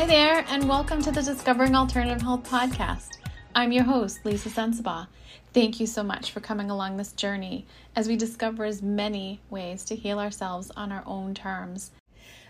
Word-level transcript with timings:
Hi 0.00 0.06
there, 0.06 0.46
and 0.48 0.66
welcome 0.66 1.02
to 1.02 1.12
the 1.12 1.20
Discovering 1.20 1.76
Alternative 1.76 2.22
Health 2.22 2.48
podcast. 2.48 3.18
I'm 3.54 3.70
your 3.70 3.84
host, 3.84 4.24
Lisa 4.24 4.48
Sensabaugh. 4.48 5.08
Thank 5.52 5.78
you 5.78 5.86
so 5.86 6.02
much 6.02 6.30
for 6.30 6.40
coming 6.40 6.70
along 6.70 6.96
this 6.96 7.12
journey 7.12 7.66
as 7.94 8.08
we 8.08 8.16
discover 8.16 8.64
as 8.64 8.80
many 8.80 9.42
ways 9.50 9.84
to 9.84 9.94
heal 9.94 10.18
ourselves 10.18 10.72
on 10.74 10.90
our 10.90 11.02
own 11.04 11.34
terms. 11.34 11.90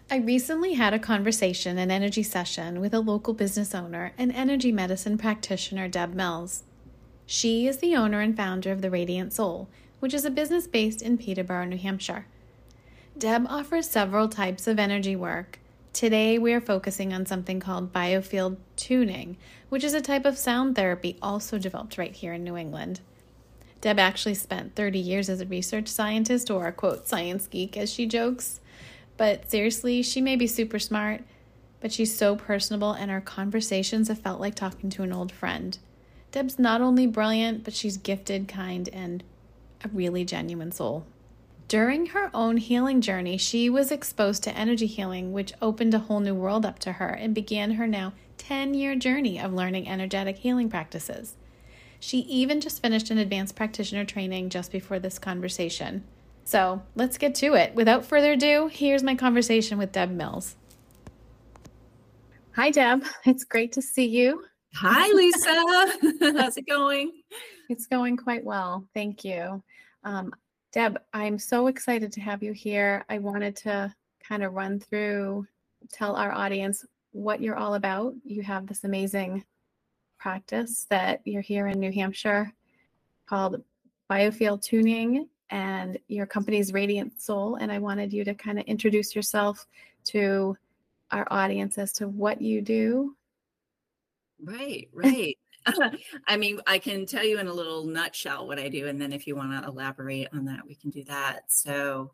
I 0.09 0.19
recently 0.19 0.75
had 0.75 0.95
a 0.95 1.01
conversation, 1.01 1.77
an 1.77 1.91
energy 1.91 2.23
session, 2.23 2.81
with 2.81 2.95
a 2.95 3.01
local 3.01 3.35
business 3.35 3.75
owner 3.75 4.13
and 4.17 4.31
energy 4.31 4.71
medicine 4.71 5.19
practitioner, 5.19 5.89
Deb 5.89 6.15
Mills. 6.15 6.63
She 7.27 7.67
is 7.67 7.79
the 7.79 7.97
owner 7.97 8.21
and 8.21 8.37
founder 8.37 8.71
of 8.71 8.81
The 8.81 8.93
Radiant 8.93 9.33
Soul, 9.33 9.69
which 9.99 10.15
is 10.15 10.25
a 10.25 10.31
business 10.31 10.69
based 10.69 11.03
in 11.03 11.19
Peterborough, 11.19 11.65
New 11.65 11.79
Hampshire. 11.79 12.27
Deb 13.19 13.45
offers 13.49 13.91
several 13.91 14.29
types 14.29 14.69
of 14.69 14.79
energy 14.79 15.17
work. 15.17 15.60
Today, 15.93 16.39
we 16.39 16.53
are 16.53 16.61
focusing 16.61 17.13
on 17.13 17.27
something 17.27 17.59
called 17.59 17.93
biofield 17.93 18.59
tuning, 18.77 19.37
which 19.71 19.83
is 19.83 19.93
a 19.93 20.01
type 20.01 20.25
of 20.25 20.39
sound 20.39 20.77
therapy 20.77 21.19
also 21.21 21.59
developed 21.59 21.99
right 21.99 22.13
here 22.15 22.33
in 22.33 22.45
New 22.45 22.57
England. 22.57 23.01
Deb 23.81 23.99
actually 23.99 24.35
spent 24.35 24.77
30 24.77 25.01
years 25.01 25.29
as 25.29 25.41
a 25.41 25.47
research 25.47 25.89
scientist 25.89 26.49
or 26.49 26.69
a 26.69 26.73
quote 26.73 27.09
science 27.09 27.49
geek, 27.49 27.77
as 27.77 27.93
she 27.93 28.07
jokes. 28.07 28.61
But 29.17 29.51
seriously, 29.51 30.03
she 30.03 30.21
may 30.21 30.37
be 30.37 30.47
super 30.47 30.79
smart, 30.79 31.23
but 31.81 31.93
she's 31.93 32.17
so 32.17 32.37
personable, 32.37 32.93
and 32.93 33.11
our 33.11 33.21
conversations 33.21 34.07
have 34.09 34.21
felt 34.21 34.41
like 34.41 34.55
talking 34.55 34.91
to 34.91 35.03
an 35.03 35.13
old 35.13 35.33
friend. 35.33 35.77
Deb's 36.31 36.59
not 36.59 36.81
only 36.81 37.09
brilliant, 37.09 37.65
but 37.65 37.75
she's 37.75 37.97
gifted, 37.97 38.47
kind, 38.47 38.89
and 38.91 39.25
a 39.83 39.89
really 39.89 40.25
genuine 40.25 40.71
soul. 40.71 41.05
During 41.71 42.07
her 42.07 42.33
own 42.35 42.57
healing 42.57 43.01
journey, 43.01 43.37
she 43.37 43.71
was 43.71 43.93
exposed 43.93 44.43
to 44.43 44.57
energy 44.59 44.89
healing, 44.89 45.33
which 45.33 45.53
opened 45.63 45.95
a 45.95 46.01
whole 46.01 46.19
new 46.19 46.35
world 46.35 46.67
up 46.67 46.81
to 46.81 46.95
her 46.95 47.11
and 47.11 47.33
began 47.33 47.71
her 47.75 47.87
now 47.87 48.13
10 48.39 48.75
year 48.75 48.97
journey 48.97 49.39
of 49.39 49.53
learning 49.53 49.87
energetic 49.87 50.39
healing 50.39 50.69
practices. 50.69 51.37
She 52.01 52.23
even 52.23 52.61
just 52.61 52.83
finished 52.83 53.13
an 53.13 53.19
advanced 53.19 53.55
practitioner 53.55 54.05
training 54.05 54.51
just 54.51 54.73
before 54.73 54.99
this 54.99 55.21
conversation. 55.21 56.03
So 56.43 56.83
let's 56.97 57.19
get 57.19 57.37
to 57.37 57.55
it. 57.55 57.73
Without 57.77 58.05
further 58.05 58.33
ado, 58.33 58.67
here's 58.67 59.05
my 59.05 59.15
conversation 59.15 59.79
with 59.79 59.93
Deb 59.93 60.11
Mills. 60.11 60.57
Hi, 62.57 62.73
Deb. 62.73 63.05
It's 63.27 63.45
great 63.45 63.71
to 63.75 63.81
see 63.81 64.07
you. 64.07 64.45
Hi, 64.75 65.07
Lisa. 65.13 66.33
How's 66.43 66.57
it 66.57 66.67
going? 66.67 67.13
It's 67.69 67.87
going 67.87 68.17
quite 68.17 68.43
well. 68.45 68.89
Thank 68.93 69.25
you. 69.25 69.63
Um, 70.03 70.33
Deb, 70.73 71.01
I'm 71.13 71.37
so 71.39 71.67
excited 71.67 72.13
to 72.13 72.21
have 72.21 72.45
you 72.45 72.53
here. 72.53 73.05
I 73.09 73.19
wanted 73.19 73.57
to 73.57 73.93
kind 74.23 74.45
of 74.45 74.53
run 74.53 74.79
through, 74.79 75.47
tell 75.91 76.15
our 76.15 76.31
audience 76.31 76.85
what 77.11 77.41
you're 77.41 77.57
all 77.57 77.75
about. 77.75 78.15
You 78.25 78.43
have 78.43 78.69
this 78.69 78.85
amazing 78.85 79.45
practice 80.17 80.87
that 80.89 81.23
you're 81.25 81.43
here 81.43 81.67
in 81.67 81.81
New 81.81 81.91
Hampshire 81.91 82.53
called 83.27 83.65
Biofield 84.09 84.63
Tuning, 84.63 85.29
and 85.51 85.99
your 86.07 86.27
company's 86.27 86.73
Radiant 86.73 87.21
Soul. 87.21 87.57
And 87.57 87.73
I 87.73 87.79
wanted 87.79 88.13
you 88.13 88.23
to 88.25 88.35
kind 88.35 88.61
of 88.61 88.65
introduce 88.67 89.17
yourself 89.17 89.67
to 90.05 90.57
our 91.11 91.27
audience 91.33 91.79
as 91.79 91.93
to 91.95 92.09
what 92.09 92.41
you 92.41 92.63
do. 92.63 93.17
Right, 94.41 94.89
right. 94.93 95.37
I 96.27 96.37
mean, 96.37 96.61
I 96.67 96.79
can 96.79 97.07
tell 97.07 97.25
you 97.25 97.39
in 97.39 97.47
a 97.47 97.53
little 97.53 97.85
nutshell 97.85 98.47
what 98.47 98.59
I 98.59 98.69
do, 98.69 98.87
and 98.89 99.01
then 99.01 99.13
if 99.13 99.27
you 99.27 99.37
want 99.37 99.63
to 99.63 99.69
elaborate 99.69 100.29
on 100.33 100.45
that, 100.47 100.67
we 100.67 100.75
can 100.75 100.91
do 100.91 101.05
that. 101.05 101.45
So, 101.49 102.13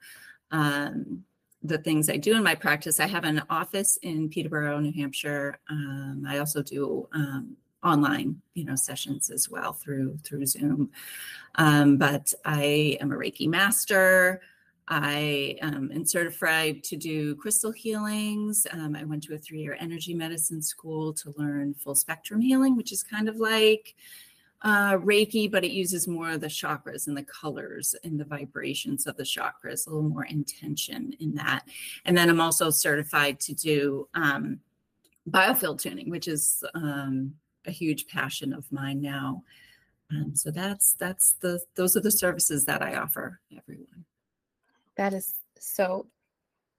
um, 0.50 1.24
the 1.62 1.78
things 1.78 2.08
I 2.08 2.16
do 2.16 2.36
in 2.36 2.42
my 2.42 2.54
practice, 2.54 3.00
I 3.00 3.06
have 3.06 3.24
an 3.24 3.42
office 3.50 3.98
in 4.02 4.28
Peterborough, 4.28 4.78
New 4.78 4.92
Hampshire. 4.92 5.58
Um, 5.68 6.24
I 6.28 6.38
also 6.38 6.62
do 6.62 7.08
um, 7.12 7.56
online, 7.82 8.40
you 8.54 8.64
know, 8.64 8.76
sessions 8.76 9.30
as 9.30 9.48
well 9.48 9.72
through 9.72 10.18
through 10.18 10.46
Zoom. 10.46 10.90
Um, 11.56 11.96
but 11.96 12.32
I 12.44 12.98
am 13.00 13.12
a 13.12 13.16
Reiki 13.16 13.48
master. 13.48 14.42
I 14.88 15.58
um, 15.62 15.90
am 15.92 16.04
certified 16.04 16.84
to 16.84 16.96
do 16.96 17.34
crystal 17.36 17.72
healings. 17.72 18.66
Um, 18.70 18.94
I 18.94 19.04
went 19.04 19.24
to 19.24 19.34
a 19.34 19.38
three 19.38 19.60
year 19.60 19.76
energy 19.80 20.14
medicine 20.14 20.62
school 20.62 21.12
to 21.14 21.34
learn 21.36 21.74
full 21.74 21.96
spectrum 21.96 22.40
healing, 22.40 22.76
which 22.76 22.92
is 22.92 23.02
kind 23.02 23.28
of 23.28 23.36
like 23.36 23.96
uh, 24.62 24.96
Reiki, 24.98 25.50
but 25.50 25.64
it 25.64 25.72
uses 25.72 26.08
more 26.08 26.30
of 26.30 26.40
the 26.40 26.46
chakras 26.46 27.08
and 27.08 27.16
the 27.16 27.24
colors 27.24 27.94
and 28.04 28.18
the 28.18 28.24
vibrations 28.24 29.06
of 29.06 29.16
the 29.16 29.22
chakras, 29.22 29.86
a 29.86 29.90
little 29.90 30.08
more 30.08 30.24
intention 30.24 31.14
in 31.20 31.34
that. 31.34 31.64
And 32.04 32.16
then 32.16 32.28
I'm 32.28 32.40
also 32.40 32.70
certified 32.70 33.40
to 33.40 33.54
do 33.54 34.08
um, 34.14 34.60
biofield 35.28 35.80
tuning, 35.80 36.10
which 36.10 36.28
is 36.28 36.64
um, 36.74 37.34
a 37.66 37.70
huge 37.70 38.06
passion 38.06 38.52
of 38.52 38.70
mine 38.72 39.00
now. 39.00 39.42
Um, 40.10 40.36
so 40.36 40.52
that's 40.52 40.92
that's 40.94 41.32
the 41.40 41.60
those 41.74 41.96
are 41.96 42.00
the 42.00 42.12
services 42.12 42.64
that 42.66 42.80
I 42.80 42.94
offer 42.94 43.40
everyone. 43.56 44.05
That 44.96 45.12
is 45.12 45.34
so 45.58 46.06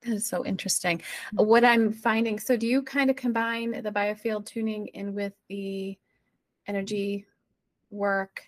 that 0.03 0.13
is 0.13 0.25
so 0.25 0.45
interesting. 0.45 1.01
Mm. 1.35 1.45
What 1.45 1.63
I'm 1.63 1.91
finding, 1.91 2.39
so 2.39 2.55
do 2.55 2.67
you 2.67 2.81
kind 2.81 3.09
of 3.09 3.15
combine 3.15 3.71
the 3.71 3.91
biofield 3.91 4.45
tuning 4.45 4.87
in 4.87 5.13
with 5.13 5.33
the 5.49 5.97
energy 6.67 7.25
work? 7.89 8.43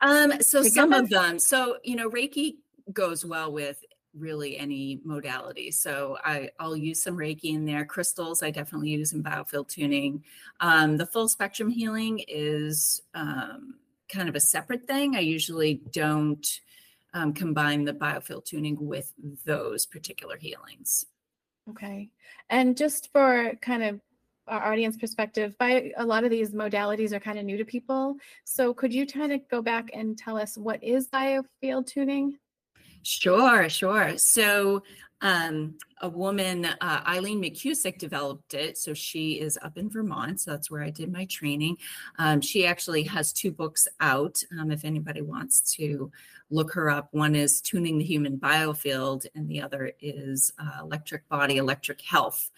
Um, 0.00 0.40
so 0.40 0.62
together? 0.62 0.74
some 0.74 0.92
of 0.92 1.10
them. 1.10 1.38
So, 1.38 1.78
you 1.84 1.96
know, 1.96 2.08
Reiki 2.08 2.56
goes 2.92 3.24
well 3.24 3.52
with 3.52 3.84
really 4.16 4.56
any 4.56 5.00
modality. 5.04 5.70
So 5.70 6.16
I, 6.24 6.50
I'll 6.58 6.76
use 6.76 7.02
some 7.02 7.16
Reiki 7.16 7.54
in 7.54 7.64
there. 7.64 7.84
Crystals, 7.84 8.42
I 8.42 8.50
definitely 8.50 8.90
use 8.90 9.12
in 9.12 9.22
biofield 9.22 9.68
tuning. 9.68 10.24
Um, 10.60 10.96
the 10.96 11.06
full 11.06 11.28
spectrum 11.28 11.68
healing 11.68 12.24
is 12.26 13.02
um, 13.14 13.74
kind 14.08 14.28
of 14.28 14.34
a 14.34 14.40
separate 14.40 14.86
thing. 14.86 15.14
I 15.14 15.20
usually 15.20 15.82
don't 15.92 16.60
um, 17.18 17.32
combine 17.32 17.84
the 17.84 17.92
biofield 17.92 18.44
tuning 18.44 18.76
with 18.80 19.12
those 19.44 19.86
particular 19.86 20.36
healings. 20.36 21.04
Okay. 21.68 22.08
And 22.48 22.76
just 22.76 23.10
for 23.12 23.52
kind 23.60 23.82
of 23.82 24.00
our 24.46 24.72
audience 24.72 24.96
perspective, 24.96 25.56
by 25.58 25.92
a 25.98 26.06
lot 26.06 26.24
of 26.24 26.30
these 26.30 26.52
modalities 26.52 27.12
are 27.12 27.20
kind 27.20 27.38
of 27.38 27.44
new 27.44 27.58
to 27.58 27.64
people. 27.64 28.16
So 28.44 28.72
could 28.72 28.94
you 28.94 29.06
kind 29.06 29.32
of 29.32 29.46
go 29.48 29.60
back 29.60 29.90
and 29.92 30.16
tell 30.16 30.38
us 30.38 30.56
what 30.56 30.82
is 30.82 31.08
biofield 31.08 31.86
tuning? 31.86 32.38
Sure, 33.02 33.68
sure. 33.68 34.18
So 34.18 34.82
um, 35.20 35.74
a 36.00 36.08
woman, 36.08 36.64
uh, 36.64 37.02
Eileen 37.06 37.42
McKusick, 37.42 37.98
developed 37.98 38.54
it. 38.54 38.78
So 38.78 38.94
she 38.94 39.40
is 39.40 39.58
up 39.62 39.76
in 39.76 39.90
Vermont. 39.90 40.40
So 40.40 40.52
that's 40.52 40.70
where 40.70 40.82
I 40.82 40.90
did 40.90 41.12
my 41.12 41.24
training. 41.24 41.78
Um, 42.18 42.40
she 42.40 42.66
actually 42.66 43.02
has 43.04 43.32
two 43.32 43.50
books 43.50 43.88
out. 44.00 44.40
Um, 44.58 44.70
if 44.70 44.84
anybody 44.84 45.22
wants 45.22 45.60
to 45.76 46.10
look 46.50 46.72
her 46.74 46.88
up, 46.88 47.08
one 47.10 47.34
is 47.34 47.60
Tuning 47.60 47.98
the 47.98 48.04
Human 48.04 48.38
Biofield, 48.38 49.26
and 49.34 49.48
the 49.48 49.60
other 49.60 49.92
is 50.00 50.52
uh, 50.58 50.82
Electric 50.82 51.28
Body, 51.28 51.56
Electric 51.56 52.00
Health. 52.00 52.50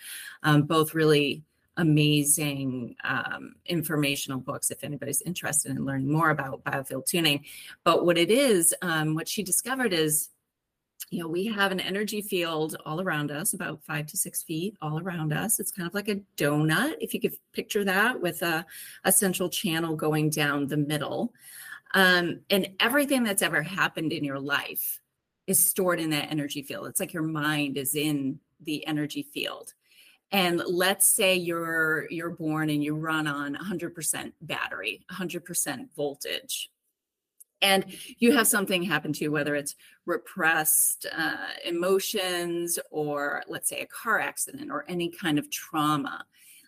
Um, 0.42 0.62
both 0.62 0.94
really 0.94 1.42
amazing 1.76 2.96
um, 3.04 3.54
informational 3.66 4.40
books 4.40 4.70
if 4.70 4.84
anybody's 4.84 5.22
interested 5.22 5.70
in 5.70 5.84
learning 5.84 6.10
more 6.10 6.30
about 6.30 6.64
biofield 6.64 7.06
tuning. 7.06 7.44
But 7.84 8.04
what 8.04 8.18
it 8.18 8.30
is, 8.30 8.74
um, 8.82 9.14
what 9.14 9.28
she 9.28 9.42
discovered 9.42 9.92
is 9.92 10.30
you 11.10 11.20
know, 11.20 11.28
we 11.28 11.46
have 11.46 11.72
an 11.72 11.80
energy 11.80 12.22
field 12.22 12.76
all 12.86 13.00
around 13.00 13.32
us, 13.32 13.52
about 13.52 13.82
five 13.82 14.06
to 14.06 14.16
six 14.16 14.42
feet 14.42 14.76
all 14.80 15.00
around 15.00 15.32
us. 15.32 15.58
It's 15.58 15.72
kind 15.72 15.88
of 15.88 15.94
like 15.94 16.08
a 16.08 16.20
donut, 16.36 16.94
if 17.00 17.12
you 17.14 17.20
could 17.20 17.34
picture 17.52 17.84
that, 17.84 18.20
with 18.20 18.42
a, 18.42 18.64
a 19.04 19.10
central 19.10 19.48
channel 19.48 19.96
going 19.96 20.30
down 20.30 20.68
the 20.68 20.76
middle. 20.76 21.32
Um, 21.94 22.40
and 22.48 22.68
everything 22.78 23.24
that's 23.24 23.42
ever 23.42 23.62
happened 23.62 24.12
in 24.12 24.22
your 24.22 24.38
life 24.38 25.00
is 25.48 25.58
stored 25.58 25.98
in 25.98 26.10
that 26.10 26.30
energy 26.30 26.62
field. 26.62 26.86
It's 26.86 27.00
like 27.00 27.12
your 27.12 27.24
mind 27.24 27.76
is 27.76 27.96
in 27.96 28.38
the 28.60 28.86
energy 28.86 29.22
field. 29.22 29.74
And 30.32 30.62
let's 30.66 31.14
say 31.14 31.34
you're 31.34 32.06
you're 32.10 32.30
born 32.30 32.70
and 32.70 32.84
you 32.84 32.94
run 32.94 33.26
on 33.26 33.56
100% 33.56 34.32
battery, 34.42 35.04
100% 35.12 35.88
voltage. 35.96 36.70
And 37.62 37.84
you 38.18 38.32
have 38.32 38.46
something 38.46 38.82
happen 38.82 39.12
to 39.12 39.24
you, 39.24 39.32
whether 39.32 39.54
it's 39.54 39.74
repressed 40.06 41.06
uh, 41.14 41.48
emotions 41.66 42.78
or 42.90 43.42
let's 43.48 43.68
say 43.68 43.80
a 43.80 43.86
car 43.86 44.18
accident 44.18 44.70
or 44.70 44.84
any 44.88 45.10
kind 45.10 45.38
of 45.38 45.50
trauma 45.50 46.24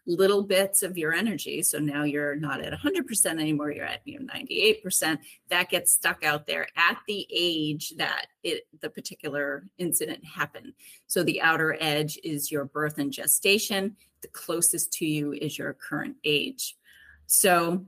little 0.07 0.43
bits 0.43 0.83
of 0.83 0.99
your 0.99 1.13
energy. 1.13 1.63
So 1.63 1.79
now 1.79 2.05
you're 2.05 2.35
not 2.35 2.61
at 2.61 2.73
100% 2.73 3.27
anymore 3.27 3.71
you're 3.71 3.85
at 3.85 4.01
you 4.05 4.19
know 4.19 4.27
98% 4.33 5.19
that 5.49 5.71
gets 5.71 5.93
stuck 5.93 6.25
out 6.25 6.47
there 6.47 6.67
at 6.77 6.99
the 7.07 7.27
age 7.33 7.95
that 7.99 8.27
it 8.43 8.67
the 8.81 8.91
particular 8.91 9.67
incident 9.79 10.25
happened. 10.25 10.73
So 11.07 11.23
the 11.23 11.41
outer 11.41 11.77
edge 11.81 12.19
is 12.25 12.51
your 12.51 12.65
birth 12.65 12.99
and 12.99 13.13
gestation. 13.13 13.97
The 14.23 14.29
closest 14.29 14.93
to 14.95 15.07
you 15.07 15.33
is 15.33 15.59
your 15.59 15.73
current 15.75 16.17
age. 16.25 16.77
So 17.27 17.87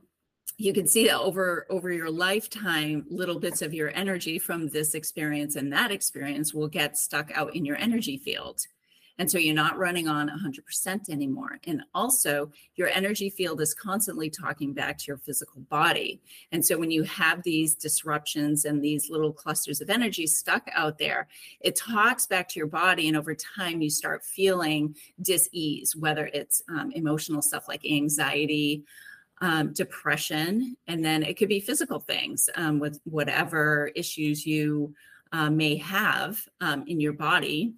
you 0.56 0.72
can 0.72 0.86
see 0.86 1.06
that 1.08 1.18
over 1.18 1.66
over 1.68 1.90
your 1.90 2.10
lifetime 2.10 3.04
little 3.10 3.40
bits 3.40 3.60
of 3.60 3.74
your 3.74 3.90
energy 3.90 4.38
from 4.38 4.68
this 4.68 4.94
experience 4.94 5.56
and 5.56 5.72
that 5.72 5.90
experience 5.90 6.54
will 6.54 6.68
get 6.68 6.96
stuck 6.96 7.30
out 7.34 7.56
in 7.56 7.64
your 7.64 7.76
energy 7.76 8.16
field 8.16 8.60
And 9.18 9.30
so 9.30 9.38
you're 9.38 9.54
not 9.54 9.78
running 9.78 10.08
on 10.08 10.28
100% 10.28 11.08
anymore. 11.08 11.60
And 11.66 11.82
also, 11.94 12.50
your 12.74 12.88
energy 12.88 13.30
field 13.30 13.60
is 13.60 13.72
constantly 13.72 14.28
talking 14.28 14.72
back 14.72 14.98
to 14.98 15.04
your 15.06 15.18
physical 15.18 15.60
body. 15.62 16.20
And 16.50 16.64
so 16.64 16.76
when 16.76 16.90
you 16.90 17.04
have 17.04 17.42
these 17.42 17.74
disruptions 17.74 18.64
and 18.64 18.82
these 18.82 19.10
little 19.10 19.32
clusters 19.32 19.80
of 19.80 19.88
energy 19.88 20.26
stuck 20.26 20.68
out 20.74 20.98
there, 20.98 21.28
it 21.60 21.76
talks 21.76 22.26
back 22.26 22.48
to 22.50 22.58
your 22.58 22.66
body. 22.66 23.06
And 23.06 23.16
over 23.16 23.34
time, 23.34 23.80
you 23.80 23.90
start 23.90 24.24
feeling 24.24 24.96
dis 25.22 25.48
ease, 25.52 25.94
whether 25.94 26.28
it's 26.32 26.62
um, 26.68 26.90
emotional 26.92 27.42
stuff 27.42 27.68
like 27.68 27.84
anxiety. 27.84 28.84
Um, 29.40 29.72
depression, 29.72 30.76
and 30.86 31.04
then 31.04 31.24
it 31.24 31.36
could 31.36 31.48
be 31.48 31.58
physical 31.58 31.98
things 31.98 32.48
um, 32.54 32.78
with 32.78 33.00
whatever 33.02 33.90
issues 33.96 34.46
you 34.46 34.94
uh, 35.32 35.50
may 35.50 35.76
have 35.76 36.40
um, 36.60 36.84
in 36.86 37.00
your 37.00 37.12
body 37.12 37.74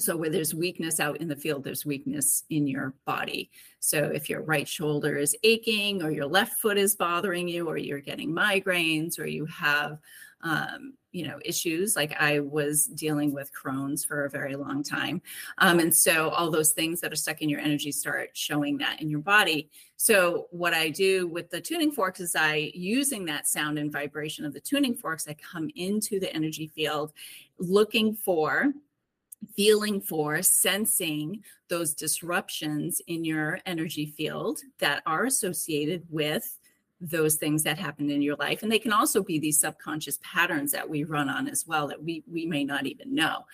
so 0.00 0.16
where 0.16 0.30
there's 0.30 0.54
weakness 0.54 1.00
out 1.00 1.18
in 1.18 1.28
the 1.28 1.36
field, 1.36 1.62
there's 1.62 1.84
weakness 1.84 2.44
in 2.50 2.66
your 2.66 2.94
body. 3.04 3.50
So 3.80 3.98
if 3.98 4.28
your 4.28 4.42
right 4.42 4.66
shoulder 4.66 5.16
is 5.16 5.36
aching, 5.42 6.02
or 6.02 6.10
your 6.10 6.26
left 6.26 6.60
foot 6.60 6.78
is 6.78 6.96
bothering 6.96 7.48
you, 7.48 7.68
or 7.68 7.76
you're 7.76 8.00
getting 8.00 8.32
migraines, 8.32 9.18
or 9.18 9.26
you 9.26 9.46
have, 9.46 9.98
um, 10.42 10.94
you 11.12 11.26
know, 11.26 11.38
issues 11.44 11.96
like 11.96 12.14
I 12.18 12.40
was 12.40 12.84
dealing 12.84 13.34
with 13.34 13.50
Crohn's 13.52 14.04
for 14.04 14.24
a 14.24 14.30
very 14.30 14.54
long 14.54 14.82
time, 14.82 15.20
um, 15.58 15.80
and 15.80 15.94
so 15.94 16.30
all 16.30 16.50
those 16.50 16.72
things 16.72 17.00
that 17.00 17.12
are 17.12 17.16
stuck 17.16 17.42
in 17.42 17.48
your 17.48 17.60
energy 17.60 17.92
start 17.92 18.30
showing 18.34 18.78
that 18.78 19.02
in 19.02 19.10
your 19.10 19.20
body. 19.20 19.70
So 19.96 20.46
what 20.50 20.72
I 20.72 20.88
do 20.88 21.26
with 21.26 21.50
the 21.50 21.60
tuning 21.60 21.90
forks 21.90 22.20
is 22.20 22.34
I, 22.36 22.70
using 22.74 23.24
that 23.26 23.48
sound 23.48 23.78
and 23.78 23.92
vibration 23.92 24.44
of 24.44 24.52
the 24.52 24.60
tuning 24.60 24.94
forks, 24.94 25.28
I 25.28 25.34
come 25.34 25.68
into 25.74 26.20
the 26.20 26.32
energy 26.34 26.70
field, 26.74 27.12
looking 27.58 28.14
for 28.14 28.72
feeling 29.56 30.00
for, 30.00 30.42
sensing 30.42 31.42
those 31.68 31.94
disruptions 31.94 33.00
in 33.06 33.24
your 33.24 33.58
energy 33.66 34.06
field 34.06 34.60
that 34.78 35.02
are 35.06 35.24
associated 35.24 36.04
with 36.10 36.58
those 37.00 37.36
things 37.36 37.62
that 37.62 37.78
happen 37.78 38.10
in 38.10 38.20
your 38.20 38.36
life. 38.36 38.62
And 38.62 38.70
they 38.70 38.78
can 38.78 38.92
also 38.92 39.22
be 39.22 39.38
these 39.38 39.58
subconscious 39.58 40.18
patterns 40.22 40.72
that 40.72 40.88
we 40.88 41.04
run 41.04 41.28
on 41.28 41.48
as 41.48 41.66
well 41.66 41.88
that 41.88 42.02
we 42.02 42.22
we 42.30 42.44
may 42.44 42.64
not 42.64 42.86
even 42.86 43.14
know. 43.14 43.46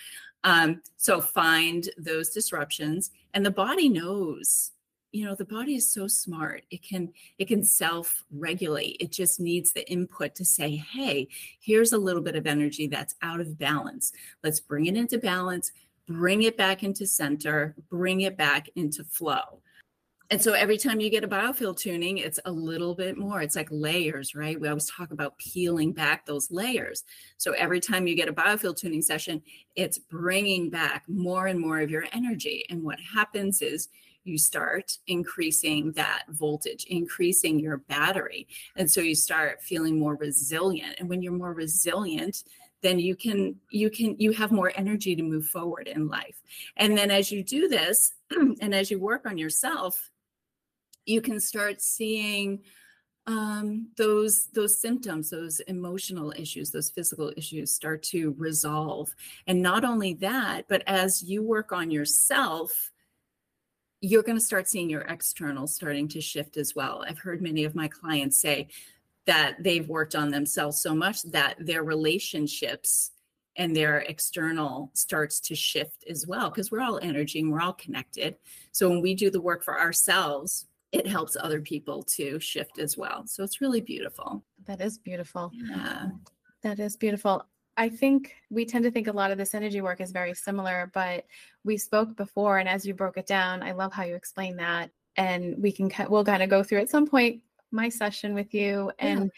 Um, 0.44 0.82
so 0.96 1.20
find 1.20 1.88
those 1.98 2.30
disruptions 2.30 3.10
and 3.34 3.44
the 3.44 3.50
body 3.50 3.88
knows 3.88 4.72
you 5.16 5.24
know 5.24 5.34
the 5.34 5.46
body 5.46 5.74
is 5.74 5.90
so 5.90 6.06
smart. 6.06 6.64
It 6.70 6.82
can 6.82 7.10
it 7.38 7.48
can 7.48 7.64
self 7.64 8.22
regulate 8.30 8.98
it 9.00 9.10
just 9.10 9.40
needs 9.40 9.72
the 9.72 9.90
input 9.90 10.34
to 10.34 10.44
say 10.44 10.76
hey 10.76 11.28
here's 11.58 11.92
a 11.92 11.98
little 11.98 12.20
bit 12.20 12.36
of 12.36 12.46
energy 12.46 12.86
that's 12.86 13.14
out 13.22 13.40
of 13.40 13.58
balance. 13.58 14.12
Let's 14.44 14.60
bring 14.60 14.86
it 14.86 14.96
into 14.96 15.18
balance 15.18 15.72
bring 16.06 16.42
it 16.42 16.56
back 16.56 16.82
into 16.82 17.06
center 17.06 17.74
bring 17.88 18.20
it 18.20 18.36
back 18.36 18.68
into 18.76 19.02
flow. 19.04 19.60
And 20.28 20.42
so 20.42 20.54
every 20.54 20.76
time 20.76 21.00
you 21.00 21.08
get 21.08 21.24
a 21.24 21.28
biofield 21.28 21.78
tuning 21.78 22.18
it's 22.18 22.40
a 22.44 22.52
little 22.52 22.94
bit 22.94 23.16
more. 23.16 23.40
It's 23.40 23.56
like 23.56 23.68
layers 23.70 24.34
right? 24.34 24.60
We 24.60 24.68
always 24.68 24.90
talk 24.90 25.12
about 25.12 25.38
peeling 25.38 25.92
back 25.92 26.26
those 26.26 26.50
layers. 26.50 27.04
So 27.38 27.52
every 27.52 27.80
time 27.80 28.06
you 28.06 28.14
get 28.14 28.28
a 28.28 28.34
biofield 28.34 28.76
tuning 28.76 29.02
session 29.02 29.40
it's 29.76 29.98
bringing 29.98 30.68
back 30.68 31.04
more 31.08 31.46
and 31.46 31.58
more 31.58 31.80
of 31.80 31.90
your 31.90 32.04
energy. 32.12 32.66
And 32.68 32.82
what 32.82 32.98
happens 33.00 33.62
is 33.62 33.88
you 34.26 34.38
start 34.38 34.98
increasing 35.06 35.92
that 35.92 36.24
voltage, 36.28 36.84
increasing 36.88 37.58
your 37.58 37.78
battery. 37.78 38.48
And 38.76 38.90
so 38.90 39.00
you 39.00 39.14
start 39.14 39.62
feeling 39.62 39.98
more 39.98 40.16
resilient. 40.16 40.96
And 40.98 41.08
when 41.08 41.22
you're 41.22 41.32
more 41.32 41.52
resilient, 41.52 42.42
then 42.82 42.98
you 42.98 43.16
can 43.16 43.56
you 43.70 43.90
can 43.90 44.16
you 44.18 44.32
have 44.32 44.52
more 44.52 44.72
energy 44.76 45.16
to 45.16 45.22
move 45.22 45.46
forward 45.46 45.88
in 45.88 46.08
life 46.08 46.40
and 46.76 46.96
then 46.96 47.10
as 47.10 47.32
you 47.32 47.42
do 47.42 47.68
this 47.68 48.12
and 48.30 48.74
as 48.74 48.90
you 48.90 48.98
work 48.98 49.26
on 49.26 49.38
yourself 49.38 50.10
you 51.04 51.20
can 51.20 51.40
start 51.40 51.80
seeing 51.80 52.60
um, 53.28 53.88
those 53.96 54.46
those 54.54 54.80
symptoms 54.80 55.30
those 55.30 55.58
emotional 55.60 56.32
issues 56.36 56.70
those 56.70 56.90
physical 56.90 57.32
issues 57.36 57.74
start 57.74 58.02
to 58.04 58.34
resolve 58.38 59.12
and 59.46 59.60
not 59.60 59.84
only 59.84 60.14
that 60.14 60.66
but 60.68 60.82
as 60.86 61.22
you 61.22 61.42
work 61.42 61.72
on 61.72 61.90
yourself 61.90 62.92
you're 64.00 64.22
going 64.22 64.38
to 64.38 64.44
start 64.44 64.68
seeing 64.68 64.90
your 64.90 65.02
external 65.02 65.66
starting 65.66 66.08
to 66.08 66.20
shift 66.20 66.56
as 66.56 66.74
well. 66.74 67.04
I've 67.06 67.18
heard 67.18 67.40
many 67.40 67.64
of 67.64 67.74
my 67.74 67.88
clients 67.88 68.40
say 68.40 68.68
that 69.26 69.56
they've 69.62 69.88
worked 69.88 70.14
on 70.14 70.30
themselves 70.30 70.80
so 70.80 70.94
much 70.94 71.22
that 71.22 71.56
their 71.58 71.82
relationships 71.82 73.10
and 73.56 73.74
their 73.74 73.98
external 74.00 74.90
starts 74.92 75.40
to 75.40 75.54
shift 75.54 76.04
as 76.08 76.26
well 76.26 76.50
because 76.50 76.70
we're 76.70 76.82
all 76.82 76.98
energy 77.02 77.40
and 77.40 77.50
we're 77.50 77.60
all 77.60 77.72
connected. 77.72 78.36
So 78.72 78.88
when 78.88 79.00
we 79.00 79.14
do 79.14 79.30
the 79.30 79.40
work 79.40 79.64
for 79.64 79.80
ourselves, 79.80 80.66
it 80.92 81.06
helps 81.06 81.36
other 81.36 81.60
people 81.60 82.02
to 82.02 82.38
shift 82.38 82.78
as 82.78 82.96
well. 82.96 83.26
So 83.26 83.42
it's 83.42 83.60
really 83.60 83.80
beautiful. 83.80 84.44
That 84.66 84.80
is 84.80 84.98
beautiful. 84.98 85.50
Yeah. 85.54 86.08
That 86.62 86.78
is 86.78 86.96
beautiful. 86.96 87.46
I 87.76 87.88
think 87.90 88.34
we 88.50 88.64
tend 88.64 88.84
to 88.84 88.90
think 88.90 89.06
a 89.06 89.12
lot 89.12 89.30
of 89.30 89.38
this 89.38 89.54
energy 89.54 89.80
work 89.80 90.00
is 90.00 90.10
very 90.10 90.34
similar, 90.34 90.90
but 90.94 91.26
we 91.64 91.76
spoke 91.76 92.16
before, 92.16 92.58
and 92.58 92.68
as 92.68 92.86
you 92.86 92.94
broke 92.94 93.18
it 93.18 93.26
down, 93.26 93.62
I 93.62 93.72
love 93.72 93.92
how 93.92 94.04
you 94.04 94.14
explain 94.14 94.56
that. 94.56 94.90
And 95.16 95.62
we 95.62 95.72
can 95.72 95.90
we'll 96.08 96.24
kind 96.24 96.42
of 96.42 96.50
go 96.50 96.62
through 96.62 96.80
at 96.80 96.90
some 96.90 97.06
point 97.06 97.42
my 97.70 97.88
session 97.88 98.34
with 98.34 98.54
you, 98.54 98.92
and 98.98 99.24
yeah. 99.24 99.30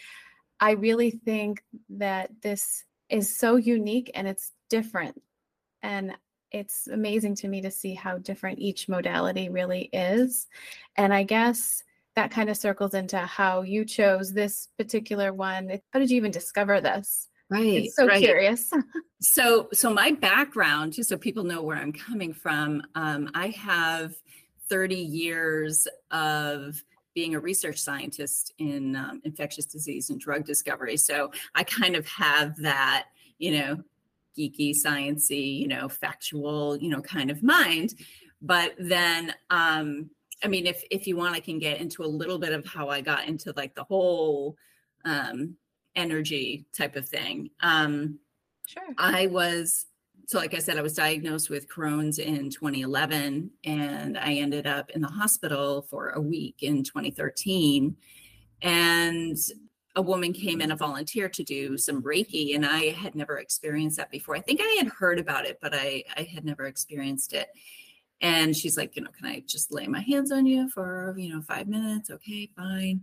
I 0.61 0.73
really 0.73 1.11
think 1.11 1.63
that 1.91 2.31
this 2.43 2.85
is 3.09 3.37
so 3.37 3.57
unique 3.57 4.11
and 4.15 4.29
it's 4.29 4.53
different, 4.69 5.21
and 5.83 6.17
it's 6.51 6.89
amazing 6.89 7.37
to 7.37 7.49
me 7.49 7.63
to 7.63 7.71
see 7.71 7.95
how 7.95 8.19
different 8.19 8.59
each 8.59 8.89
modality 8.89 9.49
really 9.49 9.89
is. 9.93 10.47
And 10.97 11.13
I 11.13 11.23
guess 11.23 11.83
that 12.17 12.31
kind 12.31 12.51
of 12.51 12.57
circles 12.57 12.95
into 12.95 13.19
how 13.19 13.63
you 13.63 13.85
chose 13.85 14.33
this 14.33 14.69
particular 14.77 15.33
one. 15.33 15.81
How 15.93 16.01
did 16.01 16.11
you 16.11 16.17
even 16.17 16.31
discover 16.31 16.81
this? 16.81 17.28
Right. 17.51 17.91
so 17.91 18.07
right. 18.07 18.23
curious. 18.23 18.71
so, 19.21 19.69
so 19.73 19.93
my 19.93 20.13
background, 20.13 20.93
just 20.93 21.09
so 21.09 21.17
people 21.17 21.45
know 21.45 21.63
where 21.63 21.77
I'm 21.77 21.93
coming 21.93 22.33
from, 22.33 22.83
um, 22.95 23.31
I 23.35 23.49
have 23.49 24.15
30 24.69 24.97
years 24.97 25.89
of 26.11 26.83
being 27.15 27.35
a 27.35 27.41
research 27.41 27.81
scientist 27.81 28.53
in 28.59 28.95
um, 28.95 29.21
infectious 29.25 29.65
disease 29.65 30.11
and 30.11 30.21
drug 30.21 30.45
discovery. 30.45 30.97
So 30.97 31.33
I 31.55 31.65
kind 31.65 31.97
of 31.97 32.07
have 32.07 32.57
that, 32.59 33.07
you 33.39 33.59
know, 33.59 33.83
geeky, 34.39 34.73
sciency, 34.73 35.59
you 35.59 35.69
know, 35.69 35.89
factual, 35.89 36.77
you 36.77 36.91
know, 36.91 37.01
kind 37.01 37.31
of 37.31 37.43
mind. 37.43 37.95
But 38.41 38.75
then, 38.79 39.35
um, 39.51 40.11
I 40.45 40.49
mean, 40.49 40.67
if 40.67 40.85
if 40.93 41.09
you 41.09 41.17
want, 41.17 41.35
I 41.35 41.41
can 41.41 41.59
get 41.59 41.81
into 41.81 42.05
a 42.05 42.07
little 42.07 42.39
bit 42.39 42.53
of 42.53 42.65
how 42.65 42.89
I 42.89 43.01
got 43.01 43.27
into 43.27 43.53
like 43.57 43.75
the 43.75 43.83
whole 43.83 44.57
um, 45.05 45.57
energy 45.97 46.67
type 46.77 46.97
of 46.97 47.09
thing. 47.09 47.51
Um, 47.61 48.19
sure. 48.67 48.83
I 48.97 49.27
was, 49.27 49.87
so 50.27 50.39
like 50.39 50.55
I 50.55 50.59
said, 50.59 50.79
I 50.79 50.83
was 50.83 50.95
diagnosed 50.95 51.51
with 51.51 51.69
Crohn's 51.69 52.19
in 52.19 52.51
2011, 52.51 53.51
and 53.65 54.19
I 54.19 54.35
ended 54.35 54.67
up 54.67 54.91
in 54.91 55.01
the 55.01 55.09
hospital 55.09 55.83
for 55.83 56.11
a 56.11 56.21
week 56.21 56.57
in 56.63 56.85
2013. 56.85 57.97
And 58.63 59.37
a 59.97 60.03
woman 60.03 60.33
came 60.33 60.61
in, 60.61 60.71
a 60.71 60.77
volunteer 60.77 61.29
to 61.29 61.43
do 61.43 61.77
some 61.77 62.03
Reiki, 62.03 62.55
and 62.55 62.65
I 62.65 62.91
had 62.91 63.15
never 63.15 63.39
experienced 63.39 63.97
that 63.97 64.11
before. 64.11 64.37
I 64.37 64.41
think 64.41 64.61
I 64.63 64.77
had 64.79 64.89
heard 64.89 65.19
about 65.19 65.47
it, 65.47 65.59
but 65.61 65.75
I, 65.75 66.05
I 66.17 66.23
had 66.23 66.45
never 66.45 66.67
experienced 66.67 67.33
it. 67.33 67.49
And 68.21 68.57
she's 68.57 68.77
like, 68.77 68.97
you 68.97 69.03
know, 69.03 69.11
can 69.17 69.27
I 69.27 69.43
just 69.47 69.73
lay 69.73 69.87
my 69.87 70.01
hands 70.01 70.33
on 70.33 70.45
you 70.47 70.69
for, 70.71 71.15
you 71.17 71.33
know, 71.33 71.41
five 71.41 71.69
minutes? 71.69 72.11
Okay, 72.11 72.51
fine. 72.57 73.03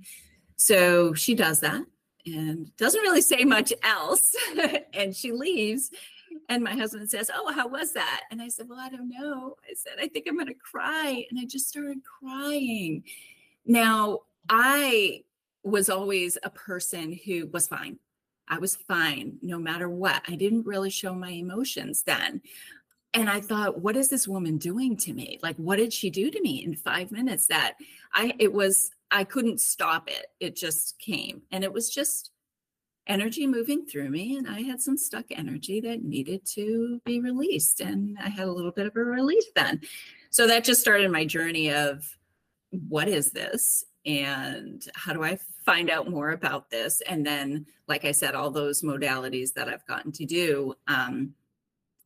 So 0.57 1.13
she 1.13 1.35
does 1.35 1.61
that 1.61 1.83
and 2.25 2.75
doesn't 2.77 3.01
really 3.01 3.21
say 3.21 3.43
much 3.43 3.73
else. 3.83 4.35
and 4.93 5.15
she 5.15 5.31
leaves. 5.31 5.91
And 6.49 6.63
my 6.63 6.73
husband 6.73 7.09
says, 7.09 7.31
Oh, 7.33 7.51
how 7.51 7.67
was 7.67 7.93
that? 7.93 8.23
And 8.31 8.41
I 8.41 8.49
said, 8.49 8.67
Well, 8.69 8.79
I 8.79 8.89
don't 8.89 9.09
know. 9.09 9.55
I 9.69 9.73
said, 9.75 9.93
I 9.99 10.07
think 10.07 10.25
I'm 10.27 10.35
going 10.35 10.47
to 10.47 10.53
cry. 10.53 11.25
And 11.29 11.39
I 11.39 11.45
just 11.45 11.67
started 11.67 11.99
crying. 12.03 13.03
Now, 13.65 14.21
I 14.49 15.23
was 15.63 15.89
always 15.89 16.37
a 16.43 16.49
person 16.49 17.17
who 17.25 17.47
was 17.47 17.67
fine. 17.67 17.97
I 18.47 18.59
was 18.59 18.75
fine 18.75 19.37
no 19.41 19.57
matter 19.57 19.89
what. 19.89 20.21
I 20.27 20.35
didn't 20.35 20.67
really 20.67 20.91
show 20.91 21.15
my 21.15 21.31
emotions 21.31 22.03
then. 22.03 22.41
And 23.15 23.29
I 23.29 23.39
thought, 23.39 23.79
what 23.79 23.95
is 23.95 24.09
this 24.09 24.27
woman 24.27 24.57
doing 24.57 24.97
to 24.97 25.13
me? 25.13 25.39
Like, 25.41 25.55
what 25.55 25.77
did 25.77 25.93
she 25.93 26.09
do 26.09 26.29
to 26.29 26.41
me 26.41 26.63
in 26.63 26.75
five 26.75 27.11
minutes 27.11 27.47
that 27.47 27.75
I, 28.13 28.33
it 28.39 28.51
was 28.51 28.91
I 29.11 29.23
couldn't 29.23 29.61
stop 29.61 30.09
it. 30.09 30.27
It 30.39 30.55
just 30.55 30.99
came. 30.99 31.43
And 31.51 31.63
it 31.63 31.71
was 31.71 31.89
just 31.89 32.31
energy 33.07 33.45
moving 33.45 33.85
through 33.85 34.09
me. 34.09 34.37
And 34.37 34.47
I 34.47 34.61
had 34.61 34.81
some 34.81 34.97
stuck 34.97 35.25
energy 35.31 35.79
that 35.81 36.03
needed 36.03 36.45
to 36.53 37.01
be 37.05 37.19
released. 37.19 37.79
And 37.81 38.17
I 38.21 38.29
had 38.29 38.47
a 38.47 38.51
little 38.51 38.71
bit 38.71 38.87
of 38.87 38.95
a 38.95 39.03
release 39.03 39.45
then. 39.55 39.81
So 40.29 40.47
that 40.47 40.63
just 40.63 40.81
started 40.81 41.11
my 41.11 41.25
journey 41.25 41.71
of 41.71 42.17
what 42.71 43.07
is 43.07 43.31
this? 43.31 43.85
And 44.05 44.83
how 44.93 45.13
do 45.13 45.23
I 45.23 45.37
find 45.65 45.89
out 45.89 46.09
more 46.09 46.31
about 46.31 46.69
this? 46.69 47.01
And 47.07 47.25
then, 47.25 47.65
like 47.87 48.05
I 48.05 48.11
said, 48.11 48.35
all 48.35 48.51
those 48.51 48.81
modalities 48.81 49.53
that 49.53 49.69
I've 49.69 49.85
gotten 49.87 50.11
to 50.13 50.25
do. 50.25 50.75
Um, 50.87 51.33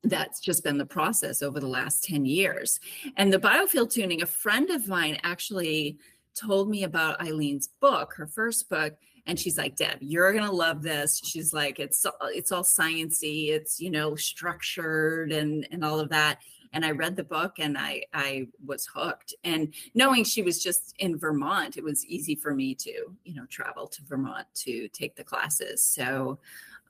that's 0.03 0.39
just 0.39 0.63
been 0.63 0.77
the 0.77 0.85
process 0.85 1.41
over 1.41 1.59
the 1.59 1.67
last 1.67 2.05
10 2.05 2.25
years. 2.25 2.79
And 3.17 3.33
the 3.33 3.39
biofield 3.39 3.91
tuning, 3.91 4.21
a 4.21 4.25
friend 4.25 4.69
of 4.69 4.87
mine 4.87 5.17
actually 5.23 5.97
told 6.39 6.69
me 6.69 6.83
about 6.83 7.19
Eileen's 7.19 7.67
book, 7.79 8.13
her 8.15 8.27
first 8.27 8.69
book, 8.69 8.95
and 9.25 9.39
she's 9.39 9.57
like, 9.57 9.75
"Deb, 9.75 9.97
you're 10.01 10.33
gonna 10.33 10.51
love 10.51 10.81
this." 10.81 11.21
She's 11.23 11.53
like, 11.53 11.79
"It's 11.79 12.05
it's 12.23 12.51
all 12.51 12.63
sciency, 12.63 13.49
it's 13.49 13.79
you 13.79 13.91
know 13.91 14.15
structured 14.15 15.31
and 15.31 15.67
and 15.71 15.83
all 15.83 15.99
of 15.99 16.09
that." 16.09 16.39
And 16.71 16.85
I 16.85 16.91
read 16.91 17.15
the 17.15 17.23
book 17.23 17.59
and 17.59 17.77
I 17.77 18.03
I 18.13 18.47
was 18.65 18.87
hooked. 18.87 19.33
And 19.43 19.73
knowing 19.93 20.23
she 20.23 20.41
was 20.41 20.63
just 20.63 20.95
in 20.99 21.17
Vermont, 21.17 21.77
it 21.77 21.83
was 21.83 22.05
easy 22.05 22.35
for 22.35 22.53
me 22.53 22.75
to 22.75 22.91
you 23.23 23.35
know 23.35 23.45
travel 23.47 23.87
to 23.87 24.03
Vermont 24.03 24.47
to 24.55 24.87
take 24.89 25.15
the 25.15 25.23
classes. 25.23 25.83
So 25.83 26.39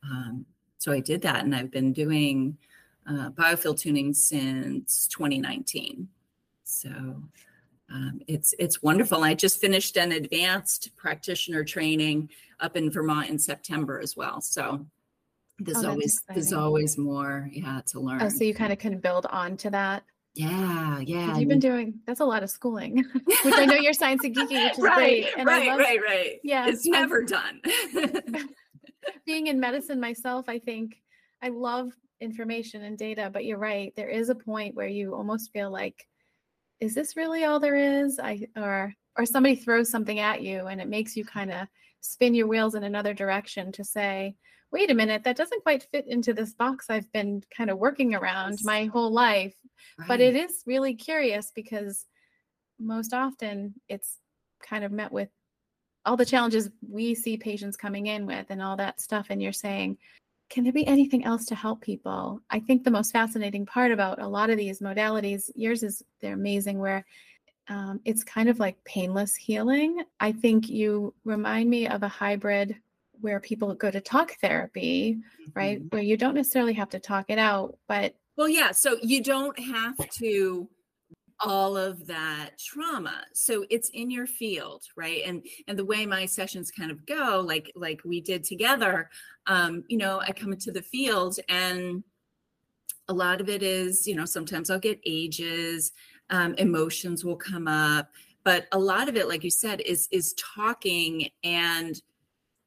um, 0.03 0.45
so 0.77 0.91
I 0.91 0.99
did 1.01 1.21
that, 1.23 1.43
and 1.43 1.55
I've 1.55 1.71
been 1.71 1.91
doing 1.91 2.57
uh, 3.07 3.31
biofield 3.31 3.79
tuning 3.79 4.13
since 4.13 5.07
2019. 5.07 6.07
So 6.63 7.23
um, 7.91 8.21
it's 8.27 8.53
it's 8.59 8.83
wonderful. 8.83 9.23
I 9.23 9.33
just 9.33 9.59
finished 9.59 9.97
an 9.97 10.11
advanced 10.11 10.95
practitioner 10.95 11.63
training 11.63 12.29
up 12.59 12.75
in 12.75 12.91
Vermont 12.91 13.29
in 13.29 13.39
September 13.39 13.99
as 13.99 14.15
well. 14.15 14.41
So 14.41 14.85
there's 15.59 15.83
oh, 15.83 15.89
always 15.89 16.17
exciting. 16.17 16.35
there's 16.35 16.53
always 16.53 16.97
more, 16.97 17.49
yeah, 17.51 17.81
to 17.87 17.99
learn. 17.99 18.21
Oh, 18.21 18.29
so 18.29 18.43
you 18.43 18.53
kind 18.53 18.71
of 18.71 18.79
can 18.79 18.99
build 18.99 19.25
on 19.27 19.57
to 19.57 19.69
that. 19.71 20.03
Yeah, 20.35 20.99
yeah. 20.99 21.37
You've 21.37 21.49
been 21.49 21.59
doing 21.59 21.95
that's 22.05 22.19
a 22.19 22.25
lot 22.25 22.43
of 22.43 22.49
schooling, 22.49 23.03
which 23.43 23.55
I 23.55 23.65
know 23.65 23.75
you're 23.75 23.93
science 23.93 24.23
and 24.23 24.35
geeky, 24.35 24.63
which 24.63 24.73
is 24.73 24.79
right, 24.79 24.95
great. 24.95 25.27
And 25.37 25.47
right, 25.47 25.67
love, 25.67 25.79
right, 25.79 25.99
right. 26.01 26.39
Yeah, 26.43 26.67
it's 26.67 26.85
never 26.85 27.23
done. 27.23 27.61
being 29.25 29.47
in 29.47 29.59
medicine 29.59 29.99
myself, 29.99 30.47
I 30.47 30.59
think 30.59 31.01
I 31.41 31.49
love 31.49 31.91
information 32.21 32.83
and 32.83 32.97
data, 32.97 33.29
but 33.31 33.45
you're 33.45 33.57
right. 33.57 33.93
There 33.95 34.09
is 34.09 34.29
a 34.29 34.35
point 34.35 34.75
where 34.75 34.87
you 34.87 35.15
almost 35.15 35.51
feel 35.51 35.71
like, 35.71 36.05
is 36.79 36.95
this 36.95 37.15
really 37.15 37.43
all 37.43 37.59
there 37.59 37.75
is? 37.75 38.19
I 38.19 38.47
or 38.55 38.93
or 39.17 39.25
somebody 39.25 39.55
throws 39.55 39.89
something 39.89 40.19
at 40.19 40.41
you 40.41 40.67
and 40.67 40.79
it 40.79 40.87
makes 40.87 41.17
you 41.17 41.25
kind 41.25 41.51
of 41.51 41.67
spin 42.01 42.33
your 42.33 42.47
wheels 42.47 42.75
in 42.75 42.83
another 42.83 43.13
direction 43.13 43.71
to 43.73 43.83
say, 43.83 44.35
wait 44.71 44.89
a 44.89 44.93
minute, 44.93 45.23
that 45.23 45.35
doesn't 45.35 45.63
quite 45.63 45.87
fit 45.91 46.07
into 46.07 46.33
this 46.33 46.53
box 46.53 46.89
I've 46.89 47.11
been 47.11 47.43
kind 47.55 47.69
of 47.69 47.77
working 47.77 48.15
around 48.15 48.59
my 48.63 48.85
whole 48.85 49.11
life. 49.11 49.55
Right. 49.97 50.07
But 50.07 50.21
it 50.21 50.35
is 50.35 50.63
really 50.65 50.93
curious 50.93 51.51
because 51.53 52.05
most 52.79 53.13
often 53.13 53.73
it's 53.89 54.17
kind 54.61 54.83
of 54.83 54.91
met 54.91 55.11
with 55.11 55.29
all 56.05 56.15
the 56.15 56.25
challenges 56.25 56.69
we 56.87 57.13
see 57.13 57.35
patients 57.35 57.75
coming 57.75 58.07
in 58.07 58.25
with 58.25 58.45
and 58.49 58.61
all 58.61 58.77
that 58.77 59.01
stuff. 59.01 59.27
And 59.29 59.41
you're 59.41 59.51
saying, 59.51 59.97
can 60.49 60.63
there 60.63 60.73
be 60.73 60.87
anything 60.87 61.25
else 61.25 61.45
to 61.45 61.55
help 61.55 61.81
people? 61.81 62.41
I 62.49 62.59
think 62.59 62.83
the 62.83 62.91
most 62.91 63.11
fascinating 63.11 63.65
part 63.65 63.91
about 63.91 64.21
a 64.21 64.27
lot 64.27 64.49
of 64.49 64.57
these 64.57 64.79
modalities, 64.79 65.49
yours 65.55 65.83
is 65.83 66.03
they're 66.21 66.33
amazing, 66.33 66.79
where 66.79 67.05
um, 67.69 67.99
it's 68.03 68.23
kind 68.23 68.49
of 68.49 68.59
like 68.59 68.83
painless 68.83 69.35
healing. 69.35 70.03
I 70.19 70.31
think 70.31 70.67
you 70.67 71.13
remind 71.23 71.69
me 71.69 71.87
of 71.87 72.01
a 72.01 72.07
hybrid 72.07 72.75
where 73.21 73.39
people 73.39 73.73
go 73.75 73.91
to 73.91 74.01
talk 74.01 74.35
therapy, 74.41 75.15
mm-hmm. 75.15 75.51
right? 75.53 75.81
Where 75.89 76.01
you 76.01 76.17
don't 76.17 76.35
necessarily 76.35 76.73
have 76.73 76.89
to 76.89 76.99
talk 76.99 77.25
it 77.29 77.37
out, 77.37 77.77
but 77.87 78.15
well, 78.35 78.49
yeah. 78.49 78.71
So 78.71 78.97
you 79.03 79.21
don't 79.21 79.59
have 79.59 79.97
to 79.97 80.67
all 81.41 81.77
of 81.77 82.05
that 82.07 82.51
trauma. 82.57 83.23
So 83.33 83.65
it's 83.69 83.89
in 83.89 84.11
your 84.11 84.27
field 84.27 84.83
right? 84.95 85.21
And 85.25 85.45
and 85.67 85.77
the 85.77 85.85
way 85.85 86.05
my 86.05 86.25
sessions 86.25 86.71
kind 86.71 86.91
of 86.91 87.05
go 87.05 87.43
like 87.45 87.71
like 87.75 88.01
we 88.03 88.21
did 88.21 88.43
together 88.43 89.09
um 89.47 89.83
you 89.87 89.97
know 89.97 90.19
i 90.21 90.31
come 90.31 90.51
into 90.51 90.71
the 90.71 90.81
field 90.81 91.37
and 91.49 92.03
a 93.07 93.13
lot 93.13 93.41
of 93.41 93.49
it 93.49 93.63
is 93.63 94.07
you 94.07 94.15
know 94.15 94.25
sometimes 94.25 94.69
i'll 94.69 94.79
get 94.79 94.99
ages 95.05 95.91
um, 96.29 96.53
emotions 96.55 97.25
will 97.25 97.35
come 97.35 97.67
up 97.67 98.11
but 98.43 98.67
a 98.71 98.79
lot 98.79 99.09
of 99.09 99.15
it 99.15 99.27
like 99.27 99.43
you 99.43 99.49
said 99.49 99.81
is 99.81 100.07
is 100.11 100.35
talking 100.55 101.29
and 101.43 102.01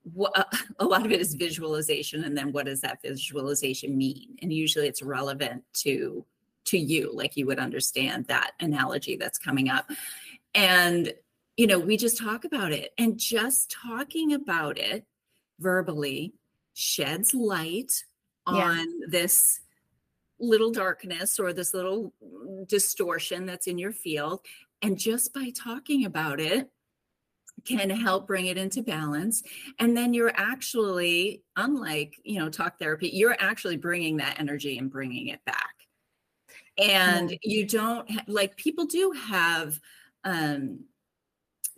what, 0.03 0.53
a 0.81 0.85
lot 0.85 1.07
of 1.07 1.13
it 1.13 1.21
is 1.21 1.35
visualization 1.35 2.25
and 2.25 2.37
then 2.37 2.53
what 2.53 2.67
does 2.67 2.81
that 2.81 3.01
visualization 3.03 3.97
mean? 3.97 4.37
And 4.43 4.53
usually 4.53 4.89
it's 4.89 5.03
relevant 5.03 5.63
to 5.75 6.25
to 6.65 6.79
you 6.79 7.11
like 7.13 7.37
you 7.37 7.47
would 7.47 7.59
understand 7.59 8.27
that 8.27 8.53
analogy 8.61 9.17
that's 9.17 9.39
coming 9.39 9.69
up. 9.69 9.91
And 10.55 11.13
you 11.57 11.67
know 11.67 11.79
we 11.79 11.97
just 11.97 12.19
talk 12.19 12.45
about 12.45 12.73
it 12.73 12.93
and 12.99 13.19
just 13.19 13.71
talking 13.71 14.33
about 14.33 14.79
it 14.79 15.05
verbally 15.59 16.35
sheds 16.75 17.35
light 17.35 18.05
on 18.47 18.57
yeah. 18.57 19.07
this 19.09 19.61
little 20.41 20.73
darkness 20.73 21.39
or 21.39 21.53
this 21.53 21.73
little 21.75 22.13
mm, 22.25 22.67
distortion 22.67 23.47
that's 23.47 23.67
in 23.67 23.79
your 23.79 23.93
field 23.93 24.41
and 24.81 24.99
just 24.99 25.33
by 25.33 25.51
talking 25.51 26.05
about 26.05 26.41
it 26.41 26.69
can 27.65 27.91
help 27.91 28.27
bring 28.27 28.47
it 28.47 28.59
into 28.59 28.83
balance. 28.83 29.43
And 29.79 29.97
then 29.97 30.15
you're 30.15 30.33
actually 30.35 31.43
unlike 31.57 32.17
you 32.25 32.41
know 32.41 32.49
talk 32.49 32.79
therapy 32.79 33.11
you're 33.13 33.37
actually 33.39 33.77
bringing 33.77 34.17
that 34.17 34.41
energy 34.41 34.79
and 34.79 34.91
bringing 34.91 35.29
it 35.29 35.45
back 35.45 35.75
and 36.83 37.37
you 37.43 37.67
don't 37.67 38.09
like 38.29 38.57
people 38.57 38.85
do 38.87 39.13
have 39.13 39.79
um 40.25 40.81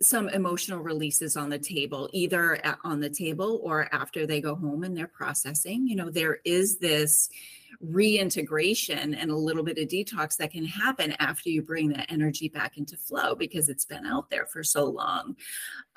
some 0.01 0.27
emotional 0.29 0.79
releases 0.79 1.37
on 1.37 1.49
the 1.49 1.57
table 1.57 2.09
either 2.11 2.55
at, 2.65 2.77
on 2.83 2.99
the 2.99 3.09
table 3.09 3.61
or 3.63 3.87
after 3.93 4.27
they 4.27 4.41
go 4.41 4.53
home 4.53 4.83
and 4.83 4.95
they're 4.95 5.07
processing. 5.07 5.87
You 5.87 5.95
know 5.95 6.09
there 6.09 6.39
is 6.43 6.77
this 6.79 7.29
reintegration 7.81 9.13
and 9.13 9.31
a 9.31 9.35
little 9.35 9.63
bit 9.63 9.77
of 9.77 9.87
detox 9.87 10.37
that 10.37 10.51
can 10.51 10.65
happen 10.65 11.13
after 11.19 11.49
you 11.49 11.61
bring 11.61 11.89
that 11.89 12.11
energy 12.11 12.49
back 12.49 12.77
into 12.77 12.97
flow 12.97 13.35
because 13.35 13.69
it's 13.69 13.85
been 13.85 14.05
out 14.05 14.29
there 14.29 14.45
for 14.45 14.63
so 14.63 14.85
long. 14.85 15.35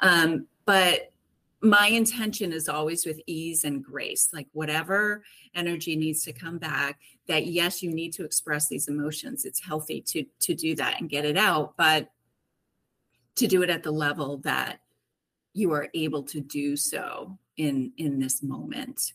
Um, 0.01 0.47
but 0.65 1.13
my 1.61 1.89
intention 1.89 2.53
is 2.53 2.69
always 2.69 3.05
with 3.05 3.21
ease 3.27 3.65
and 3.65 3.83
grace 3.83 4.29
like 4.33 4.47
whatever 4.53 5.25
energy 5.57 5.97
needs 5.97 6.23
to 6.23 6.33
come 6.33 6.59
back 6.59 7.01
that 7.29 7.47
yes 7.47 7.83
you 7.83 7.93
need 7.93 8.13
to 8.13 8.25
express 8.25 8.69
these 8.69 8.89
emotions 8.89 9.45
it's 9.45 9.65
healthy 9.65 10.01
to 10.01 10.25
to 10.41 10.55
do 10.55 10.75
that 10.75 11.01
and 11.01 11.11
get 11.11 11.25
it 11.25 11.37
out 11.37 11.75
but 11.77 12.11
to 13.37 13.47
do 13.47 13.63
it 13.63 13.71
at 13.71 13.83
the 13.83 13.91
level 13.91 14.39
that 14.39 14.81
you 15.55 15.73
are 15.73 15.89
able 15.95 16.23
to 16.23 16.41
do 16.41 16.77
so 16.77 17.39
in 17.57 17.93
in 17.97 18.19
this 18.19 18.43
moment 18.43 19.13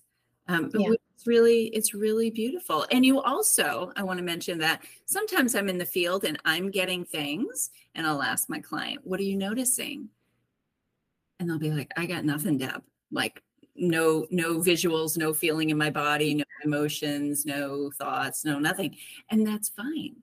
um, 0.48 0.70
yeah. 0.74 0.89
it's 1.15 1.25
really 1.25 1.67
it's 1.67 1.93
really 1.93 2.29
beautiful 2.29 2.86
and 2.91 3.05
you 3.05 3.22
also 3.22 3.91
i 3.96 4.03
want 4.03 4.17
to 4.17 4.24
mention 4.24 4.58
that 4.60 4.84
sometimes 5.05 5.55
i'm 5.55 5.70
in 5.70 5.77
the 5.77 5.86
field 5.86 6.25
and 6.25 6.38
i'm 6.46 6.70
getting 6.70 7.05
things 7.05 7.72
and 7.96 8.05
i'll 8.05 8.22
ask 8.22 8.50
my 8.50 8.60
client 8.60 9.00
what 9.03 9.20
are 9.20 9.24
you 9.24 9.38
noticing 9.38 10.10
and 11.43 11.50
they'll 11.50 11.60
be 11.60 11.72
like, 11.72 11.91
I 11.98 12.05
got 12.05 12.24
nothing, 12.24 12.58
Deb. 12.58 12.82
Like 13.12 13.43
no, 13.75 14.27
no 14.30 14.60
visuals, 14.60 15.18
no 15.18 15.34
feeling 15.34 15.70
in 15.70 15.77
my 15.77 15.89
body, 15.89 16.36
no 16.36 16.44
emotions, 16.63 17.46
no 17.46 17.92
thoughts, 17.98 18.46
no 18.46 18.60
nothing. 18.60 18.96
And 19.30 19.46
that's 19.46 19.70
fine 19.70 20.15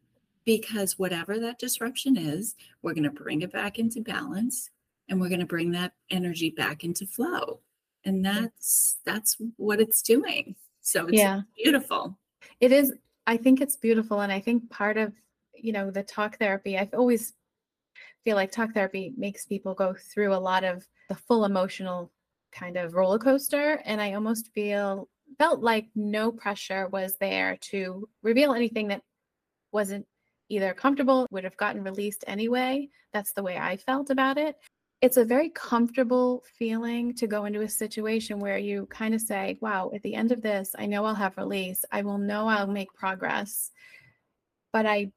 because 0.45 0.99
whatever 0.99 1.39
that 1.39 1.59
disruption 1.59 2.17
is, 2.17 2.55
we're 2.83 2.95
going 2.95 3.05
to 3.05 3.11
bring 3.11 3.43
it 3.43 3.53
back 3.53 3.79
into 3.79 4.01
balance 4.01 4.71
and 5.09 5.21
we're 5.21 5.29
going 5.29 5.41
to 5.41 5.47
bring 5.47 5.73
that 5.73 5.93
energy 6.11 6.51
back 6.51 6.85
into 6.85 7.07
flow. 7.07 7.61
And 8.05 8.25
that's 8.25 8.97
that's 9.05 9.37
what 9.57 9.81
it's 9.81 10.01
doing. 10.01 10.55
So 10.81 11.07
it's 11.07 11.19
yeah. 11.19 11.43
beautiful. 11.57 12.19
It 12.61 12.73
is 12.73 12.95
I 13.27 13.37
think 13.37 13.61
it's 13.61 13.77
beautiful 13.77 14.21
and 14.21 14.33
I 14.33 14.41
think 14.41 14.71
part 14.71 14.97
of, 14.97 15.13
you 15.55 15.73
know, 15.73 15.91
the 15.91 16.03
talk 16.03 16.39
therapy, 16.39 16.79
I've 16.79 16.95
always 16.95 17.35
feel 18.25 18.37
like 18.37 18.51
talk 18.51 18.73
therapy 18.73 19.13
makes 19.17 19.47
people 19.47 19.75
go 19.75 19.95
through 19.95 20.35
a 20.35 20.37
lot 20.37 20.65
of 20.65 20.87
the 21.09 21.15
full 21.15 21.45
emotional 21.45 22.11
kind 22.53 22.77
of 22.77 22.95
roller 22.95 23.19
coaster 23.19 23.81
and 23.85 24.01
i 24.01 24.13
almost 24.13 24.51
feel 24.55 25.09
felt 25.39 25.61
like 25.61 25.87
no 25.95 26.31
pressure 26.31 26.89
was 26.89 27.17
there 27.21 27.57
to 27.61 28.09
reveal 28.23 28.53
anything 28.53 28.89
that 28.89 29.03
wasn't 29.73 30.07
either 30.49 30.75
comfortable 30.75 31.27
would 31.31 31.45
have 31.45 31.57
gotten 31.57 31.83
released 31.85 32.25
anyway. 32.27 32.89
That's 33.13 33.33
the 33.33 33.43
way 33.43 33.57
i 33.57 33.77
felt 33.77 34.11
about 34.11 34.37
it. 34.37 34.57
It's 35.01 35.17
a 35.17 35.25
very 35.25 35.49
comfortable 35.49 36.45
feeling 36.59 37.15
to 37.15 37.27
go 37.27 37.47
into 37.47 37.63
a 37.63 37.69
situation 37.69 38.39
where 38.39 38.59
you 38.59 38.87
kind 38.91 39.15
of 39.15 39.21
say 39.21 39.57
wow 39.61 39.91
at 39.95 40.03
the 40.03 40.15
end 40.15 40.33
of 40.33 40.43
this 40.43 40.75
i 40.79 40.87
know 40.87 41.05
i'll 41.05 41.15
have 41.15 41.37
release. 41.37 41.85
I 41.91 42.03
will 42.03 42.19
know 42.19 42.49
i'll 42.49 42.67
make 42.67 42.93
progress. 42.93 43.71
But 44.73 44.87
i 44.87 45.13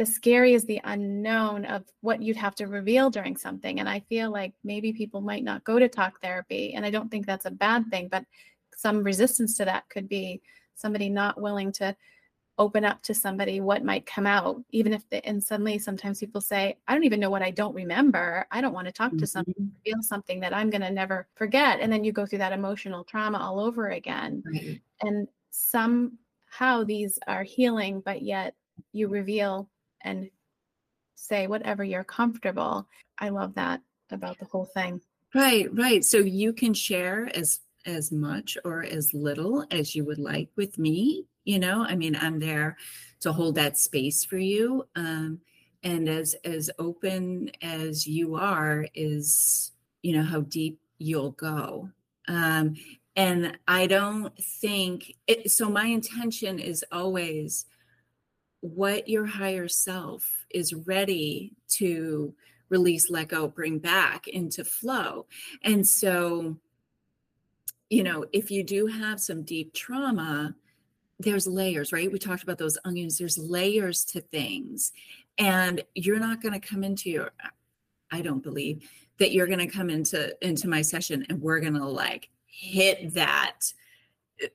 the 0.00 0.06
scary 0.06 0.54
is 0.54 0.64
the 0.64 0.80
unknown 0.84 1.66
of 1.66 1.84
what 2.00 2.22
you'd 2.22 2.36
have 2.36 2.54
to 2.54 2.66
reveal 2.66 3.10
during 3.10 3.36
something. 3.36 3.80
And 3.80 3.88
I 3.88 4.00
feel 4.08 4.30
like 4.30 4.54
maybe 4.64 4.94
people 4.94 5.20
might 5.20 5.44
not 5.44 5.62
go 5.62 5.78
to 5.78 5.88
talk 5.88 6.22
therapy. 6.22 6.72
And 6.74 6.86
I 6.86 6.90
don't 6.90 7.10
think 7.10 7.26
that's 7.26 7.44
a 7.44 7.50
bad 7.50 7.84
thing, 7.90 8.08
but 8.08 8.24
some 8.74 9.02
resistance 9.02 9.58
to 9.58 9.66
that 9.66 9.88
could 9.90 10.08
be 10.08 10.40
somebody 10.74 11.10
not 11.10 11.38
willing 11.40 11.70
to 11.72 11.94
open 12.56 12.84
up 12.84 13.02
to 13.02 13.14
somebody 13.14 13.60
what 13.60 13.84
might 13.84 14.04
come 14.06 14.26
out 14.26 14.62
even 14.70 14.92
if 14.92 15.08
they, 15.08 15.20
and 15.20 15.42
suddenly 15.42 15.78
sometimes 15.78 16.18
people 16.18 16.42
say 16.42 16.76
i 16.88 16.92
don't 16.92 17.04
even 17.04 17.18
know 17.18 17.30
what 17.30 17.40
i 17.40 17.50
don't 17.50 17.74
remember 17.74 18.46
i 18.50 18.60
don't 18.60 18.74
want 18.74 18.86
to 18.86 18.92
talk 18.92 19.08
mm-hmm. 19.08 19.18
to 19.18 19.26
something 19.26 19.70
feel 19.82 20.02
something 20.02 20.40
that 20.40 20.52
i'm 20.52 20.68
going 20.68 20.82
to 20.82 20.90
never 20.90 21.26
forget 21.36 21.80
and 21.80 21.90
then 21.90 22.04
you 22.04 22.12
go 22.12 22.26
through 22.26 22.38
that 22.38 22.52
emotional 22.52 23.02
trauma 23.02 23.38
all 23.38 23.60
over 23.60 23.88
again 23.88 24.42
and 25.00 25.26
somehow 25.50 26.84
these 26.84 27.18
are 27.26 27.42
healing, 27.42 28.02
but 28.04 28.22
yet 28.22 28.54
you 28.92 29.08
reveal 29.08 29.68
and 30.02 30.30
say 31.14 31.46
whatever 31.46 31.84
you're 31.84 32.04
comfortable. 32.04 32.88
I 33.18 33.28
love 33.28 33.54
that 33.54 33.82
about 34.10 34.38
the 34.38 34.46
whole 34.46 34.64
thing. 34.64 35.00
Right, 35.34 35.68
right. 35.72 36.04
So 36.04 36.18
you 36.18 36.52
can 36.52 36.74
share 36.74 37.30
as 37.34 37.60
as 37.86 38.12
much 38.12 38.58
or 38.64 38.84
as 38.84 39.14
little 39.14 39.64
as 39.70 39.94
you 39.94 40.04
would 40.04 40.18
like 40.18 40.50
with 40.56 40.78
me. 40.78 41.24
You 41.44 41.58
know, 41.58 41.82
I 41.82 41.96
mean, 41.96 42.14
I'm 42.14 42.38
there 42.38 42.76
to 43.20 43.32
hold 43.32 43.54
that 43.54 43.78
space 43.78 44.24
for 44.24 44.36
you. 44.36 44.86
Um, 44.94 45.40
and 45.82 46.08
as 46.08 46.34
as 46.44 46.70
open 46.78 47.50
as 47.62 48.06
you 48.06 48.34
are 48.34 48.86
is, 48.94 49.72
you 50.02 50.14
know, 50.14 50.24
how 50.24 50.40
deep 50.40 50.78
you'll 50.98 51.32
go. 51.32 51.90
Um, 52.28 52.76
and 53.16 53.58
I 53.66 53.86
don't 53.86 54.36
think 54.38 55.14
it, 55.26 55.50
so. 55.50 55.68
My 55.68 55.86
intention 55.86 56.58
is 56.58 56.84
always 56.92 57.66
what 58.60 59.08
your 59.08 59.26
higher 59.26 59.68
self 59.68 60.44
is 60.50 60.74
ready 60.74 61.52
to 61.68 62.34
release, 62.68 63.10
let 63.10 63.28
go, 63.28 63.48
bring 63.48 63.78
back 63.78 64.28
into 64.28 64.64
flow. 64.64 65.26
And 65.62 65.86
so, 65.86 66.56
you 67.88 68.02
know, 68.02 68.26
if 68.32 68.50
you 68.50 68.62
do 68.62 68.86
have 68.86 69.20
some 69.20 69.42
deep 69.42 69.74
trauma, 69.74 70.54
there's 71.18 71.46
layers, 71.46 71.92
right? 71.92 72.10
We 72.10 72.18
talked 72.18 72.42
about 72.42 72.58
those 72.58 72.78
onions. 72.84 73.18
There's 73.18 73.36
layers 73.36 74.04
to 74.06 74.20
things. 74.20 74.92
And 75.36 75.82
you're 75.94 76.20
not 76.20 76.42
going 76.42 76.58
to 76.58 76.66
come 76.66 76.84
into 76.84 77.10
your, 77.10 77.32
I 78.10 78.22
don't 78.22 78.42
believe 78.42 78.88
that 79.20 79.32
you're 79.32 79.46
going 79.46 79.58
to 79.60 79.66
come 79.66 79.90
into 79.90 80.34
into 80.44 80.66
my 80.66 80.82
session 80.82 81.24
and 81.28 81.40
we're 81.40 81.60
going 81.60 81.74
to 81.74 81.86
like 81.86 82.30
hit 82.46 83.14
that 83.14 83.72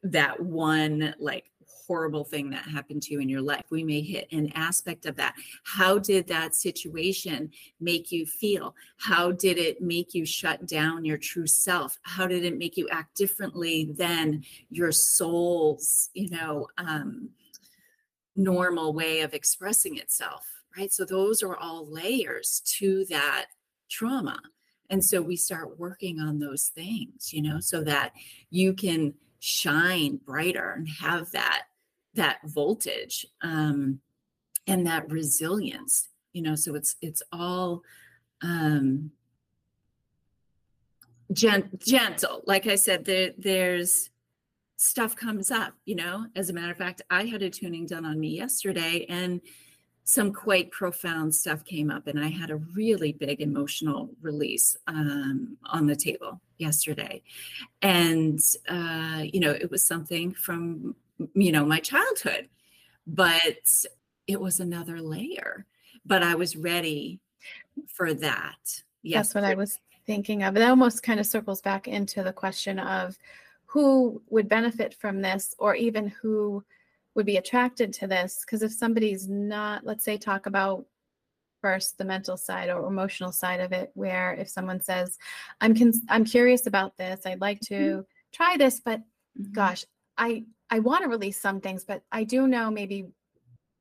that 0.03 0.39
one 0.39 1.13
like 1.19 1.51
horrible 1.87 2.23
thing 2.23 2.49
that 2.49 2.63
happened 2.67 3.03
to 3.03 3.13
you 3.13 3.19
in 3.19 3.29
your 3.29 3.41
life. 3.41 3.65
We 3.69 3.83
may 3.83 4.01
hit 4.01 4.27
an 4.31 4.51
aspect 4.55 5.05
of 5.05 5.15
that. 5.17 5.35
How 5.63 5.97
did 5.97 6.27
that 6.27 6.55
situation 6.55 7.51
make 7.79 8.11
you 8.11 8.25
feel? 8.25 8.75
How 8.97 9.31
did 9.31 9.57
it 9.57 9.81
make 9.81 10.13
you 10.13 10.25
shut 10.25 10.65
down 10.67 11.05
your 11.05 11.17
true 11.17 11.47
self? 11.47 11.97
How 12.03 12.27
did 12.27 12.43
it 12.43 12.57
make 12.57 12.77
you 12.77 12.87
act 12.89 13.15
differently 13.15 13.91
than 13.97 14.43
your 14.69 14.91
soul's, 14.91 16.09
you 16.13 16.29
know, 16.29 16.67
um, 16.77 17.29
normal 18.35 18.93
way 18.93 19.21
of 19.21 19.33
expressing 19.33 19.97
itself? 19.97 20.45
Right. 20.77 20.91
So 20.91 21.05
those 21.05 21.41
are 21.41 21.55
all 21.55 21.89
layers 21.89 22.61
to 22.79 23.05
that 23.05 23.45
trauma. 23.89 24.39
And 24.89 25.03
so 25.03 25.21
we 25.21 25.35
start 25.35 25.79
working 25.79 26.19
on 26.19 26.39
those 26.39 26.67
things, 26.67 27.33
you 27.33 27.41
know, 27.41 27.59
so 27.59 27.83
that 27.83 28.11
you 28.49 28.73
can 28.73 29.13
shine 29.39 30.17
brighter 30.17 30.71
and 30.71 30.87
have 30.87 31.31
that 31.31 31.63
that 32.15 32.39
voltage 32.45 33.25
um, 33.41 33.99
and 34.67 34.85
that 34.87 35.09
resilience 35.11 36.09
you 36.33 36.41
know 36.41 36.55
so 36.55 36.75
it's 36.75 36.95
it's 37.01 37.21
all 37.31 37.81
um 38.41 39.11
gent- 41.31 41.79
gentle. 41.81 42.41
Like 42.45 42.67
i 42.67 42.75
said 42.75 43.05
there 43.05 43.31
there's 43.37 44.09
stuff 44.77 45.15
comes 45.15 45.51
up 45.51 45.73
you 45.85 45.95
know? 45.95 46.25
As 46.35 46.49
a 46.49 46.53
matter 46.53 46.71
of 46.71 46.77
fact 46.77 47.01
i 47.09 47.25
had 47.25 47.41
a 47.41 47.49
tuning 47.49 47.85
done 47.85 48.05
on 48.05 48.19
me 48.19 48.29
yesterday 48.29 49.05
and 49.07 49.41
some 50.07 50.31
quite 50.31 50.69
profound 50.69 51.33
stuff 51.33 51.63
came 51.63 51.89
up 51.89 52.05
and 52.07 52.19
i 52.19 52.27
had 52.27 52.51
a 52.51 52.57
really 52.57 53.11
big 53.13 53.41
emotional 53.41 54.09
release 54.21 54.75
um, 54.87 55.57
on 55.65 55.87
the 55.87 55.95
table 55.95 56.41
yesterday. 56.57 57.21
And 57.81 58.39
uh, 58.69 59.23
you 59.23 59.39
know 59.39 59.51
it 59.51 59.69
was 59.69 59.87
something 59.87 60.33
from 60.33 60.95
you 61.33 61.51
know 61.51 61.65
my 61.65 61.79
childhood 61.79 62.49
but 63.07 63.85
it 64.27 64.39
was 64.39 64.59
another 64.59 64.99
layer. 65.01 65.65
But 66.05 66.23
i 66.23 66.35
was 66.35 66.55
ready 66.55 67.19
for 67.87 68.13
that. 68.13 68.81
Yes 69.03 69.27
that's 69.27 69.35
what 69.35 69.43
i 69.43 69.55
was 69.55 69.79
thinking 70.05 70.43
of. 70.43 70.55
It 70.55 70.61
almost 70.61 71.03
kind 71.03 71.19
of 71.19 71.25
circles 71.25 71.61
back 71.61 71.87
into 71.87 72.23
the 72.23 72.33
question 72.33 72.79
of 72.79 73.17
who 73.65 74.21
would 74.29 74.47
benefit 74.47 74.93
from 74.93 75.21
this 75.21 75.55
or 75.57 75.75
even 75.75 76.07
who 76.07 76.63
would 77.15 77.25
be 77.25 77.37
attracted 77.37 77.91
to 77.93 78.07
this. 78.07 78.43
Because 78.45 78.61
if 78.61 78.71
somebody's 78.71 79.27
not 79.27 79.85
let's 79.85 80.03
say 80.03 80.17
talk 80.17 80.45
about 80.45 80.85
first 81.61 81.97
the 81.97 82.05
mental 82.05 82.37
side 82.37 82.69
or 82.69 82.85
emotional 82.85 83.31
side 83.31 83.59
of 83.59 83.71
it 83.71 83.89
where 83.95 84.33
if 84.33 84.47
someone 84.47 84.79
says 84.79 85.17
i'm 85.61 85.75
con- 85.75 85.93
i'm 86.09 86.23
curious 86.23 86.67
about 86.67 86.95
this. 86.97 87.25
I'd 87.25 87.41
like 87.41 87.59
to 87.61 87.73
mm-hmm. 87.73 88.01
try 88.31 88.57
this 88.57 88.79
but 88.79 88.99
mm-hmm. 88.99 89.51
gosh 89.51 89.83
i 90.17 90.43
I 90.69 90.79
want 90.79 91.03
to 91.03 91.09
release 91.09 91.39
some 91.39 91.61
things, 91.61 91.83
but 91.83 92.01
I 92.11 92.23
do 92.23 92.47
know 92.47 92.71
maybe 92.71 93.07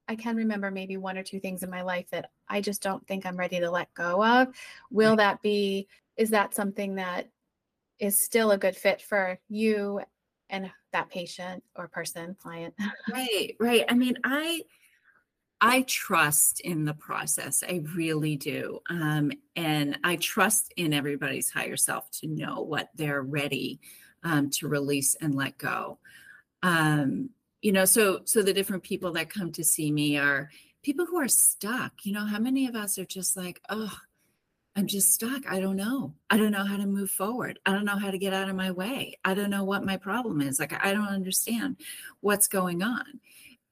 I 0.08 0.16
can 0.16 0.36
remember 0.36 0.70
maybe 0.70 0.96
one 0.96 1.16
or 1.16 1.22
two 1.22 1.40
things 1.40 1.62
in 1.62 1.70
my 1.70 1.82
life 1.82 2.06
that 2.10 2.30
I 2.48 2.60
just 2.60 2.82
don't 2.82 3.06
think 3.06 3.24
I'm 3.24 3.36
ready 3.36 3.60
to 3.60 3.70
let 3.70 3.92
go 3.94 4.22
of. 4.22 4.48
Will 4.90 5.10
right. 5.10 5.18
that 5.18 5.42
be, 5.42 5.88
is 6.16 6.30
that 6.30 6.54
something 6.54 6.96
that 6.96 7.30
is 7.98 8.18
still 8.18 8.50
a 8.50 8.58
good 8.58 8.76
fit 8.76 9.00
for 9.00 9.38
you 9.48 10.00
and 10.50 10.70
that 10.92 11.08
patient 11.10 11.62
or 11.74 11.88
person, 11.88 12.36
client? 12.40 12.74
Right, 13.12 13.56
right. 13.58 13.84
I 13.88 13.94
mean, 13.94 14.16
I, 14.24 14.62
I 15.60 15.82
trust 15.82 16.60
in 16.60 16.84
the 16.84 16.94
process. 16.94 17.62
I 17.66 17.82
really 17.94 18.36
do. 18.36 18.80
Um, 18.90 19.32
and 19.56 19.98
I 20.04 20.16
trust 20.16 20.74
in 20.76 20.92
everybody's 20.92 21.50
higher 21.50 21.76
self 21.76 22.10
to 22.20 22.26
know 22.26 22.60
what 22.60 22.90
they're 22.94 23.22
ready 23.22 23.80
um, 24.22 24.50
to 24.50 24.68
release 24.68 25.14
and 25.14 25.34
let 25.34 25.56
go 25.56 25.98
um, 26.64 27.28
you 27.60 27.72
know 27.72 27.84
so 27.84 28.22
so 28.24 28.42
the 28.42 28.54
different 28.54 28.82
people 28.82 29.12
that 29.12 29.30
come 29.30 29.52
to 29.52 29.62
see 29.62 29.92
me 29.92 30.18
are 30.18 30.50
people 30.82 31.06
who 31.06 31.18
are 31.20 31.28
stuck. 31.28 31.92
You 32.04 32.12
know 32.12 32.24
how 32.24 32.38
many 32.38 32.66
of 32.66 32.74
us 32.74 32.98
are 32.98 33.04
just 33.04 33.36
like 33.36 33.60
oh 33.68 33.96
i'm 34.74 34.88
just 34.88 35.12
stuck. 35.12 35.46
I 35.48 35.60
don't 35.60 35.76
know. 35.76 36.14
I 36.30 36.36
don't 36.36 36.50
know 36.50 36.64
how 36.64 36.76
to 36.76 36.86
move 36.86 37.10
forward. 37.10 37.60
I 37.64 37.70
don't 37.72 37.84
know 37.84 37.98
how 37.98 38.10
to 38.10 38.18
get 38.18 38.32
out 38.32 38.48
of 38.48 38.56
my 38.56 38.72
way. 38.72 39.18
I 39.24 39.34
don't 39.34 39.50
know 39.50 39.62
what 39.62 39.84
my 39.84 39.98
problem 39.98 40.40
is. 40.40 40.58
Like 40.58 40.72
i 40.84 40.92
don't 40.92 41.06
understand 41.06 41.76
what's 42.20 42.48
going 42.48 42.82
on. 42.82 43.20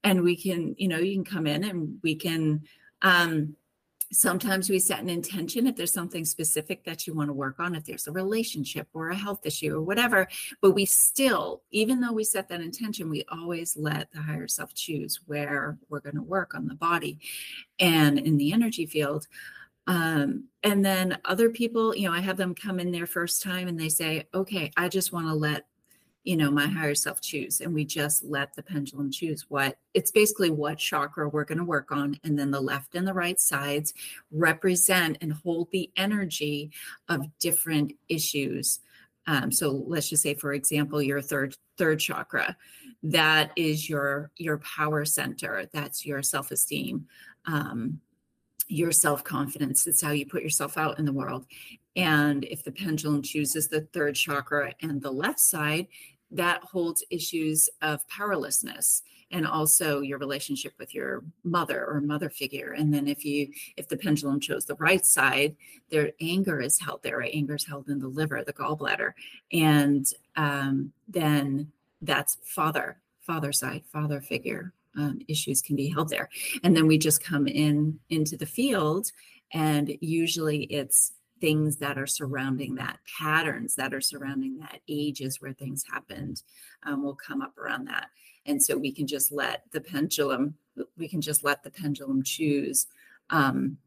And 0.03 0.21
we 0.21 0.35
can 0.35 0.75
you 0.77 0.87
know 0.87 0.99
you 0.99 1.13
can 1.15 1.25
come 1.25 1.47
in 1.47 1.63
and 1.63 1.97
we 2.03 2.15
can 2.15 2.63
um 3.01 3.55
sometimes 4.13 4.69
we 4.69 4.77
set 4.79 4.99
an 4.99 5.09
intention 5.09 5.65
if 5.65 5.75
there's 5.75 5.93
something 5.93 6.23
specific 6.23 6.83
that 6.83 7.07
you 7.07 7.13
want 7.13 7.29
to 7.29 7.33
work 7.33 7.59
on 7.59 7.75
if 7.75 7.83
there's 7.83 8.07
a 8.07 8.11
relationship 8.11 8.87
or 8.93 9.09
a 9.09 9.15
health 9.15 9.45
issue 9.45 9.75
or 9.75 9.81
whatever 9.81 10.27
but 10.61 10.71
we 10.71 10.85
still 10.85 11.63
even 11.71 11.99
though 11.99 12.11
we 12.11 12.23
set 12.23 12.47
that 12.47 12.61
intention 12.61 13.09
we 13.09 13.23
always 13.31 13.75
let 13.75 14.11
the 14.11 14.21
higher 14.21 14.47
self 14.47 14.73
choose 14.73 15.19
where 15.25 15.77
we're 15.89 15.99
going 15.99 16.15
to 16.15 16.21
work 16.21 16.53
on 16.53 16.67
the 16.67 16.75
body 16.75 17.19
and 17.79 18.19
in 18.19 18.37
the 18.37 18.53
energy 18.53 18.85
field. 18.85 19.27
Um, 19.87 20.45
and 20.63 20.85
then 20.85 21.17
other 21.25 21.49
people 21.49 21.93
you 21.93 22.07
know 22.07 22.15
i 22.15 22.21
have 22.21 22.37
them 22.37 22.55
come 22.55 22.79
in 22.79 22.89
their 22.89 23.05
first 23.05 23.43
time 23.43 23.67
and 23.67 23.77
they 23.77 23.89
say 23.89 24.25
okay 24.33 24.71
i 24.77 24.87
just 24.87 25.11
want 25.11 25.27
to 25.27 25.33
let 25.33 25.65
you 26.23 26.37
know 26.37 26.49
my 26.49 26.67
higher 26.67 26.95
self 26.95 27.21
choose 27.21 27.59
and 27.59 27.73
we 27.73 27.83
just 27.83 28.23
let 28.23 28.55
the 28.55 28.63
pendulum 28.63 29.11
choose 29.11 29.45
what 29.49 29.77
it's 29.93 30.11
basically 30.11 30.49
what 30.49 30.77
chakra 30.77 31.27
we're 31.27 31.43
going 31.43 31.57
to 31.57 31.63
work 31.63 31.91
on 31.91 32.17
and 32.23 32.39
then 32.39 32.51
the 32.51 32.61
left 32.61 32.95
and 32.95 33.07
the 33.07 33.13
right 33.13 33.39
sides 33.39 33.93
represent 34.31 35.17
and 35.21 35.33
hold 35.33 35.69
the 35.71 35.89
energy 35.97 36.71
of 37.09 37.25
different 37.39 37.93
issues. 38.09 38.79
Um, 39.27 39.51
so 39.51 39.69
let's 39.69 40.09
just 40.09 40.23
say 40.23 40.33
for 40.33 40.53
example 40.53 41.01
your 41.01 41.21
third 41.21 41.55
third 41.77 41.99
chakra 41.99 42.55
that 43.03 43.51
is 43.55 43.89
your 43.89 44.31
your 44.37 44.59
power 44.59 45.05
center 45.05 45.67
that's 45.73 46.05
your 46.05 46.21
self-esteem 46.21 47.05
um, 47.45 47.99
your 48.67 48.91
self-confidence 48.91 49.87
it's 49.87 50.01
how 50.01 50.11
you 50.11 50.25
put 50.25 50.43
yourself 50.43 50.77
out 50.77 50.99
in 50.99 51.05
the 51.05 51.13
world. 51.13 51.45
And 51.95 52.43
if 52.45 52.63
the 52.63 52.71
pendulum 52.71 53.21
chooses 53.21 53.67
the 53.67 53.81
third 53.81 54.15
chakra 54.15 54.73
and 54.81 55.01
the 55.01 55.11
left 55.11 55.39
side, 55.39 55.87
that 56.33 56.63
holds 56.63 57.03
issues 57.09 57.69
of 57.81 58.07
powerlessness 58.09 59.03
and 59.31 59.47
also 59.47 60.01
your 60.01 60.19
relationship 60.19 60.73
with 60.77 60.93
your 60.93 61.23
mother 61.43 61.85
or 61.85 62.01
mother 62.01 62.29
figure. 62.29 62.71
And 62.71 62.93
then 62.93 63.07
if 63.07 63.23
you 63.25 63.49
if 63.77 63.87
the 63.87 63.97
pendulum 63.97 64.39
chose 64.39 64.65
the 64.65 64.75
right 64.75 65.05
side 65.05 65.55
their 65.89 66.11
anger 66.21 66.59
is 66.59 66.79
held 66.79 67.01
there 67.03 67.19
right? 67.19 67.33
anger 67.33 67.55
is 67.55 67.65
held 67.65 67.89
in 67.89 67.99
the 67.99 68.07
liver 68.07 68.43
the 68.43 68.53
gallbladder. 68.53 69.13
And 69.51 70.05
um, 70.35 70.93
then 71.07 71.71
that's 72.01 72.37
father 72.43 72.97
father 73.21 73.51
side 73.51 73.83
father 73.91 74.21
figure 74.21 74.73
um, 74.95 75.19
issues 75.27 75.61
can 75.61 75.75
be 75.75 75.89
held 75.89 76.09
there. 76.09 76.29
And 76.63 76.75
then 76.75 76.87
we 76.87 76.97
just 76.97 77.23
come 77.23 77.47
in 77.47 77.99
into 78.09 78.37
the 78.37 78.45
field 78.45 79.11
and 79.51 79.95
usually 80.01 80.63
it's 80.65 81.13
things 81.43 81.75
that 81.75 81.97
are 81.97 82.07
surrounding 82.07 82.75
that, 82.75 82.99
patterns 83.19 83.75
that 83.75 83.93
are 83.93 83.99
surrounding 83.99 84.57
that, 84.59 84.79
ages 84.87 85.41
where 85.41 85.51
things 85.51 85.83
happened 85.91 86.41
um, 86.83 87.03
will 87.03 87.15
come 87.15 87.41
up 87.41 87.57
around 87.57 87.85
that. 87.85 88.07
And 88.45 88.63
so 88.63 88.77
we 88.77 88.93
can 88.93 89.05
just 89.07 89.29
let 89.29 89.63
the 89.73 89.81
pendulum, 89.81 90.55
we 90.97 91.09
can 91.09 91.19
just 91.19 91.43
let 91.43 91.61
the 91.61 91.69
pendulum 91.69 92.23
choose 92.23 92.87
um, 93.29 93.77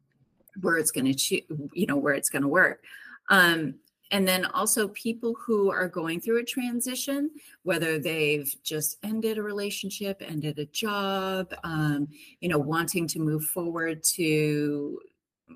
where 0.60 0.76
it's 0.76 0.90
going 0.90 1.10
to 1.10 1.42
you 1.72 1.86
know, 1.86 1.96
where 1.96 2.12
it's 2.12 2.28
going 2.28 2.42
to 2.42 2.48
work. 2.48 2.84
Um, 3.30 3.76
and 4.10 4.28
then 4.28 4.44
also 4.44 4.88
people 4.88 5.34
who 5.34 5.70
are 5.70 5.88
going 5.88 6.20
through 6.20 6.40
a 6.40 6.44
transition, 6.44 7.30
whether 7.62 7.98
they've 7.98 8.54
just 8.64 8.98
ended 9.02 9.38
a 9.38 9.42
relationship, 9.42 10.22
ended 10.24 10.58
a 10.58 10.66
job, 10.66 11.54
um, 11.64 12.08
you 12.40 12.50
know, 12.50 12.58
wanting 12.58 13.08
to 13.08 13.18
move 13.18 13.44
forward 13.44 14.04
to 14.04 15.00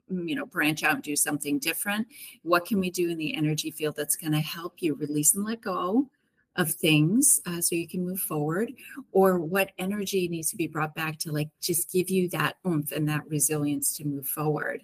you 0.09 0.35
know 0.35 0.47
branch 0.47 0.83
out 0.83 0.95
and 0.95 1.03
do 1.03 1.17
something 1.17 1.59
different 1.59 2.07
what 2.43 2.65
can 2.65 2.79
we 2.79 2.91
do 2.91 3.11
in 3.11 3.19
the 3.19 3.35
energy 3.35 3.71
field 3.71 3.97
that's 3.97 4.17
going 4.17 4.33
to 4.33 4.41
help 4.41 4.75
you 4.79 4.95
release 4.95 5.35
and 5.35 5.45
let 5.45 5.61
go 5.61 6.09
of 6.57 6.71
things 6.71 7.41
uh, 7.47 7.61
so 7.61 7.75
you 7.75 7.89
can 7.89 8.05
move 8.05 8.21
forward? 8.21 8.73
Or 9.13 9.39
what 9.39 9.71
energy 9.79 10.29
needs 10.29 10.51
to 10.51 10.57
be 10.57 10.67
brought 10.67 10.95
back 10.95 11.19
to 11.21 11.33
like 11.33 11.49
just 11.61 11.93
give 11.93 12.11
you 12.11 12.29
that 12.31 12.57
oomph 12.67 12.93
and 12.93 13.09
that 13.09 13.29
resilience 13.29 13.97
to 13.97 14.05
move 14.05 14.27
forward? 14.27 14.83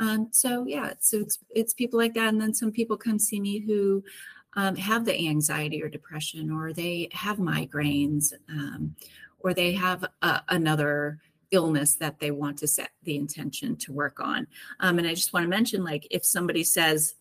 Um, 0.00 0.28
so 0.30 0.64
yeah, 0.66 0.92
so 1.00 1.18
it's 1.18 1.38
it's 1.50 1.74
people 1.74 1.98
like 1.98 2.14
that, 2.14 2.28
and 2.28 2.40
then 2.40 2.54
some 2.54 2.70
people 2.70 2.96
come 2.96 3.18
see 3.18 3.40
me 3.40 3.58
who 3.58 4.04
um, 4.54 4.76
have 4.76 5.04
the 5.04 5.28
anxiety 5.28 5.82
or 5.82 5.88
depression, 5.88 6.50
or 6.50 6.72
they 6.72 7.08
have 7.12 7.38
migraines, 7.38 8.32
um, 8.48 8.94
or 9.40 9.54
they 9.54 9.72
have 9.72 10.04
a, 10.22 10.42
another 10.50 11.18
illness 11.50 11.94
that 11.96 12.18
they 12.18 12.30
want 12.30 12.58
to 12.58 12.66
set 12.66 12.90
the 13.02 13.16
intention 13.16 13.76
to 13.76 13.92
work 13.92 14.20
on. 14.20 14.46
Um, 14.80 14.98
and 14.98 15.06
I 15.06 15.14
just 15.14 15.32
want 15.32 15.44
to 15.44 15.48
mention, 15.48 15.84
like, 15.84 16.06
if 16.10 16.24
somebody 16.24 16.64
says, 16.64 17.14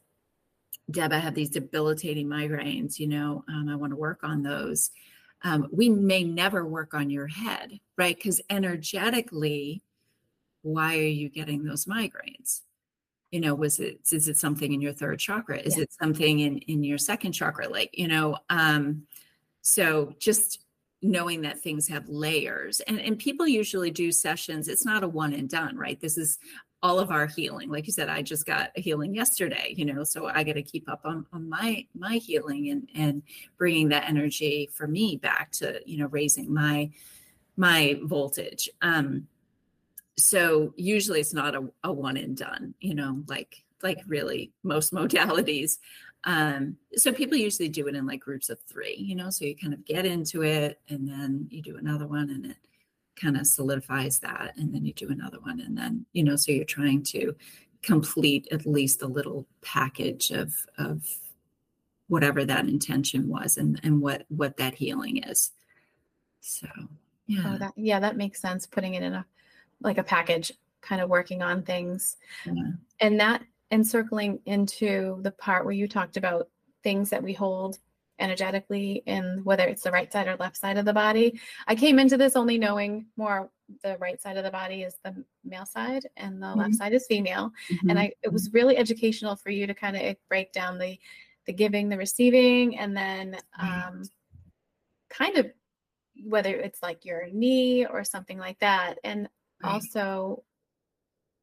"Deb, 0.90 1.14
I 1.14 1.20
have 1.20 1.36
these 1.36 1.50
debilitating 1.50 2.28
migraines," 2.28 3.00
you 3.00 3.08
know, 3.08 3.44
um, 3.48 3.70
I 3.70 3.76
want 3.76 3.92
to 3.92 3.98
work 3.98 4.24
on 4.24 4.44
those. 4.44 4.92
Um, 5.44 5.68
we 5.72 5.90
may 5.90 6.24
never 6.24 6.66
work 6.66 6.94
on 6.94 7.10
your 7.10 7.28
head, 7.28 7.80
right? 7.98 8.16
Because 8.16 8.42
energetically, 8.50 9.84
why 10.64 10.98
are 10.98 11.02
you 11.02 11.30
getting 11.30 11.64
those 11.64 11.86
migraines? 11.86 12.62
you 13.32 13.42
know 13.42 13.54
was 13.54 13.80
it 13.80 14.00
is 14.12 14.28
it 14.28 14.38
something 14.38 14.72
in 14.72 14.82
your 14.82 14.94
third 14.94 15.20
chakra 15.20 15.58
is 15.58 15.78
yeah. 15.78 15.84
it 15.84 15.94
something 15.94 16.40
in 16.40 16.58
in 16.60 16.84
your 16.84 16.98
second 16.98 17.32
chakra 17.32 17.68
like 17.68 17.90
you 17.94 18.08
know 18.08 18.38
um 18.50 19.04
so 19.62 20.14
just 20.20 20.64
knowing 21.08 21.42
that 21.42 21.60
things 21.60 21.88
have 21.88 22.08
layers. 22.10 22.80
And 22.82 23.00
and 23.00 23.18
people 23.18 23.48
usually 23.48 23.92
do 23.92 24.12
sessions 24.12 24.68
it's 24.68 24.86
not 24.86 25.04
a 25.04 25.08
one 25.08 25.34
and 25.34 25.50
done 25.50 25.78
right? 25.78 26.00
This 26.00 26.18
is 26.18 26.38
all 26.84 27.00
of 27.00 27.10
our 27.10 27.26
healing. 27.26 27.70
Like 27.70 27.88
you 27.88 27.94
said 27.94 28.10
i 28.10 28.22
just 28.22 28.46
got 28.46 28.72
a 28.76 28.82
healing 28.82 29.16
yesterday 29.16 29.74
you 29.76 29.86
know 29.86 30.04
so 30.04 30.28
i 30.28 30.44
got 30.44 30.54
to 30.54 30.62
keep 30.62 30.90
up 30.90 31.02
on, 31.06 31.26
on 31.34 31.50
my 31.50 31.86
my 31.96 32.16
healing 32.18 32.70
and 32.70 32.90
and 32.96 33.24
bringing 33.58 33.90
that 33.90 34.08
energy 34.08 34.70
for 34.74 34.88
me 34.88 35.16
back 35.16 35.52
to 35.54 35.82
you 35.86 35.98
know 35.98 36.08
raising 36.08 36.54
my 36.54 36.90
my 37.56 38.00
voltage. 38.04 38.70
Um 38.82 39.28
so 40.20 40.74
usually 40.76 41.20
it's 41.20 41.34
not 41.34 41.56
a, 41.56 41.68
a 41.84 41.92
one 41.92 42.18
and 42.18 42.36
done 42.36 42.74
you 42.80 42.96
know 42.96 43.24
like 43.28 43.64
like 43.84 44.00
really 44.08 44.52
most 44.64 44.94
modalities 45.00 45.78
um 46.24 46.76
so 46.96 47.12
people 47.14 47.38
usually 47.38 47.70
do 47.70 47.88
it 47.88 47.96
in 47.96 48.06
like 48.06 48.20
groups 48.20 48.50
of 48.50 48.60
three 48.62 48.96
you 48.98 49.16
know 49.16 49.30
so 49.30 49.46
you 49.46 49.56
kind 49.56 49.74
of 49.74 49.86
get 49.86 50.06
into 50.06 50.44
it 50.44 50.80
and 50.90 51.08
then 51.08 51.48
you 51.50 51.62
do 51.62 51.78
another 51.78 52.08
one 52.08 52.30
and 52.30 52.46
it 52.46 52.58
kind 53.16 53.38
of 53.38 53.48
solidifies 53.48 54.20
that 54.20 54.54
and 54.58 54.74
then 54.74 54.86
you 54.86 54.94
do 54.94 55.10
another 55.10 55.40
one 55.42 55.60
and 55.60 55.78
then 55.78 56.06
you 56.14 56.24
know 56.24 56.36
so 56.36 56.52
you're 56.52 56.66
trying 56.66 57.04
to 57.04 57.36
complete 57.82 58.48
at 58.52 58.66
least 58.66 59.02
a 59.02 59.08
little 59.08 59.48
package 59.62 60.32
of 60.32 60.54
of 60.78 61.04
whatever 62.08 62.46
that 62.46 62.68
intention 62.68 63.28
was 63.28 63.58
and 63.58 63.80
and 63.84 64.02
what 64.02 64.26
what 64.30 64.58
that 64.58 64.76
healing 64.76 65.24
is. 65.24 65.52
So 66.42 66.68
yeah. 67.28 67.44
oh, 67.46 67.58
that, 67.58 67.74
yeah 67.76 68.00
that 68.00 68.18
makes 68.18 68.42
sense 68.42 68.66
putting 68.66 68.94
it 68.94 69.04
in 69.04 69.14
a 69.14 69.26
like 69.82 69.98
a 69.98 70.04
package 70.04 70.52
kind 70.82 71.02
of 71.02 71.10
working 71.10 71.42
on 71.42 71.64
things. 71.64 72.18
Yeah. 72.46 72.72
and 73.00 73.20
that 73.20 73.44
encircling 73.72 74.40
into 74.46 75.20
the 75.22 75.32
part 75.32 75.66
where 75.66 75.74
you 75.74 75.88
talked 75.88 76.18
about 76.18 76.50
things 76.84 77.10
that 77.10 77.24
we 77.24 77.34
hold 77.34 77.78
energetically 78.20 79.04
in 79.06 79.42
whether 79.44 79.68
it's 79.68 79.84
the 79.84 79.92
right 79.92 80.12
side 80.12 80.28
or 80.28 80.36
left 80.38 80.58
side 80.58 80.78
of 80.78 80.86
the 80.86 80.94
body 80.94 81.40
i 81.68 81.76
came 81.76 82.00
into 82.00 82.18
this 82.18 82.36
only 82.36 82.58
knowing 82.58 83.06
more 83.16 83.50
the 83.84 83.98
right 84.00 84.22
side 84.22 84.38
of 84.38 84.44
the 84.44 84.50
body 84.50 84.82
is 84.82 84.96
the 85.04 85.14
male 85.44 85.66
side 85.66 86.08
and 86.18 86.42
the 86.42 86.48
mm-hmm. 86.48 86.62
left 86.62 86.76
side 86.76 86.94
is 86.94 87.06
female 87.08 87.52
mm-hmm. 87.72 87.90
and 87.90 88.00
i 88.00 88.12
it 88.24 88.32
was 88.34 88.52
really 88.54 88.76
educational 88.78 89.36
for 89.36 89.50
you 89.50 89.68
to 89.68 89.74
kind 89.74 89.96
of 89.96 90.16
break 90.30 90.52
down 90.52 90.80
the 90.80 90.98
the 91.46 91.54
giving 91.54 91.90
the 91.90 91.98
receiving 91.98 92.78
and 92.78 92.96
then 92.98 93.38
um 93.60 94.02
kind 95.10 95.38
of 95.38 95.52
whether 96.26 96.56
it's 96.56 96.82
like 96.82 97.06
your 97.06 97.28
knee 97.32 97.86
or 97.86 98.04
something 98.04 98.40
like 98.40 98.58
that 98.60 98.96
and 99.04 99.30
right. 99.64 99.72
also 99.72 100.44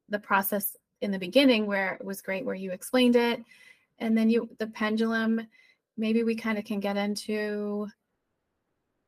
the 0.08 0.18
process 0.18 0.76
in 1.04 1.10
the 1.10 1.18
beginning 1.18 1.66
where 1.66 1.94
it 1.94 2.04
was 2.04 2.22
great 2.22 2.44
where 2.44 2.54
you 2.54 2.72
explained 2.72 3.16
it. 3.16 3.42
And 3.98 4.16
then 4.16 4.28
you 4.28 4.48
the 4.58 4.66
pendulum 4.66 5.46
maybe 5.96 6.24
we 6.24 6.34
kind 6.34 6.58
of 6.58 6.64
can 6.64 6.80
get 6.80 6.96
into 6.96 7.88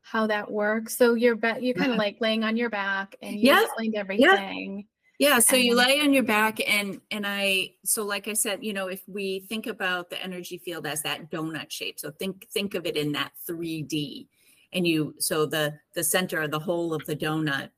how 0.01 0.27
that 0.27 0.49
works. 0.49 0.95
So 0.95 1.15
you're 1.15 1.35
be- 1.35 1.59
you're 1.59 1.75
kind 1.75 1.91
of 1.91 1.97
like 1.97 2.17
laying 2.21 2.43
on 2.43 2.55
your 2.55 2.69
back 2.69 3.15
and 3.21 3.35
you 3.35 3.49
yeah. 3.49 3.63
explained 3.63 3.95
everything. 3.95 4.87
Yeah. 5.19 5.33
yeah 5.33 5.39
so 5.39 5.57
you 5.57 5.75
lay 5.75 5.99
on 5.99 6.13
your 6.13 6.23
back 6.23 6.59
and 6.65 7.01
and 7.11 7.25
i 7.25 7.71
so 7.83 8.05
like 8.05 8.27
i 8.27 8.33
said 8.33 8.63
you 8.63 8.71
know 8.71 8.87
if 8.87 9.01
we 9.07 9.39
think 9.49 9.65
about 9.65 10.09
the 10.09 10.23
energy 10.23 10.59
field 10.59 10.85
as 10.85 11.01
that 11.01 11.31
donut 11.31 11.71
shape 11.71 11.99
so 11.99 12.11
think 12.11 12.47
think 12.53 12.75
of 12.75 12.85
it 12.85 12.95
in 12.95 13.11
that 13.11 13.31
3d 13.49 14.27
and 14.73 14.85
you 14.85 15.15
so 15.17 15.47
the 15.47 15.73
the 15.95 16.03
center 16.03 16.41
of 16.41 16.51
the 16.51 16.59
whole 16.59 16.93
of 16.93 17.03
the 17.05 17.15
donut 17.15 17.71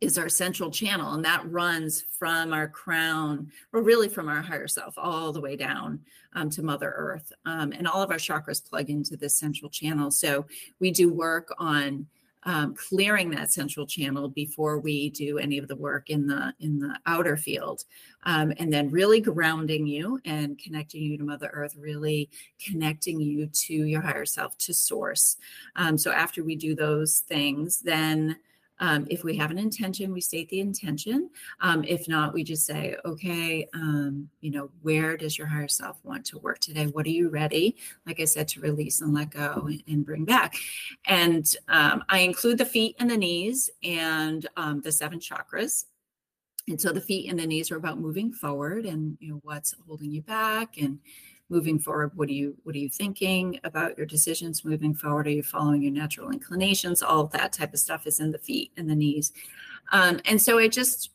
is 0.00 0.18
our 0.18 0.28
central 0.28 0.70
channel 0.70 1.14
and 1.14 1.24
that 1.24 1.50
runs 1.50 2.04
from 2.18 2.52
our 2.52 2.68
crown 2.68 3.50
or 3.72 3.82
really 3.82 4.08
from 4.08 4.28
our 4.28 4.42
higher 4.42 4.68
self 4.68 4.94
all 4.96 5.32
the 5.32 5.40
way 5.40 5.56
down 5.56 6.00
um, 6.34 6.48
to 6.50 6.62
mother 6.62 6.92
earth 6.96 7.32
um, 7.46 7.72
and 7.72 7.88
all 7.88 8.02
of 8.02 8.10
our 8.10 8.16
chakras 8.16 8.64
plug 8.64 8.90
into 8.90 9.16
this 9.16 9.38
central 9.38 9.70
channel. 9.70 10.10
So 10.10 10.46
we 10.80 10.90
do 10.90 11.12
work 11.12 11.52
on 11.58 12.06
um, 12.44 12.74
clearing 12.76 13.30
that 13.30 13.52
central 13.52 13.84
channel 13.84 14.28
before 14.28 14.78
we 14.78 15.10
do 15.10 15.38
any 15.38 15.58
of 15.58 15.66
the 15.66 15.74
work 15.76 16.08
in 16.08 16.26
the 16.26 16.54
in 16.60 16.78
the 16.78 16.96
outer 17.04 17.36
field 17.36 17.84
um, 18.22 18.52
and 18.58 18.72
then 18.72 18.90
really 18.90 19.20
grounding 19.20 19.86
you 19.86 20.20
and 20.24 20.56
connecting 20.58 21.02
you 21.02 21.18
to 21.18 21.24
mother 21.24 21.50
earth 21.52 21.74
really 21.76 22.30
connecting 22.64 23.20
you 23.20 23.48
to 23.48 23.74
your 23.74 24.00
higher 24.00 24.24
self 24.24 24.56
to 24.58 24.72
source. 24.72 25.36
Um, 25.74 25.98
so 25.98 26.12
after 26.12 26.44
we 26.44 26.54
do 26.54 26.76
those 26.76 27.18
things 27.18 27.80
then 27.80 28.36
um, 28.80 29.06
if 29.10 29.24
we 29.24 29.36
have 29.36 29.50
an 29.50 29.58
intention, 29.58 30.12
we 30.12 30.20
state 30.20 30.48
the 30.48 30.60
intention. 30.60 31.30
Um, 31.60 31.84
if 31.84 32.08
not, 32.08 32.32
we 32.32 32.44
just 32.44 32.66
say, 32.66 32.96
okay, 33.04 33.68
um, 33.74 34.28
you 34.40 34.50
know, 34.50 34.70
where 34.82 35.16
does 35.16 35.36
your 35.36 35.46
higher 35.46 35.68
self 35.68 35.98
want 36.04 36.24
to 36.26 36.38
work 36.38 36.58
today? 36.60 36.86
What 36.86 37.06
are 37.06 37.10
you 37.10 37.28
ready, 37.28 37.76
like 38.06 38.20
I 38.20 38.24
said, 38.24 38.48
to 38.48 38.60
release 38.60 39.00
and 39.00 39.12
let 39.14 39.30
go 39.30 39.64
and, 39.66 39.82
and 39.88 40.06
bring 40.06 40.24
back? 40.24 40.56
And 41.06 41.52
um, 41.68 42.04
I 42.08 42.20
include 42.20 42.58
the 42.58 42.64
feet 42.64 42.96
and 42.98 43.10
the 43.10 43.16
knees 43.16 43.70
and 43.82 44.46
um, 44.56 44.80
the 44.80 44.92
seven 44.92 45.18
chakras. 45.18 45.84
And 46.68 46.80
so 46.80 46.92
the 46.92 47.00
feet 47.00 47.30
and 47.30 47.40
the 47.40 47.46
knees 47.46 47.70
are 47.70 47.76
about 47.76 47.98
moving 47.98 48.30
forward 48.30 48.84
and 48.84 49.16
you 49.20 49.30
know 49.30 49.40
what's 49.42 49.74
holding 49.86 50.10
you 50.10 50.20
back 50.20 50.76
and 50.76 50.98
moving 51.50 51.78
forward 51.78 52.10
what 52.14 52.28
are 52.28 52.32
you 52.32 52.56
what 52.64 52.74
are 52.74 52.78
you 52.78 52.88
thinking 52.88 53.58
about 53.64 53.96
your 53.96 54.06
decisions 54.06 54.64
moving 54.64 54.94
forward? 54.94 55.26
Are 55.26 55.30
you 55.30 55.42
following 55.42 55.82
your 55.82 55.92
natural 55.92 56.30
inclinations? 56.30 57.02
All 57.02 57.26
that 57.28 57.52
type 57.52 57.72
of 57.72 57.80
stuff 57.80 58.06
is 58.06 58.20
in 58.20 58.32
the 58.32 58.38
feet 58.38 58.72
and 58.76 58.88
the 58.88 58.94
knees. 58.94 59.32
Um, 59.92 60.20
and 60.26 60.40
so 60.40 60.58
i 60.58 60.68
just 60.68 61.10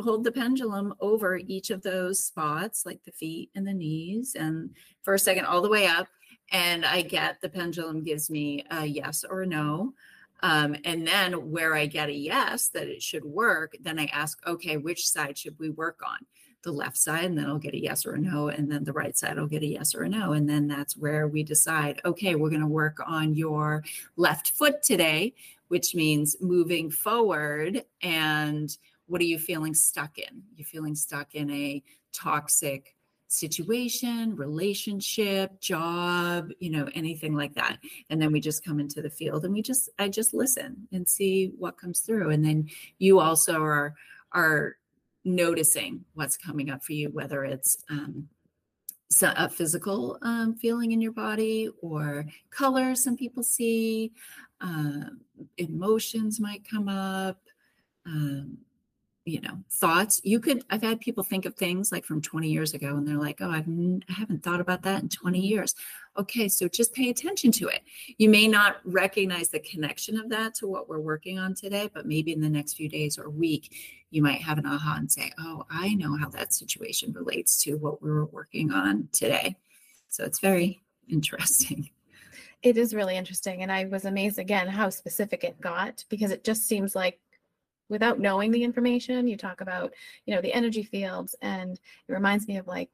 hold 0.00 0.24
the 0.24 0.32
pendulum 0.32 0.94
over 1.00 1.36
each 1.36 1.70
of 1.70 1.82
those 1.82 2.22
spots 2.22 2.86
like 2.86 3.02
the 3.04 3.12
feet 3.12 3.50
and 3.54 3.66
the 3.66 3.74
knees 3.74 4.36
and 4.38 4.70
for 5.02 5.14
a 5.14 5.18
second 5.18 5.44
all 5.44 5.60
the 5.60 5.68
way 5.68 5.86
up 5.86 6.06
and 6.52 6.84
i 6.84 7.02
get 7.02 7.40
the 7.40 7.48
pendulum 7.48 8.04
gives 8.04 8.30
me 8.30 8.64
a 8.70 8.86
yes 8.86 9.24
or 9.28 9.44
no. 9.44 9.94
Um, 10.40 10.76
and 10.84 11.06
then 11.06 11.50
where 11.50 11.74
i 11.74 11.86
get 11.86 12.08
a 12.08 12.14
yes 12.14 12.68
that 12.68 12.86
it 12.86 13.02
should 13.02 13.24
work 13.24 13.76
then 13.80 13.98
i 13.98 14.06
ask 14.06 14.38
okay 14.46 14.76
which 14.76 15.08
side 15.08 15.36
should 15.36 15.58
we 15.58 15.70
work 15.70 15.98
on 16.06 16.18
the 16.68 16.72
left 16.72 16.98
side 16.98 17.24
and 17.24 17.38
then 17.38 17.46
I'll 17.46 17.58
get 17.58 17.72
a 17.72 17.80
yes 17.80 18.04
or 18.04 18.12
a 18.12 18.18
no. 18.18 18.48
And 18.48 18.70
then 18.70 18.84
the 18.84 18.92
right 18.92 19.16
side, 19.16 19.38
I'll 19.38 19.46
get 19.46 19.62
a 19.62 19.66
yes 19.66 19.94
or 19.94 20.02
a 20.02 20.08
no. 20.08 20.32
And 20.32 20.46
then 20.46 20.68
that's 20.68 20.98
where 20.98 21.26
we 21.26 21.42
decide, 21.42 21.98
okay, 22.04 22.34
we're 22.34 22.50
going 22.50 22.60
to 22.60 22.66
work 22.66 22.98
on 23.06 23.34
your 23.34 23.82
left 24.16 24.50
foot 24.50 24.82
today, 24.82 25.34
which 25.68 25.94
means 25.94 26.36
moving 26.42 26.90
forward. 26.90 27.84
And 28.02 28.76
what 29.06 29.22
are 29.22 29.24
you 29.24 29.38
feeling 29.38 29.72
stuck 29.72 30.18
in? 30.18 30.42
You're 30.56 30.66
feeling 30.66 30.94
stuck 30.94 31.34
in 31.34 31.50
a 31.50 31.82
toxic 32.12 32.94
situation, 33.28 34.36
relationship, 34.36 35.58
job, 35.60 36.50
you 36.60 36.68
know, 36.68 36.86
anything 36.94 37.34
like 37.34 37.54
that. 37.54 37.78
And 38.10 38.20
then 38.20 38.30
we 38.30 38.40
just 38.40 38.62
come 38.62 38.78
into 38.78 39.00
the 39.00 39.10
field 39.10 39.46
and 39.46 39.54
we 39.54 39.62
just, 39.62 39.88
I 39.98 40.10
just 40.10 40.34
listen 40.34 40.86
and 40.92 41.08
see 41.08 41.52
what 41.58 41.78
comes 41.78 42.00
through. 42.00 42.28
And 42.28 42.44
then 42.44 42.68
you 42.98 43.20
also 43.20 43.62
are, 43.62 43.94
are 44.32 44.76
noticing 45.34 46.04
what's 46.14 46.36
coming 46.36 46.70
up 46.70 46.82
for 46.82 46.92
you, 46.92 47.10
whether 47.10 47.44
it's 47.44 47.78
um, 47.90 48.28
a 49.22 49.48
physical 49.48 50.18
um, 50.22 50.54
feeling 50.54 50.92
in 50.92 51.00
your 51.00 51.12
body 51.12 51.70
or 51.82 52.26
color 52.50 52.94
some 52.94 53.16
people 53.16 53.42
see, 53.42 54.12
uh, 54.60 55.04
emotions 55.56 56.40
might 56.40 56.68
come 56.68 56.88
up. 56.88 57.38
Um, 58.06 58.58
you 59.28 59.40
know 59.42 59.58
thoughts 59.70 60.20
you 60.24 60.40
could 60.40 60.64
i've 60.70 60.82
had 60.82 61.00
people 61.00 61.22
think 61.22 61.44
of 61.44 61.54
things 61.54 61.92
like 61.92 62.04
from 62.04 62.22
20 62.22 62.48
years 62.48 62.72
ago 62.72 62.96
and 62.96 63.06
they're 63.06 63.18
like 63.18 63.40
oh 63.40 63.50
I've 63.50 63.68
n- 63.68 64.02
i 64.08 64.12
haven't 64.12 64.42
thought 64.42 64.60
about 64.60 64.82
that 64.82 65.02
in 65.02 65.08
20 65.08 65.38
years 65.38 65.74
okay 66.18 66.48
so 66.48 66.68
just 66.68 66.92
pay 66.92 67.10
attention 67.10 67.52
to 67.52 67.68
it. 67.68 67.82
You 68.18 68.28
may 68.28 68.48
not 68.48 68.78
recognize 68.84 69.48
the 69.48 69.60
connection 69.60 70.18
of 70.18 70.28
that 70.30 70.54
to 70.56 70.66
what 70.66 70.88
we're 70.88 71.00
working 71.00 71.38
on 71.38 71.54
today 71.54 71.90
but 71.92 72.06
maybe 72.06 72.32
in 72.32 72.40
the 72.40 72.48
next 72.48 72.74
few 72.74 72.88
days 72.88 73.18
or 73.18 73.30
week 73.30 73.74
you 74.10 74.22
might 74.22 74.42
have 74.42 74.58
an 74.58 74.66
aha 74.66 74.96
and 74.98 75.10
say 75.10 75.32
oh 75.38 75.64
i 75.70 75.94
know 75.94 76.16
how 76.16 76.28
that 76.30 76.52
situation 76.52 77.12
relates 77.12 77.62
to 77.62 77.76
what 77.76 78.02
we 78.02 78.10
were 78.10 78.26
working 78.26 78.72
on 78.72 79.08
today. 79.12 79.56
So 80.08 80.24
it's 80.24 80.40
very 80.40 80.80
interesting. 81.08 81.90
It 82.62 82.76
is 82.76 82.92
really 82.92 83.16
interesting 83.16 83.62
and 83.62 83.70
i 83.70 83.84
was 83.84 84.04
amazed 84.04 84.40
again 84.40 84.66
how 84.66 84.90
specific 84.90 85.44
it 85.44 85.60
got 85.60 86.04
because 86.08 86.32
it 86.32 86.42
just 86.42 86.66
seems 86.66 86.96
like 86.96 87.20
without 87.88 88.18
knowing 88.18 88.50
the 88.50 88.64
information 88.64 89.28
you 89.28 89.36
talk 89.36 89.60
about 89.60 89.92
you 90.26 90.34
know 90.34 90.40
the 90.40 90.52
energy 90.52 90.82
fields 90.82 91.36
and 91.40 91.74
it 92.08 92.12
reminds 92.12 92.48
me 92.48 92.56
of 92.56 92.66
like 92.66 92.90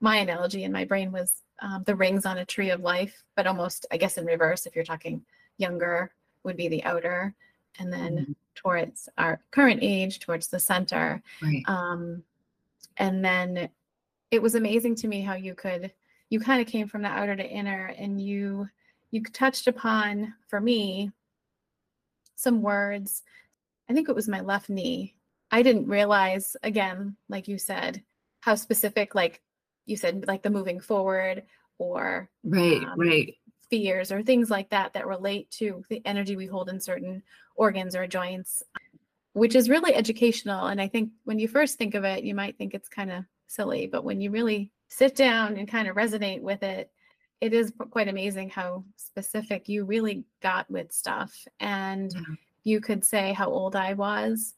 my 0.00 0.16
analogy 0.16 0.64
in 0.64 0.72
my 0.72 0.84
brain 0.84 1.12
was 1.12 1.42
um, 1.62 1.82
the 1.84 1.94
rings 1.94 2.26
on 2.26 2.38
a 2.38 2.44
tree 2.44 2.70
of 2.70 2.80
life 2.80 3.22
but 3.36 3.46
almost 3.46 3.86
i 3.90 3.96
guess 3.96 4.18
in 4.18 4.24
reverse 4.24 4.66
if 4.66 4.74
you're 4.74 4.84
talking 4.84 5.22
younger 5.58 6.12
would 6.44 6.56
be 6.56 6.68
the 6.68 6.82
outer 6.84 7.34
and 7.78 7.92
then 7.92 8.16
mm-hmm. 8.16 8.32
towards 8.54 9.08
our 9.18 9.40
current 9.50 9.80
age 9.82 10.18
towards 10.18 10.48
the 10.48 10.60
center 10.60 11.22
right. 11.42 11.62
um, 11.66 12.22
and 12.96 13.24
then 13.24 13.68
it 14.30 14.40
was 14.40 14.54
amazing 14.54 14.94
to 14.94 15.08
me 15.08 15.20
how 15.20 15.34
you 15.34 15.54
could 15.54 15.92
you 16.30 16.40
kind 16.40 16.60
of 16.60 16.66
came 16.66 16.86
from 16.86 17.02
the 17.02 17.08
outer 17.08 17.36
to 17.36 17.48
inner 17.48 17.92
and 17.98 18.20
you 18.20 18.68
you 19.10 19.22
touched 19.24 19.66
upon 19.66 20.34
for 20.48 20.60
me 20.60 21.10
some 22.36 22.62
words 22.62 23.22
I 23.90 23.92
think 23.92 24.08
it 24.08 24.14
was 24.14 24.28
my 24.28 24.40
left 24.40 24.70
knee. 24.70 25.16
I 25.50 25.64
didn't 25.64 25.88
realize, 25.88 26.56
again, 26.62 27.16
like 27.28 27.48
you 27.48 27.58
said, 27.58 28.04
how 28.38 28.54
specific, 28.54 29.16
like 29.16 29.42
you 29.86 29.96
said, 29.96 30.24
like 30.26 30.42
the 30.42 30.50
moving 30.50 30.80
forward 30.80 31.44
or 31.78 32.28
right, 32.44 32.82
um, 32.82 32.98
right, 32.98 33.34
fears 33.70 34.12
or 34.12 34.22
things 34.22 34.50
like 34.50 34.70
that 34.70 34.92
that 34.92 35.06
relate 35.06 35.50
to 35.50 35.84
the 35.88 36.02
energy 36.04 36.36
we 36.36 36.46
hold 36.46 36.68
in 36.68 36.80
certain 36.80 37.22
organs 37.56 37.94
or 37.94 38.06
joints, 38.06 38.62
which 39.32 39.54
is 39.54 39.68
really 39.68 39.94
educational. 39.94 40.66
And 40.66 40.80
I 40.80 40.88
think 40.88 41.10
when 41.24 41.38
you 41.38 41.48
first 41.48 41.78
think 41.78 41.94
of 41.94 42.04
it, 42.04 42.24
you 42.24 42.34
might 42.34 42.58
think 42.58 42.74
it's 42.74 42.88
kind 42.88 43.10
of 43.10 43.24
silly, 43.46 43.86
but 43.86 44.04
when 44.04 44.20
you 44.20 44.30
really 44.30 44.72
sit 44.88 45.14
down 45.14 45.56
and 45.56 45.68
kind 45.68 45.88
of 45.88 45.96
resonate 45.96 46.40
with 46.40 46.62
it, 46.62 46.90
it 47.40 47.54
is 47.54 47.72
quite 47.90 48.08
amazing 48.08 48.50
how 48.50 48.84
specific 48.96 49.68
you 49.68 49.84
really 49.84 50.24
got 50.42 50.70
with 50.70 50.92
stuff. 50.92 51.32
And 51.58 52.12
yeah 52.12 52.34
you 52.64 52.80
could 52.80 53.04
say 53.04 53.32
how 53.32 53.50
old 53.50 53.76
I 53.76 53.94
was. 53.94 54.54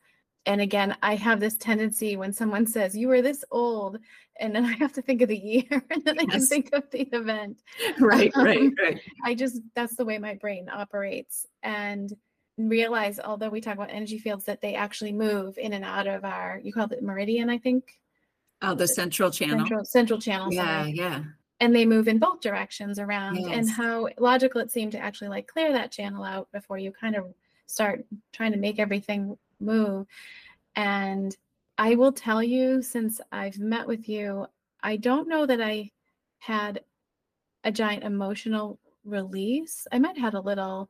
And 0.46 0.60
again, 0.60 0.96
I 1.02 1.14
have 1.14 1.38
this 1.38 1.56
tendency 1.56 2.16
when 2.16 2.32
someone 2.32 2.66
says, 2.66 2.96
You 2.96 3.08
were 3.08 3.22
this 3.22 3.44
old, 3.50 3.98
and 4.40 4.54
then 4.54 4.64
I 4.66 4.72
have 4.72 4.92
to 4.94 5.02
think 5.02 5.22
of 5.22 5.28
the 5.28 5.38
year 5.38 5.64
and 5.90 6.04
then 6.04 6.16
yes. 6.16 6.24
I 6.24 6.26
can 6.26 6.46
think 6.46 6.70
of 6.72 6.90
the 6.90 7.02
event. 7.12 7.58
Right, 8.00 8.32
um, 8.34 8.44
right, 8.44 8.70
right. 8.80 9.00
I 9.24 9.34
just, 9.34 9.60
that's 9.74 9.96
the 9.96 10.04
way 10.04 10.18
my 10.18 10.34
brain 10.34 10.68
operates. 10.68 11.46
And 11.62 12.12
realize, 12.58 13.20
although 13.20 13.48
we 13.48 13.60
talk 13.60 13.74
about 13.74 13.90
energy 13.90 14.18
fields, 14.18 14.44
that 14.44 14.60
they 14.60 14.74
actually 14.74 15.12
move 15.12 15.58
in 15.58 15.72
and 15.72 15.84
out 15.84 16.06
of 16.06 16.24
our, 16.24 16.60
you 16.62 16.72
called 16.72 16.92
it 16.92 17.02
meridian, 17.02 17.48
I 17.48 17.58
think. 17.58 17.98
Oh, 18.60 18.74
the 18.74 18.88
central 18.88 19.30
channel. 19.30 19.58
Central, 19.58 19.84
central 19.84 20.20
channel. 20.20 20.52
Yeah, 20.52 20.82
sorry. 20.82 20.92
yeah 20.92 21.22
and 21.62 21.76
they 21.76 21.86
move 21.86 22.08
in 22.08 22.18
both 22.18 22.40
directions 22.40 22.98
around 22.98 23.36
yes. 23.36 23.56
and 23.56 23.70
how 23.70 24.08
logical 24.18 24.60
it 24.60 24.72
seemed 24.72 24.90
to 24.90 24.98
actually 24.98 25.28
like 25.28 25.46
clear 25.46 25.72
that 25.72 25.92
channel 25.92 26.24
out 26.24 26.50
before 26.50 26.76
you 26.76 26.90
kind 26.90 27.14
of 27.14 27.32
start 27.66 28.04
trying 28.32 28.50
to 28.50 28.58
make 28.58 28.80
everything 28.80 29.38
move. 29.62 30.06
And 30.76 31.36
I 31.78 31.94
will 31.94 32.12
tell 32.12 32.42
you, 32.42 32.82
since 32.82 33.20
I've 33.30 33.58
met 33.58 33.86
with 33.86 34.08
you, 34.08 34.46
I 34.82 34.96
don't 34.96 35.28
know 35.28 35.46
that 35.46 35.60
I 35.60 35.90
had 36.38 36.80
a 37.64 37.72
giant 37.72 38.04
emotional 38.04 38.78
release. 39.04 39.86
I 39.92 39.98
might 39.98 40.16
have 40.16 40.32
had 40.32 40.34
a 40.34 40.40
little, 40.40 40.88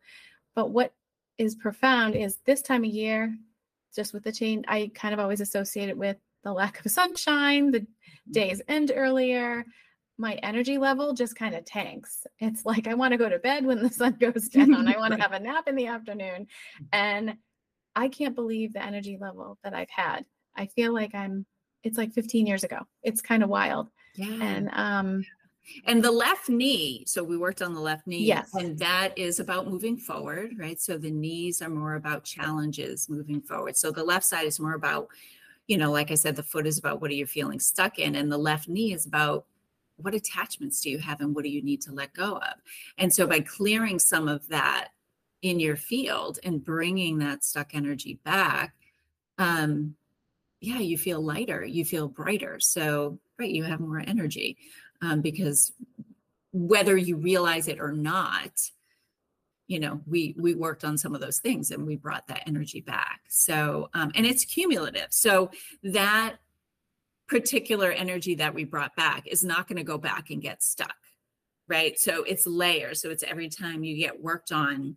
but 0.55 0.71
what 0.71 0.95
is 1.39 1.55
profound 1.55 2.15
is 2.15 2.39
this 2.45 2.63
time 2.63 2.85
of 2.85 2.91
year, 2.91 3.37
just 3.95 4.15
with 4.15 4.25
the 4.25 4.33
change, 4.33 4.65
I 4.69 4.91
kind 4.95 5.13
of 5.13 5.21
always 5.21 5.41
associate 5.41 5.89
it 5.89 5.99
with 5.99 6.17
the 6.45 6.53
lack 6.53 6.85
of 6.85 6.91
sunshine, 6.91 7.71
the 7.71 7.87
days 8.31 8.61
mm-hmm. 8.61 8.73
end 8.73 8.93
earlier, 8.95 9.65
my 10.19 10.35
energy 10.43 10.79
level 10.79 11.15
just 11.15 11.37
kind 11.37 11.55
of 11.55 11.65
tanks. 11.65 12.27
It's 12.39 12.65
like 12.65 12.87
I 12.87 12.95
want 12.95 13.13
to 13.13 13.19
go 13.19 13.29
to 13.29 13.39
bed 13.39 13.65
when 13.65 13.83
the 13.83 13.91
sun 13.91 14.17
goes 14.19 14.49
down. 14.49 14.89
I 14.89 14.97
want 14.97 15.15
to 15.17 15.21
have 15.21 15.33
a 15.33 15.41
nap 15.41 15.69
in 15.69 15.77
the 15.77 15.87
afternoon. 15.87 16.47
And 16.93 17.37
I 17.95 18.09
can't 18.09 18.35
believe 18.35 18.73
the 18.73 18.85
energy 18.85 19.19
level 19.21 19.59
that 19.63 19.75
I've 19.75 19.91
had. 19.91 20.25
I 20.57 20.67
feel 20.67 20.93
like 20.93 21.15
I'm 21.15 21.47
it's 21.83 21.99
like 21.99 22.13
15 22.13 22.47
years 22.47 22.65
ago. 22.65 22.79
It's 23.03 23.21
kind 23.21 23.43
of 23.43 23.49
wild. 23.49 23.89
Yeah. 24.15 24.43
And 24.43 24.71
um 24.73 25.25
and 25.87 26.03
the 26.03 26.11
left 26.11 26.49
knee, 26.49 27.05
so 27.07 27.23
we 27.23 27.37
worked 27.37 27.63
on 27.63 27.73
the 27.73 27.81
left 27.81 28.07
knee. 28.07 28.25
Yes. 28.25 28.53
And 28.55 28.79
that 28.81 29.17
is 29.17 29.39
about 29.39 29.69
moving 29.69 29.97
forward, 29.97 30.55
right? 30.59 30.81
So 30.81 30.99
the 30.99 31.11
knees 31.11 31.63
are 31.63 31.69
more 31.69 31.95
about 31.95 32.25
challenges 32.25 33.09
moving 33.09 33.41
forward. 33.41 33.77
So 33.77 33.93
the 33.93 34.05
left 34.05 34.25
side 34.25 34.47
is 34.47 34.59
more 34.59 34.75
about, 34.75 35.09
you 35.69 35.79
know, 35.79 35.93
like 35.93 36.11
I 36.11 36.15
said, 36.15 36.35
the 36.35 36.43
foot 36.43 36.67
is 36.67 36.79
about 36.79 37.01
what 37.01 37.11
are 37.11 37.15
you 37.15 37.27
feeling 37.27 37.61
stuck 37.61 37.99
in, 37.99 38.17
and 38.17 38.31
the 38.31 38.39
left 38.39 38.69
knee 38.69 38.93
is 38.93 39.07
about 39.07 39.47
what 39.97 40.15
attachments 40.15 40.81
do 40.81 40.91
you 40.91 40.99
have 40.99 41.21
and 41.21 41.35
what 41.35 41.45
do 41.45 41.51
you 41.51 41.63
need 41.63 41.81
to 41.83 41.93
let 41.93 42.13
go 42.13 42.37
of? 42.37 42.55
And 42.99 43.13
so 43.13 43.27
by 43.27 43.41
clearing 43.41 43.99
some 43.99 44.27
of 44.27 44.49
that 44.49 44.89
in 45.43 45.61
your 45.61 45.77
field 45.77 46.39
and 46.45 46.65
bringing 46.65 47.19
that 47.19 47.45
stuck 47.45 47.75
energy 47.75 48.21
back, 48.25 48.75
um, 49.39 49.97
yeah, 50.61 50.79
you 50.79 50.97
feel 50.97 51.21
lighter, 51.21 51.65
you 51.65 51.85
feel 51.85 52.09
brighter. 52.09 52.61
So, 52.61 53.19
right, 53.39 53.51
you 53.51 53.65
have 53.65 53.81
more 53.81 53.99
energy 53.99 54.57
um, 55.03 55.21
because 55.21 55.73
whether 56.53 56.97
you 56.97 57.17
realize 57.17 57.67
it 57.67 57.81
or 57.81 57.93
not, 57.93 58.53
you 59.67 59.81
know, 59.81 60.01
we 60.07 60.37
we 60.39 60.55
worked 60.55 60.85
on 60.85 60.99
some 60.99 61.15
of 61.15 61.21
those 61.21 61.41
things 61.41 61.71
and 61.71 61.87
we 61.87 61.97
brought 61.97 62.29
that 62.29 62.43
energy 62.47 62.81
back. 62.81 63.23
So, 63.29 63.91
um, 63.95 64.13
and 64.15 64.25
it's 64.25 64.45
cumulative. 64.45 65.09
So 65.11 65.51
that 65.83 66.37
particular 67.27 67.91
energy 67.91 68.37
that 68.37 68.55
we 68.55 68.65
brought 68.65 68.95
back 68.95 69.27
is 69.27 69.43
not 69.43 69.67
going 69.67 69.79
to 69.79 69.85
go 69.85 69.99
back 69.99 70.31
and 70.31 70.43
get 70.43 70.63
stuck 70.63 70.95
right 71.67 71.99
so 71.99 72.25
it's 72.25 72.47
layers 72.47 73.01
so 73.01 73.09
it's 73.09 73.23
every 73.23 73.49
time 73.49 73.85
you 73.85 73.97
get 73.97 74.21
worked 74.21 74.53
on 74.53 74.97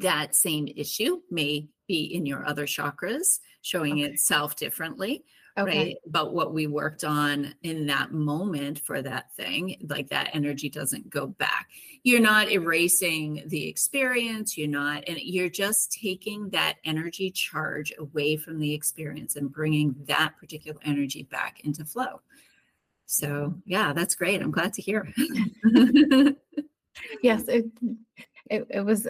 that 0.00 0.34
same 0.34 0.68
issue 0.76 1.20
may 1.30 1.68
be 1.86 2.04
in 2.04 2.26
your 2.26 2.46
other 2.46 2.66
chakras 2.66 3.40
showing 3.62 4.02
okay. 4.02 4.12
itself 4.12 4.56
differently 4.56 5.24
okay. 5.58 5.78
right? 5.78 5.96
But 6.06 6.34
what 6.34 6.52
we 6.54 6.66
worked 6.66 7.04
on 7.04 7.54
in 7.62 7.86
that 7.86 8.12
moment 8.12 8.80
for 8.80 9.02
that 9.02 9.32
thing 9.34 9.76
like 9.88 10.08
that 10.10 10.30
energy 10.34 10.68
doesn't 10.68 11.10
go 11.10 11.26
back. 11.26 11.70
You're 12.02 12.20
not 12.20 12.50
erasing 12.50 13.42
the 13.46 13.66
experience 13.68 14.56
you're 14.56 14.68
not 14.68 15.04
and 15.06 15.18
you're 15.18 15.48
just 15.48 15.92
taking 15.92 16.50
that 16.50 16.76
energy 16.84 17.30
charge 17.30 17.92
away 17.98 18.36
from 18.36 18.58
the 18.58 18.72
experience 18.72 19.36
and 19.36 19.52
bringing 19.52 19.94
that 20.06 20.34
particular 20.38 20.78
energy 20.84 21.24
back 21.24 21.60
into 21.64 21.84
flow. 21.84 22.20
So 23.06 23.28
mm-hmm. 23.28 23.58
yeah 23.66 23.92
that's 23.92 24.14
great. 24.14 24.42
I'm 24.42 24.50
glad 24.50 24.72
to 24.74 24.82
hear 24.82 25.08
yes 27.22 27.42
it, 27.48 27.66
it, 28.50 28.66
it 28.70 28.84
was 28.84 29.06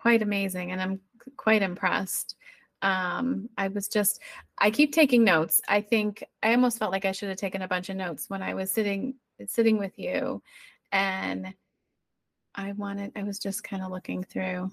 quite 0.00 0.22
amazing 0.22 0.72
and 0.72 0.80
i'm 0.80 1.00
quite 1.36 1.62
impressed. 1.62 2.36
Um 2.82 3.48
i 3.58 3.68
was 3.68 3.88
just 3.88 4.22
i 4.58 4.70
keep 4.70 4.92
taking 4.92 5.22
notes. 5.24 5.60
I 5.68 5.80
think 5.82 6.24
i 6.42 6.52
almost 6.52 6.78
felt 6.78 6.92
like 6.92 7.04
i 7.04 7.12
should 7.12 7.28
have 7.28 7.38
taken 7.38 7.62
a 7.62 7.68
bunch 7.68 7.90
of 7.90 7.96
notes 7.96 8.28
when 8.28 8.42
i 8.42 8.54
was 8.54 8.72
sitting 8.72 9.14
sitting 9.46 9.78
with 9.78 9.98
you 9.98 10.42
and 10.92 11.54
i 12.54 12.72
wanted 12.72 13.12
i 13.16 13.22
was 13.22 13.38
just 13.38 13.64
kind 13.64 13.82
of 13.82 13.90
looking 13.92 14.24
through. 14.24 14.70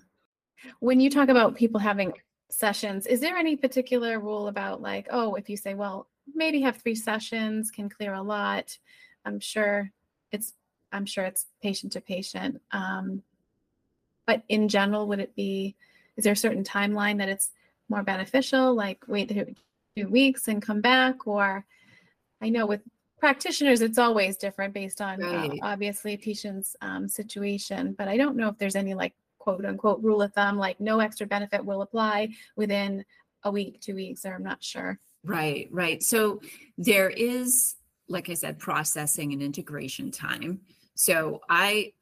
When 0.79 0.99
you 0.99 1.09
talk 1.09 1.29
about 1.29 1.55
people 1.55 1.79
having 1.79 2.13
sessions 2.49 3.05
is 3.05 3.19
there 3.19 3.35
any 3.35 3.55
particular 3.57 4.19
rule 4.21 4.47
about 4.47 4.81
like 4.81 5.07
oh 5.11 5.35
if 5.35 5.49
you 5.49 5.57
say 5.57 5.73
well 5.73 6.07
maybe 6.33 6.61
have 6.61 6.77
three 6.77 6.95
sessions 6.95 7.69
can 7.71 7.89
clear 7.89 8.13
a 8.13 8.21
lot 8.21 8.77
i'm 9.25 9.39
sure 9.39 9.91
it's 10.31 10.53
i'm 10.93 11.05
sure 11.05 11.25
it's 11.25 11.47
patient 11.61 11.91
to 11.91 12.01
patient. 12.01 12.61
Um 12.71 13.21
but 14.27 14.43
in 14.49 14.67
general 14.67 15.07
would 15.07 15.19
it 15.19 15.35
be 15.35 15.75
is 16.17 16.23
there 16.23 16.33
a 16.33 16.37
certain 16.37 16.63
timeline 16.63 17.17
that 17.19 17.29
it's 17.29 17.51
more 17.89 18.03
beneficial, 18.03 18.73
like 18.73 19.03
wait 19.07 19.29
two 19.95 20.07
weeks 20.07 20.47
and 20.47 20.61
come 20.61 20.81
back? 20.81 21.27
Or 21.27 21.65
I 22.41 22.49
know 22.49 22.65
with 22.65 22.81
practitioners, 23.19 23.81
it's 23.81 23.97
always 23.97 24.37
different 24.37 24.73
based 24.73 25.01
on 25.01 25.23
uh, 25.23 25.27
right. 25.27 25.51
uh, 25.51 25.55
obviously 25.61 26.13
a 26.13 26.17
patient's 26.17 26.75
um, 26.81 27.07
situation. 27.07 27.95
But 27.97 28.07
I 28.07 28.17
don't 28.17 28.35
know 28.35 28.49
if 28.49 28.57
there's 28.57 28.75
any 28.75 28.93
like 28.93 29.13
quote 29.39 29.65
unquote 29.65 30.01
rule 30.01 30.21
of 30.21 30.33
thumb, 30.33 30.57
like 30.57 30.79
no 30.79 30.99
extra 30.99 31.25
benefit 31.25 31.63
will 31.63 31.81
apply 31.81 32.29
within 32.55 33.05
a 33.43 33.51
week, 33.51 33.79
two 33.79 33.95
weeks, 33.95 34.25
or 34.25 34.33
I'm 34.33 34.43
not 34.43 34.63
sure. 34.63 34.99
Right, 35.23 35.67
right. 35.71 36.01
So 36.03 36.41
there 36.77 37.09
is, 37.09 37.75
like 38.07 38.29
I 38.29 38.33
said, 38.33 38.59
processing 38.59 39.33
and 39.33 39.41
integration 39.41 40.11
time. 40.11 40.61
So 40.95 41.41
I 41.49 41.93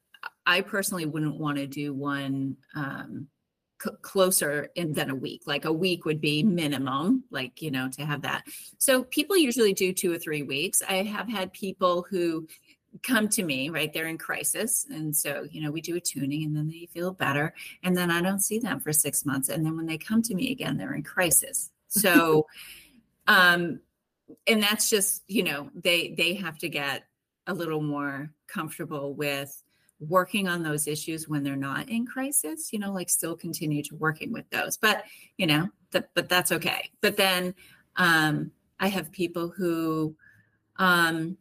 I 0.46 0.62
personally 0.62 1.06
wouldn't 1.06 1.40
want 1.40 1.58
to 1.58 1.68
do 1.68 1.94
one 1.94 2.58
um, 2.76 3.28
c- 3.82 3.90
closer 4.02 4.70
in 4.76 4.94
than 4.94 5.10
a 5.10 5.16
week. 5.16 5.44
Like 5.46 5.66
a 5.66 5.74
week 5.74 6.06
would 6.06 6.22
be 6.22 6.44
minimum, 6.44 7.24
like, 7.32 7.62
you 7.62 7.72
know, 7.72 7.90
to 7.90 8.06
have 8.06 8.22
that. 8.24 8.44
So 8.78 9.04
people 9.04 9.38
usually 9.38 9.74
do 9.74 9.94
two 9.94 10.14
or 10.14 10.18
three 10.18 10.44
weeks. 10.44 10.82
I 10.88 11.04
have 11.04 11.30
had 11.30 11.54
people 11.54 12.06
who 12.10 12.48
come 13.04 13.28
to 13.30 13.44
me, 13.44 13.70
right? 13.70 13.92
They're 13.92 14.08
in 14.08 14.18
crisis. 14.18 14.86
And 14.90 15.16
so, 15.16 15.46
you 15.50 15.62
know, 15.62 15.72
we 15.72 15.82
do 15.82 15.96
a 15.96 16.00
tuning 16.00 16.44
and 16.44 16.56
then 16.56 16.68
they 16.68 16.88
feel 16.94 17.12
better. 17.12 17.54
And 17.84 17.96
then 17.96 18.12
I 18.12 18.22
don't 18.22 18.40
see 18.40 18.60
them 18.60 18.80
for 18.80 18.94
six 18.94 19.26
months. 19.26 19.50
And 19.50 19.66
then 19.66 19.76
when 19.76 19.86
they 19.86 19.98
come 19.98 20.22
to 20.24 20.36
me 20.36 20.52
again, 20.52 20.78
they're 20.78 20.94
in 20.94 21.04
crisis. 21.04 21.72
So, 21.88 22.48
um, 23.28 23.80
and 24.48 24.62
that's 24.62 24.90
just, 24.90 25.24
you 25.28 25.44
know, 25.44 25.70
they 25.76 26.16
they 26.18 26.34
have 26.36 26.58
to 26.60 26.70
get 26.70 27.04
a 27.48 27.54
little 27.54 27.82
more 27.82 28.32
comfortable 28.48 29.14
with 29.14 29.62
working 30.00 30.48
on 30.48 30.62
those 30.62 30.88
issues 30.88 31.28
when 31.28 31.44
they're 31.44 31.56
not 31.56 31.88
in 31.90 32.06
crisis 32.06 32.74
you 32.74 32.80
know 32.80 32.92
like 32.92 33.10
still 33.10 33.36
continue 33.36 33.82
to 33.84 33.96
working 33.96 34.32
with 34.32 34.50
those. 34.50 34.78
But 34.78 35.04
you 35.38 35.48
know 35.48 35.70
but 35.92 36.28
that's 36.28 36.52
okay. 36.52 36.90
But 37.02 37.16
then 37.18 37.56
um 37.98 38.52
i 38.80 38.88
have 38.88 39.12
people 39.12 39.50
who 39.50 40.16
um 40.78 41.38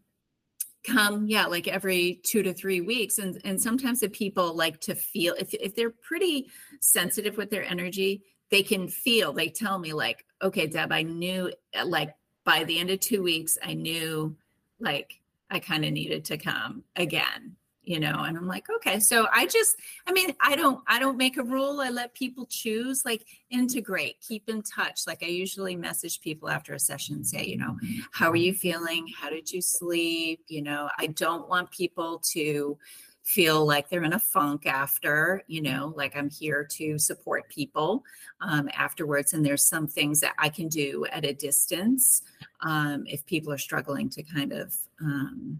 come 0.86 1.26
yeah 1.26 1.46
like 1.46 1.66
every 1.66 2.20
two 2.24 2.42
to 2.42 2.52
three 2.52 2.80
weeks 2.80 3.18
and 3.18 3.40
and 3.44 3.60
sometimes 3.60 4.00
the 4.00 4.08
people 4.08 4.54
like 4.54 4.80
to 4.80 4.94
feel 4.94 5.34
if, 5.38 5.52
if 5.54 5.74
they're 5.74 5.90
pretty 5.90 6.50
sensitive 6.80 7.36
with 7.36 7.50
their 7.50 7.64
energy 7.64 8.22
they 8.50 8.62
can 8.62 8.86
feel 8.86 9.32
they 9.32 9.48
tell 9.48 9.78
me 9.78 9.92
like 9.92 10.24
okay 10.42 10.66
deb 10.66 10.92
i 10.92 11.02
knew 11.02 11.50
like 11.86 12.14
by 12.44 12.64
the 12.64 12.78
end 12.78 12.90
of 12.90 13.00
two 13.00 13.22
weeks 13.22 13.56
i 13.62 13.72
knew 13.72 14.36
like 14.78 15.20
i 15.50 15.58
kind 15.58 15.84
of 15.84 15.92
needed 15.92 16.26
to 16.26 16.36
come 16.36 16.84
again 16.96 17.56
you 17.84 18.00
know 18.00 18.24
and 18.24 18.36
i'm 18.36 18.46
like 18.46 18.66
okay 18.74 18.98
so 18.98 19.26
i 19.32 19.46
just 19.46 19.76
i 20.06 20.12
mean 20.12 20.34
i 20.40 20.56
don't 20.56 20.80
i 20.86 20.98
don't 20.98 21.16
make 21.16 21.36
a 21.36 21.42
rule 21.42 21.80
i 21.80 21.90
let 21.90 22.14
people 22.14 22.46
choose 22.46 23.04
like 23.04 23.24
integrate 23.50 24.20
keep 24.20 24.48
in 24.48 24.62
touch. 24.62 25.02
Like 25.06 25.22
i 25.22 25.26
usually 25.26 25.76
message 25.76 26.20
people 26.20 26.48
after 26.48 26.74
a 26.74 26.78
session 26.78 27.16
and 27.16 27.26
say 27.26 27.44
you 27.44 27.56
know 27.56 27.76
how 28.12 28.30
are 28.30 28.36
you 28.36 28.54
feeling? 28.54 29.06
How 29.16 29.30
did 29.30 29.50
you 29.50 29.62
sleep? 29.62 30.40
You 30.48 30.62
know 30.62 30.88
i 30.98 31.06
don't 31.06 31.48
want 31.48 31.70
people 31.70 32.20
to 32.32 32.78
feel 33.24 33.64
like 33.66 33.88
they're 33.88 34.04
in 34.04 34.12
a 34.12 34.18
funk 34.18 34.66
after 34.66 35.42
you 35.46 35.62
know 35.62 35.92
like 35.96 36.14
i'm 36.14 36.28
here 36.28 36.62
to 36.62 36.98
support 36.98 37.48
people 37.48 38.04
um, 38.42 38.68
afterwards 38.74 39.32
and 39.32 39.44
there's 39.44 39.64
some 39.64 39.86
things 39.86 40.20
that 40.20 40.34
i 40.38 40.48
can 40.48 40.68
do 40.68 41.06
at 41.10 41.24
a 41.24 41.32
distance 41.32 42.22
um, 42.60 43.04
if 43.06 43.24
people 43.24 43.50
are 43.50 43.58
struggling 43.58 44.10
to 44.10 44.22
kind 44.22 44.52
of 44.52 44.76
um, 45.00 45.58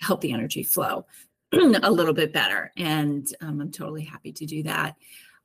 help 0.00 0.22
the 0.22 0.32
energy 0.32 0.62
flow 0.62 1.04
a 1.82 1.90
little 1.90 2.14
bit 2.14 2.32
better. 2.32 2.72
And 2.76 3.26
um, 3.40 3.60
I'm 3.60 3.70
totally 3.70 4.04
happy 4.04 4.32
to 4.32 4.46
do 4.46 4.62
that. 4.64 4.96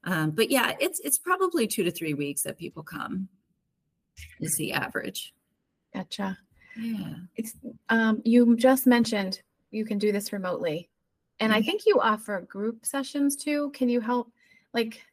Um, 0.06 0.32
but 0.32 0.50
yeah, 0.50 0.76
it's 0.80 1.00
it's 1.02 1.18
probably 1.18 1.68
two 1.68 1.84
to 1.84 1.92
three 1.92 2.14
weeks 2.14 2.44
that 2.44 2.58
people 2.58 2.84
come 2.84 3.28
is 4.40 4.56
the 4.56 4.72
average. 4.74 5.34
Gotcha. 5.94 6.38
Yeah. 6.78 7.16
It's 7.36 7.56
um, 7.90 8.22
you 8.24 8.56
just 8.56 8.88
mentioned 8.88 9.42
you 9.72 9.86
can 9.86 9.98
do 9.98 10.12
this 10.12 10.32
remotely, 10.32 10.90
and 11.40 11.54
I 11.54 11.62
Mhm. 11.62 11.66
think 11.66 11.82
you 11.86 12.00
offer 12.00 12.42
group 12.42 12.86
sessions 12.86 13.36
too. 13.36 13.72
Can 13.72 13.90
you 13.90 14.00
help, 14.02 14.32
like, 14.74 15.04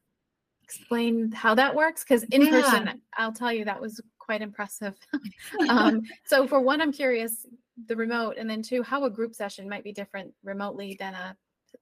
explain 0.62 1.32
how 1.32 1.54
that 1.54 1.74
works? 1.74 2.04
Because 2.04 2.22
in 2.24 2.42
Yeah. 2.42 2.50
person, 2.50 3.02
I'll 3.16 3.32
tell 3.32 3.52
you 3.52 3.64
that 3.64 3.80
was 3.80 4.00
quite 4.18 4.42
impressive. 4.42 4.94
um, 5.68 6.02
so 6.24 6.46
for 6.46 6.60
one, 6.60 6.80
I'm 6.80 6.92
curious 6.92 7.46
the 7.86 7.96
remote, 7.96 8.36
and 8.38 8.48
then 8.48 8.62
two, 8.62 8.82
how 8.82 9.04
a 9.04 9.10
group 9.10 9.34
session 9.34 9.68
might 9.68 9.84
be 9.84 9.92
different 9.92 10.32
remotely 10.42 10.96
than 10.98 11.14
a 11.14 11.36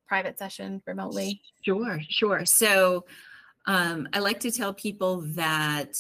private 0.09 0.39
session 0.39 0.83
remotely. 0.87 1.41
Sure, 1.63 2.01
sure. 2.09 2.45
So 2.45 3.05
um, 3.67 4.09
I 4.13 4.19
like 4.19 4.41
to 4.41 4.51
tell 4.51 4.75
people 4.75 5.23
that 5.35 5.97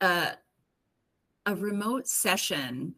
uh, 0.00 0.32
a 1.46 1.54
remote 1.54 2.08
session 2.08 2.94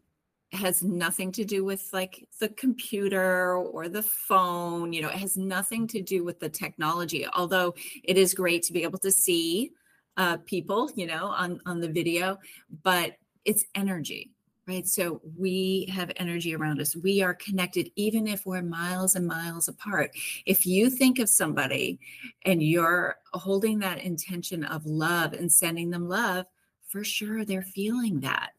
has 0.51 0.83
nothing 0.83 1.31
to 1.33 1.43
do 1.43 1.65
with 1.65 1.87
like 1.91 2.27
the 2.39 2.49
computer 2.49 3.57
or 3.57 3.89
the 3.89 4.03
phone. 4.03 4.93
You 4.93 5.03
know, 5.03 5.09
it 5.09 5.15
has 5.15 5.37
nothing 5.37 5.87
to 5.87 6.01
do 6.01 6.23
with 6.23 6.39
the 6.39 6.49
technology, 6.49 7.27
although 7.27 7.75
it 8.03 8.17
is 8.17 8.33
great 8.33 8.63
to 8.63 8.73
be 8.73 8.83
able 8.83 8.99
to 8.99 9.11
see 9.11 9.71
uh, 10.17 10.37
people, 10.45 10.89
you 10.95 11.07
know, 11.07 11.27
on, 11.27 11.59
on 11.65 11.81
the 11.81 11.89
video, 11.89 12.37
but 12.83 13.17
it's 13.43 13.65
energy. 13.75 14.31
Right. 14.67 14.87
So 14.87 15.21
we 15.37 15.87
have 15.93 16.11
energy 16.15 16.55
around 16.55 16.81
us. 16.81 16.95
We 16.95 17.21
are 17.21 17.35
connected, 17.35 17.91
even 17.95 18.27
if 18.27 18.47
we're 18.47 18.63
miles 18.63 19.15
and 19.15 19.27
miles 19.27 19.67
apart 19.67 20.09
if 20.47 20.65
you 20.65 20.89
think 20.89 21.19
of 21.19 21.29
somebody 21.29 21.99
and 22.45 22.63
you're 22.63 23.17
holding 23.33 23.77
that 23.79 23.99
intention 23.99 24.63
of 24.63 24.85
love 24.87 25.33
and 25.33 25.51
sending 25.51 25.91
them 25.91 26.09
love 26.09 26.47
for 26.87 27.03
sure 27.03 27.43
they're 27.43 27.61
feeling 27.61 28.21
that 28.21 28.51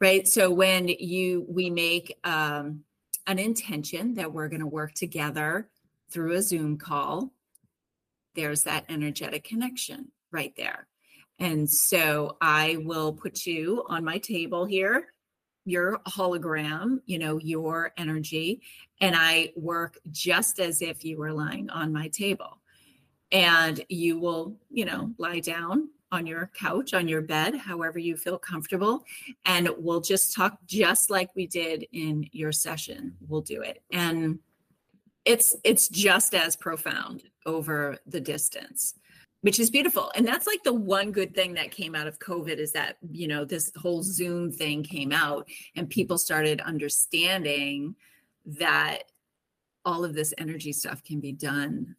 right 0.00 0.28
so 0.28 0.50
when 0.50 0.88
you 0.88 1.44
we 1.48 1.70
make 1.70 2.16
um, 2.24 2.80
an 3.26 3.38
intention 3.38 4.14
that 4.14 4.32
we're 4.32 4.48
going 4.48 4.60
to 4.60 4.66
work 4.66 4.94
together 4.94 5.68
through 6.10 6.32
a 6.32 6.42
zoom 6.42 6.78
call 6.78 7.32
there's 8.36 8.62
that 8.62 8.84
energetic 8.88 9.44
connection 9.44 10.08
right 10.30 10.54
there 10.56 10.86
and 11.38 11.68
so 11.68 12.36
i 12.40 12.76
will 12.84 13.12
put 13.12 13.44
you 13.46 13.82
on 13.88 14.04
my 14.04 14.18
table 14.18 14.64
here 14.64 15.08
your 15.64 15.98
hologram, 16.06 17.00
you 17.06 17.18
know, 17.18 17.38
your 17.38 17.92
energy, 17.96 18.62
and 19.00 19.14
I 19.16 19.52
work 19.56 19.98
just 20.10 20.60
as 20.60 20.82
if 20.82 21.04
you 21.04 21.18
were 21.18 21.32
lying 21.32 21.70
on 21.70 21.92
my 21.92 22.08
table. 22.08 22.58
And 23.32 23.84
you 23.88 24.20
will, 24.20 24.56
you 24.70 24.84
know, 24.84 25.12
lie 25.18 25.40
down 25.40 25.88
on 26.12 26.26
your 26.26 26.50
couch, 26.54 26.94
on 26.94 27.08
your 27.08 27.22
bed, 27.22 27.56
however 27.56 27.98
you 27.98 28.16
feel 28.16 28.38
comfortable. 28.38 29.04
And 29.44 29.68
we'll 29.78 30.00
just 30.00 30.34
talk 30.34 30.58
just 30.66 31.10
like 31.10 31.30
we 31.34 31.48
did 31.48 31.86
in 31.90 32.28
your 32.30 32.52
session. 32.52 33.16
We'll 33.26 33.40
do 33.40 33.62
it. 33.62 33.82
And 33.92 34.38
it's 35.24 35.56
it's 35.64 35.88
just 35.88 36.34
as 36.34 36.54
profound 36.54 37.24
over 37.46 37.98
the 38.06 38.20
distance 38.20 38.94
which 39.44 39.60
is 39.60 39.70
beautiful 39.70 40.10
and 40.14 40.26
that's 40.26 40.46
like 40.46 40.62
the 40.62 40.72
one 40.72 41.12
good 41.12 41.34
thing 41.34 41.52
that 41.52 41.70
came 41.70 41.94
out 41.94 42.06
of 42.06 42.18
covid 42.18 42.56
is 42.56 42.72
that 42.72 42.96
you 43.10 43.28
know 43.28 43.44
this 43.44 43.70
whole 43.76 44.02
zoom 44.02 44.50
thing 44.50 44.82
came 44.82 45.12
out 45.12 45.46
and 45.76 45.90
people 45.90 46.16
started 46.16 46.60
understanding 46.62 47.94
that 48.46 49.04
all 49.84 50.02
of 50.02 50.14
this 50.14 50.32
energy 50.38 50.72
stuff 50.72 51.04
can 51.04 51.20
be 51.20 51.32
done 51.32 51.94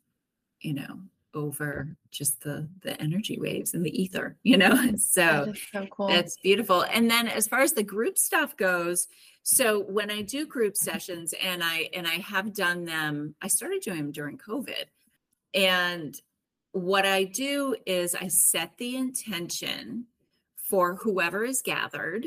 you 0.61 0.73
know 0.73 0.99
over 1.35 1.95
just 2.11 2.41
the 2.41 2.67
the 2.81 2.99
energy 2.99 3.37
waves 3.37 3.75
and 3.75 3.85
the 3.85 4.01
ether 4.01 4.37
you 4.43 4.57
know 4.57 4.91
so 4.97 5.53
so 5.71 5.85
cool. 5.91 6.07
that's 6.07 6.37
beautiful. 6.37 6.83
And 6.83 7.11
then 7.11 7.27
as 7.27 7.47
far 7.47 7.59
as 7.59 7.73
the 7.73 7.83
group 7.83 8.17
stuff 8.17 8.55
goes, 8.57 9.07
so 9.43 9.81
when 9.81 10.09
I 10.09 10.21
do 10.21 10.47
group 10.47 10.73
mm-hmm. 10.73 10.91
sessions 10.91 11.33
and 11.43 11.63
I 11.63 11.89
and 11.93 12.07
I 12.07 12.15
have 12.15 12.53
done 12.53 12.85
them, 12.85 13.35
I 13.41 13.49
started 13.49 13.81
doing 13.81 13.97
them 13.97 14.11
during 14.11 14.37
COVID. 14.37 14.85
And 15.53 16.19
what 16.75 17.05
I 17.05 17.23
do 17.23 17.73
is 17.85 18.15
I 18.15 18.27
set 18.27 18.77
the 18.77 18.97
intention 18.97 20.07
for 20.69 20.95
whoever 20.97 21.45
is 21.45 21.61
gathered 21.61 22.25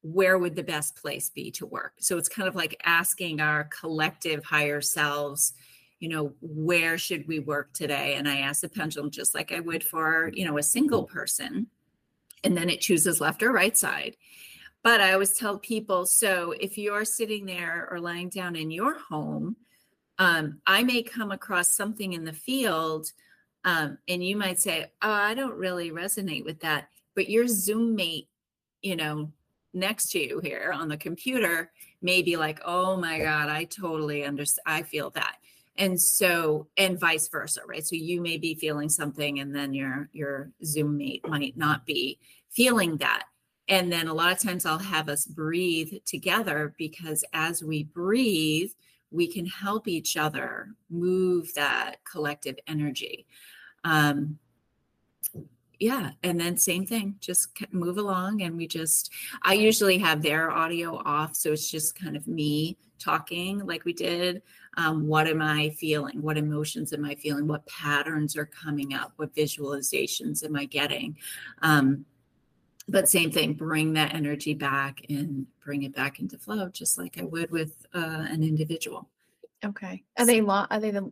where 0.00 0.38
would 0.38 0.56
the 0.56 0.62
best 0.62 0.96
place 0.96 1.28
be 1.30 1.50
to 1.50 1.66
work? 1.66 1.94
So 1.98 2.16
it's 2.16 2.28
kind 2.30 2.48
of 2.48 2.54
like 2.54 2.80
asking 2.84 3.40
our 3.40 3.64
collective 3.64 4.42
higher 4.44 4.80
selves 4.80 5.52
you 6.00 6.08
know 6.08 6.32
where 6.40 6.98
should 6.98 7.26
we 7.28 7.38
work 7.38 7.72
today? 7.72 8.14
And 8.16 8.28
i 8.28 8.38
ask 8.38 8.62
the 8.62 8.68
pendulum 8.68 9.10
just 9.10 9.34
like 9.34 9.52
i 9.52 9.60
would 9.60 9.84
for 9.84 10.30
you 10.34 10.46
know 10.46 10.56
a 10.56 10.62
single 10.62 11.04
person. 11.04 11.66
And 12.42 12.56
then 12.56 12.70
it 12.70 12.80
chooses 12.80 13.20
left 13.20 13.42
or 13.42 13.52
right 13.52 13.76
side. 13.76 14.16
But 14.82 15.02
i 15.02 15.12
always 15.12 15.36
tell 15.36 15.58
people 15.58 16.06
so 16.06 16.52
if 16.58 16.78
you're 16.78 17.04
sitting 17.04 17.44
there 17.44 17.86
or 17.90 18.00
lying 18.00 18.30
down 18.30 18.56
in 18.56 18.70
your 18.70 18.98
home 18.98 19.56
um, 20.18 20.60
i 20.66 20.82
may 20.82 21.02
come 21.02 21.30
across 21.30 21.76
something 21.76 22.12
in 22.12 22.24
the 22.24 22.32
field 22.32 23.12
um, 23.64 23.96
and 24.08 24.24
you 24.24 24.36
might 24.36 24.60
say 24.60 24.90
oh 25.02 25.10
i 25.10 25.34
don't 25.34 25.56
really 25.56 25.90
resonate 25.90 26.44
with 26.44 26.60
that 26.60 26.88
but 27.14 27.28
your 27.28 27.46
zoom 27.46 27.94
mate 27.94 28.28
you 28.82 28.96
know 28.96 29.30
next 29.72 30.10
to 30.10 30.20
you 30.20 30.40
here 30.40 30.72
on 30.72 30.88
the 30.88 30.96
computer 30.96 31.72
may 32.00 32.22
be 32.22 32.36
like 32.36 32.60
oh 32.64 32.96
my 32.96 33.18
god 33.18 33.48
i 33.48 33.64
totally 33.64 34.24
understand 34.24 34.62
i 34.66 34.82
feel 34.82 35.10
that 35.10 35.36
and 35.76 36.00
so 36.00 36.68
and 36.76 36.98
vice 36.98 37.28
versa 37.28 37.60
right? 37.66 37.84
So 37.84 37.96
you 37.96 38.20
may 38.20 38.38
be 38.38 38.54
feeling 38.54 38.88
something 38.88 39.40
and 39.40 39.54
then 39.54 39.74
your 39.74 40.08
your 40.12 40.50
zoom 40.64 40.96
mate 40.96 41.26
might 41.28 41.56
not 41.56 41.84
be 41.84 42.18
feeling 42.50 42.96
that 42.98 43.24
and 43.68 43.90
then 43.90 44.06
a 44.06 44.14
lot 44.14 44.32
of 44.32 44.38
times 44.38 44.64
i'll 44.66 44.78
have 44.78 45.08
us 45.08 45.26
breathe 45.26 45.92
together 46.06 46.74
because 46.78 47.24
as 47.32 47.62
we 47.62 47.84
breathe 47.84 48.70
we 49.14 49.26
can 49.26 49.46
help 49.46 49.86
each 49.88 50.16
other 50.16 50.68
move 50.90 51.52
that 51.54 51.96
collective 52.10 52.56
energy. 52.66 53.26
Um 53.84 54.38
yeah 55.80 56.12
and 56.22 56.38
then 56.38 56.56
same 56.56 56.86
thing 56.86 57.16
just 57.18 57.48
move 57.72 57.98
along 57.98 58.42
and 58.42 58.56
we 58.56 58.64
just 58.64 59.10
i 59.42 59.54
usually 59.54 59.98
have 59.98 60.22
their 60.22 60.48
audio 60.52 61.02
off 61.04 61.34
so 61.34 61.50
it's 61.50 61.68
just 61.68 61.98
kind 61.98 62.16
of 62.16 62.28
me 62.28 62.78
talking 63.04 63.64
like 63.66 63.84
we 63.84 63.92
did. 63.92 64.42
Um, 64.76 65.06
what 65.06 65.28
am 65.28 65.40
i 65.40 65.70
feeling? 65.70 66.20
What 66.22 66.36
emotions 66.36 66.92
am 66.92 67.04
i 67.04 67.14
feeling? 67.14 67.46
What 67.46 67.66
patterns 67.66 68.36
are 68.36 68.46
coming 68.46 68.94
up? 68.94 69.12
What 69.16 69.34
visualizations 69.34 70.44
am 70.44 70.56
i 70.56 70.64
getting? 70.64 71.16
Um, 71.62 72.04
but 72.88 73.08
same 73.08 73.30
thing 73.30 73.54
bring 73.54 73.92
that 73.94 74.14
energy 74.14 74.54
back 74.54 75.00
and 75.08 75.46
bring 75.64 75.82
it 75.84 75.94
back 75.94 76.20
into 76.20 76.38
flow 76.38 76.68
just 76.68 76.98
like 76.98 77.18
i 77.18 77.24
would 77.24 77.50
with 77.50 77.86
uh, 77.94 78.26
an 78.28 78.42
individual. 78.42 79.08
Okay. 79.64 80.02
Are 80.18 80.26
they 80.26 80.40
long 80.40 80.66
are 80.70 80.80
they 80.80 80.90
the 80.90 81.10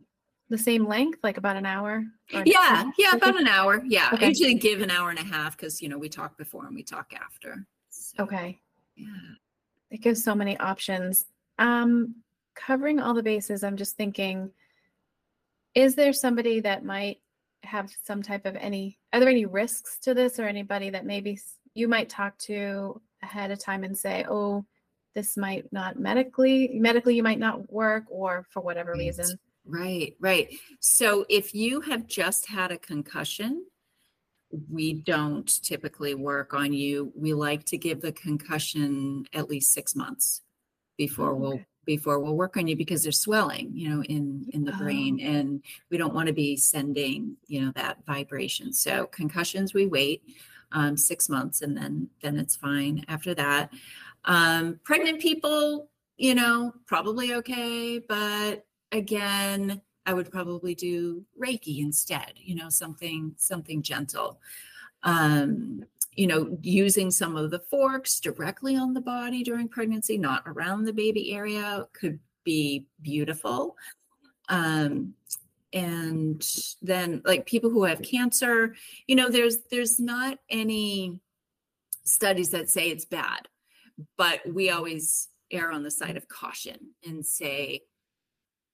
the 0.49 0.57
same 0.57 0.85
length 0.85 1.19
like 1.23 1.37
about 1.37 1.55
an 1.55 1.65
hour? 1.65 2.03
Yeah 2.45 2.91
yeah 2.97 3.15
about 3.15 3.39
an 3.39 3.47
hour. 3.47 3.81
Yeah 3.85 4.09
okay. 4.13 4.25
i 4.25 4.29
usually 4.29 4.53
give 4.55 4.81
an 4.81 4.91
hour 4.91 5.09
and 5.09 5.19
a 5.19 5.23
half 5.23 5.57
because 5.57 5.81
you 5.81 5.89
know 5.89 5.97
we 5.97 6.09
talk 6.09 6.37
before 6.37 6.65
and 6.67 6.75
we 6.75 6.83
talk 6.83 7.13
after. 7.13 7.65
So, 7.89 8.23
okay. 8.23 8.59
yeah. 8.95 9.07
It 9.89 10.01
gives 10.01 10.23
so 10.23 10.35
many 10.35 10.57
options. 10.57 11.25
Um 11.57 12.15
covering 12.55 12.99
all 12.99 13.13
the 13.13 13.23
bases 13.23 13.63
i'm 13.63 13.77
just 13.77 13.95
thinking 13.95 14.51
is 15.75 15.95
there 15.95 16.13
somebody 16.13 16.59
that 16.59 16.85
might 16.85 17.19
have 17.63 17.91
some 18.03 18.21
type 18.21 18.45
of 18.45 18.55
any 18.57 18.99
are 19.11 19.19
there 19.19 19.29
any 19.29 19.45
risks 19.45 19.97
to 19.99 20.13
this 20.13 20.39
or 20.39 20.45
anybody 20.45 20.89
that 20.89 21.05
maybe 21.05 21.39
you 21.73 21.87
might 21.87 22.09
talk 22.09 22.37
to 22.39 23.01
ahead 23.21 23.51
of 23.51 23.59
time 23.59 23.83
and 23.83 23.97
say, 23.97 24.25
oh, 24.29 24.65
this 25.15 25.37
might 25.37 25.71
not 25.71 25.99
medically, 25.99 26.71
medically, 26.73 27.15
you 27.15 27.23
might 27.23 27.39
not 27.39 27.71
work 27.71 28.03
or 28.09 28.45
for 28.49 28.61
whatever 28.61 28.91
right. 28.91 28.99
reason. 28.99 29.37
Right, 29.65 30.15
right. 30.19 30.53
So 30.79 31.25
if 31.29 31.55
you 31.55 31.81
have 31.81 32.07
just 32.07 32.47
had 32.47 32.71
a 32.71 32.77
concussion, 32.77 33.65
we 34.69 34.93
don't 34.93 35.63
typically 35.63 36.15
work 36.15 36.53
on 36.53 36.73
you. 36.73 37.11
We 37.15 37.33
like 37.33 37.63
to 37.65 37.77
give 37.77 38.01
the 38.01 38.11
concussion 38.11 39.25
at 39.33 39.49
least 39.49 39.71
six 39.71 39.95
months 39.95 40.41
before 40.97 41.31
okay. 41.31 41.39
we'll 41.39 41.59
before 41.85 42.19
we'll 42.19 42.35
work 42.35 42.55
on 42.55 42.65
you 42.67 42.77
because 42.77 43.03
there's 43.03 43.19
swelling, 43.19 43.71
you 43.73 43.89
know, 43.89 44.03
in 44.03 44.45
in 44.53 44.63
the 44.63 44.73
oh. 44.73 44.77
brain, 44.77 45.19
and 45.19 45.63
we 45.89 45.97
don't 45.97 46.13
want 46.13 46.27
to 46.27 46.33
be 46.33 46.55
sending, 46.55 47.35
you 47.47 47.61
know, 47.61 47.71
that 47.75 47.97
vibration. 48.05 48.71
So 48.73 49.07
concussions, 49.07 49.73
we 49.73 49.87
wait 49.87 50.21
um, 50.73 50.97
six 50.97 51.29
months 51.29 51.61
and 51.61 51.77
then 51.77 52.09
then 52.21 52.37
it's 52.37 52.55
fine 52.55 53.03
after 53.07 53.33
that. 53.33 53.71
Um, 54.25 54.79
pregnant 54.83 55.21
people 55.21 55.89
you 56.17 56.35
know 56.35 56.73
probably 56.85 57.33
okay 57.33 57.97
but 57.97 58.65
again 58.91 59.81
i 60.05 60.13
would 60.13 60.31
probably 60.31 60.75
do 60.75 61.25
reiki 61.41 61.79
instead 61.79 62.33
you 62.35 62.55
know 62.55 62.69
something 62.69 63.33
something 63.37 63.81
gentle. 63.81 64.39
Um, 65.03 65.83
you 66.15 66.27
know 66.27 66.57
using 66.61 67.11
some 67.11 67.35
of 67.35 67.51
the 67.51 67.59
forks 67.59 68.19
directly 68.19 68.75
on 68.75 68.93
the 68.93 69.01
body 69.01 69.43
during 69.43 69.67
pregnancy 69.67 70.17
not 70.17 70.43
around 70.45 70.85
the 70.85 70.93
baby 70.93 71.33
area 71.33 71.87
could 71.93 72.19
be 72.43 72.85
beautiful. 73.01 73.75
Um, 74.49 75.13
and 75.73 76.45
then 76.81 77.21
like 77.25 77.45
people 77.45 77.69
who 77.69 77.83
have 77.83 78.01
cancer 78.01 78.75
you 79.07 79.15
know 79.15 79.29
there's 79.29 79.57
there's 79.71 79.99
not 79.99 80.37
any 80.49 81.19
studies 82.05 82.49
that 82.49 82.69
say 82.69 82.89
it's 82.89 83.05
bad 83.05 83.47
but 84.17 84.41
we 84.51 84.69
always 84.69 85.29
err 85.51 85.71
on 85.71 85.83
the 85.83 85.91
side 85.91 86.17
of 86.17 86.27
caution 86.27 86.77
and 87.05 87.25
say 87.25 87.81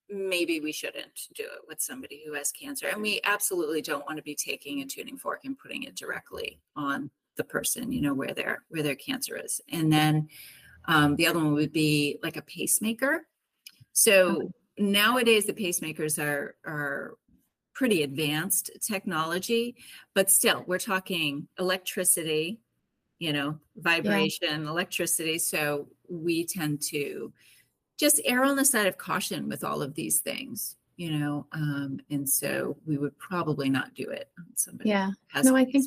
maybe 0.09 0.59
we 0.59 0.71
shouldn't 0.71 1.27
do 1.35 1.43
it 1.43 1.61
with 1.67 1.79
somebody 1.79 2.23
who 2.25 2.33
has 2.33 2.51
cancer 2.51 2.87
and 2.87 3.01
we 3.01 3.19
absolutely 3.23 3.81
don't 3.81 4.05
want 4.05 4.17
to 4.17 4.23
be 4.23 4.35
taking 4.35 4.81
a 4.81 4.85
tuning 4.85 5.17
fork 5.17 5.41
and 5.45 5.57
putting 5.57 5.83
it 5.83 5.95
directly 5.95 6.59
on 6.75 7.11
the 7.39 7.43
person 7.45 7.91
you 7.91 8.01
know 8.01 8.13
where 8.13 8.33
their 8.33 8.63
where 8.69 8.83
their 8.83 8.95
cancer 8.95 9.37
is. 9.37 9.61
And 9.71 9.91
then 9.91 10.27
um, 10.85 11.15
the 11.15 11.25
other 11.25 11.39
one 11.39 11.53
would 11.53 11.71
be 11.71 12.19
like 12.21 12.37
a 12.37 12.41
pacemaker. 12.43 13.25
So 13.93 14.51
nowadays 14.79 15.45
the 15.45 15.53
pacemakers 15.53 16.17
are 16.17 16.55
are 16.65 17.15
pretty 17.73 18.03
advanced 18.03 18.71
technology, 18.81 19.75
but 20.13 20.29
still 20.29 20.63
we're 20.67 20.79
talking 20.79 21.47
electricity, 21.57 22.59
you 23.19 23.31
know, 23.31 23.57
vibration, 23.77 24.63
yeah. 24.63 24.69
electricity. 24.69 25.37
So 25.37 25.87
we 26.09 26.45
tend 26.45 26.81
to 26.89 27.31
just 27.97 28.19
err 28.25 28.43
on 28.43 28.55
the 28.55 28.65
side 28.65 28.87
of 28.87 28.97
caution 28.97 29.47
with 29.47 29.63
all 29.63 29.81
of 29.81 29.93
these 29.93 30.19
things, 30.19 30.75
you 30.97 31.17
know, 31.17 31.45
um, 31.53 31.99
and 32.09 32.27
so 32.27 32.77
we 32.85 32.97
would 32.97 33.17
probably 33.17 33.69
not 33.69 33.93
do 33.93 34.09
it 34.09 34.29
on 34.37 34.45
somebody 34.55 34.89
yeah. 34.89 35.11
no, 35.43 35.55
I 35.55 35.65
think 35.65 35.85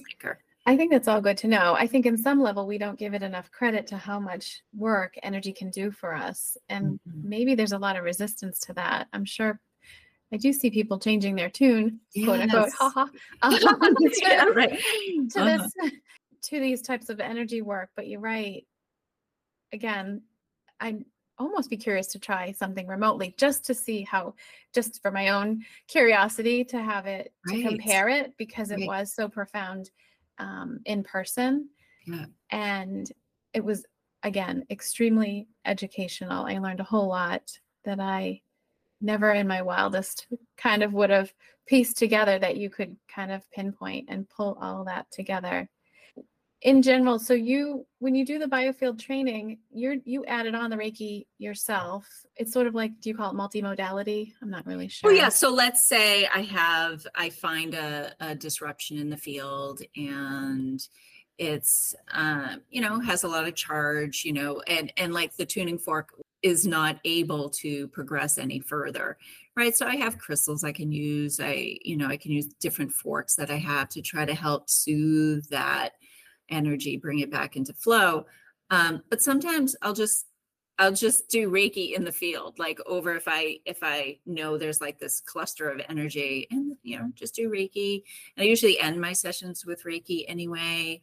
I 0.65 0.77
think 0.77 0.93
that's 0.93 1.09
all 1.09 1.21
good 1.21 1.39
to 1.39 1.49
know. 1.49 1.75
I 1.77 1.87
think 1.87 2.07
in 2.07 2.17
some 2.17 2.41
level 2.41 2.67
we 2.67 2.79
don't 2.79 2.99
give 2.99 3.15
it 3.15 3.23
enough 3.23 3.51
credit 3.51 3.87
to 3.89 3.97
how 3.97 4.21
much 4.21 4.63
work 4.75 5.15
energy 5.23 5.53
can 5.53 5.71
do 5.71 5.91
for 5.91 6.15
us. 6.15 6.57
And 6.69 7.01
mm-hmm. 7.09 7.29
maybe 7.29 7.55
there's 7.55 7.73
a 7.73 7.79
lot 7.79 7.97
of 7.97 8.05
resistance 8.05 8.61
to 8.61 8.73
that. 8.75 9.09
I'm 9.13 9.25
sure 9.25 9.61
I 10.33 10.37
do 10.37 10.53
see 10.53 10.71
people 10.71 10.99
changing 10.99 11.35
their 11.35 11.51
tune, 11.51 12.01
yes. 12.15 12.27
quote 12.27 12.41
unquote, 12.41 12.73
haha, 12.79 13.07
um, 13.43 13.97
yeah, 14.23 14.45
right. 14.45 14.79
to 15.31 15.41
uh-huh. 15.41 15.69
this 15.81 15.93
to 16.43 16.61
these 16.61 16.83
types 16.83 17.09
of 17.09 17.21
energy 17.21 17.61
work. 17.61 17.91
But 17.97 18.09
you're 18.09 18.21
right. 18.21 18.65
Again, 19.73 20.23
I'd 20.81 21.05
almost 21.39 21.71
be 21.71 21.77
curious 21.77 22.07
to 22.09 22.19
try 22.19 22.53
something 22.53 22.87
remotely 22.87 23.35
just 23.37 23.65
to 23.67 23.75
see 23.75 24.03
how, 24.03 24.35
just 24.73 25.03
for 25.03 25.11
my 25.11 25.31
own 25.31 25.63
curiosity 25.89 26.65
to 26.65 26.81
have 26.81 27.07
it 27.07 27.33
to 27.49 27.63
compare 27.63 28.09
it 28.09 28.35
because 28.37 28.71
it 28.71 28.77
right. 28.77 28.87
was 28.87 29.13
so 29.13 29.29
profound 29.29 29.91
um, 30.39 30.81
in 30.85 31.03
person. 31.03 31.69
Yeah. 32.07 32.27
And 32.51 33.11
it 33.53 33.65
was, 33.65 33.85
again, 34.23 34.65
extremely 34.71 35.49
educational. 35.65 36.45
I 36.47 36.59
learned 36.59 36.81
a 36.81 36.85
whole 36.85 37.09
lot 37.09 37.43
that 37.85 38.01
I 38.01 38.41
never 39.01 39.33
in 39.33 39.47
my 39.47 39.63
wildest 39.63 40.27
kind 40.57 40.83
of 40.83 40.93
would 40.93 41.11
have 41.11 41.33
pieced 41.67 41.97
together 41.99 42.39
that 42.39 42.57
you 42.57 42.71
could 42.71 42.97
kind 43.13 43.31
of 43.31 43.49
pinpoint 43.51 44.09
and 44.09 44.29
pull 44.29 44.59
all 44.61 44.85
that 44.85 45.07
together 45.11 45.69
in 46.63 46.81
general 46.81 47.19
so 47.19 47.35
you 47.35 47.85
when 47.99 48.15
you 48.15 48.25
do 48.25 48.39
the 48.39 48.47
biofield 48.47 48.99
training 48.99 49.59
you're 49.73 49.97
you 50.05 50.25
added 50.27 50.55
on 50.55 50.71
the 50.71 50.77
reiki 50.77 51.27
yourself. 51.39 52.07
It's 52.37 52.53
sort 52.53 52.67
of 52.67 52.75
like 52.75 52.93
do 53.01 53.11
you 53.11 53.17
call 53.17 53.31
it 53.31 53.35
multimodality? 53.35 54.33
I'm 54.41 54.51
not 54.51 54.67
really 54.67 54.89
sure. 54.89 55.11
oh 55.11 55.13
yeah 55.13 55.29
so 55.29 55.53
let's 55.53 55.87
say 55.87 56.27
i 56.35 56.43
have 56.43 57.07
i 57.15 57.31
find 57.31 57.75
a, 57.75 58.13
a 58.21 58.35
disruption 58.35 58.99
in 58.99 59.11
the 59.11 59.17
field 59.17 59.83
and 59.97 60.87
it's 61.39 61.95
um, 62.13 62.61
you 62.71 62.81
know 62.81 63.01
has 63.01 63.25
a 63.25 63.29
lot 63.29 63.49
of 63.49 63.55
charge 63.55 64.23
you 64.25 64.33
know 64.33 64.61
and 64.69 64.93
and 64.97 65.13
like 65.13 65.35
the 65.37 65.47
tuning 65.47 65.79
fork 65.79 66.11
is 66.43 66.67
not 66.67 66.99
able 67.05 67.49
to 67.49 67.89
progress 67.89 68.39
any 68.39 68.61
further 68.61 69.17
right? 69.57 69.77
So 69.77 69.87
i 69.87 69.97
have 69.97 70.19
crystals 70.19 70.65
i 70.65 70.73
can 70.73 70.93
use. 70.93 71.41
I 71.41 71.79
you 71.83 71.97
know 71.97 72.07
i 72.07 72.17
can 72.17 72.31
use 72.31 72.47
different 72.61 72.93
forks 72.93 73.35
that 73.35 73.51
i 73.51 73.57
have 73.57 73.89
to 73.91 74.03
try 74.03 74.25
to 74.25 74.35
help 74.35 74.71
soothe 74.71 75.49
that 75.51 75.93
energy, 76.53 76.97
bring 76.97 77.21
it 77.21 77.31
back 77.31 77.57
into 77.57 77.73
flow. 77.73 78.27
Um, 78.71 79.03
but 79.11 79.23
sometimes 79.23 79.75
I'll 79.83 79.95
just 79.95 80.27
I'll 80.79 80.93
just 80.93 81.29
do 81.29 81.51
Reiki 81.51 81.95
in 81.95 82.05
the 82.05 82.13
field, 82.13 82.59
like 82.59 82.79
over 82.87 83.15
if 83.15 83.25
I 83.27 83.59
if 83.67 83.79
I 83.83 84.19
know 84.27 84.57
there's 84.57 84.81
like 84.81 84.99
this 84.99 85.21
cluster 85.21 85.69
of 85.69 85.81
energy, 85.89 86.47
and 86.51 86.77
you 86.83 86.99
know, 86.99 87.11
just 87.15 87.35
do 87.35 87.51
Reiki. 87.51 88.03
And 88.37 88.45
I 88.45 88.49
usually 88.49 88.81
end 88.81 89.01
my 89.01 89.13
sessions 89.13 89.65
with 89.67 89.85
Reiki 89.85 90.25
anyway. 90.29 91.03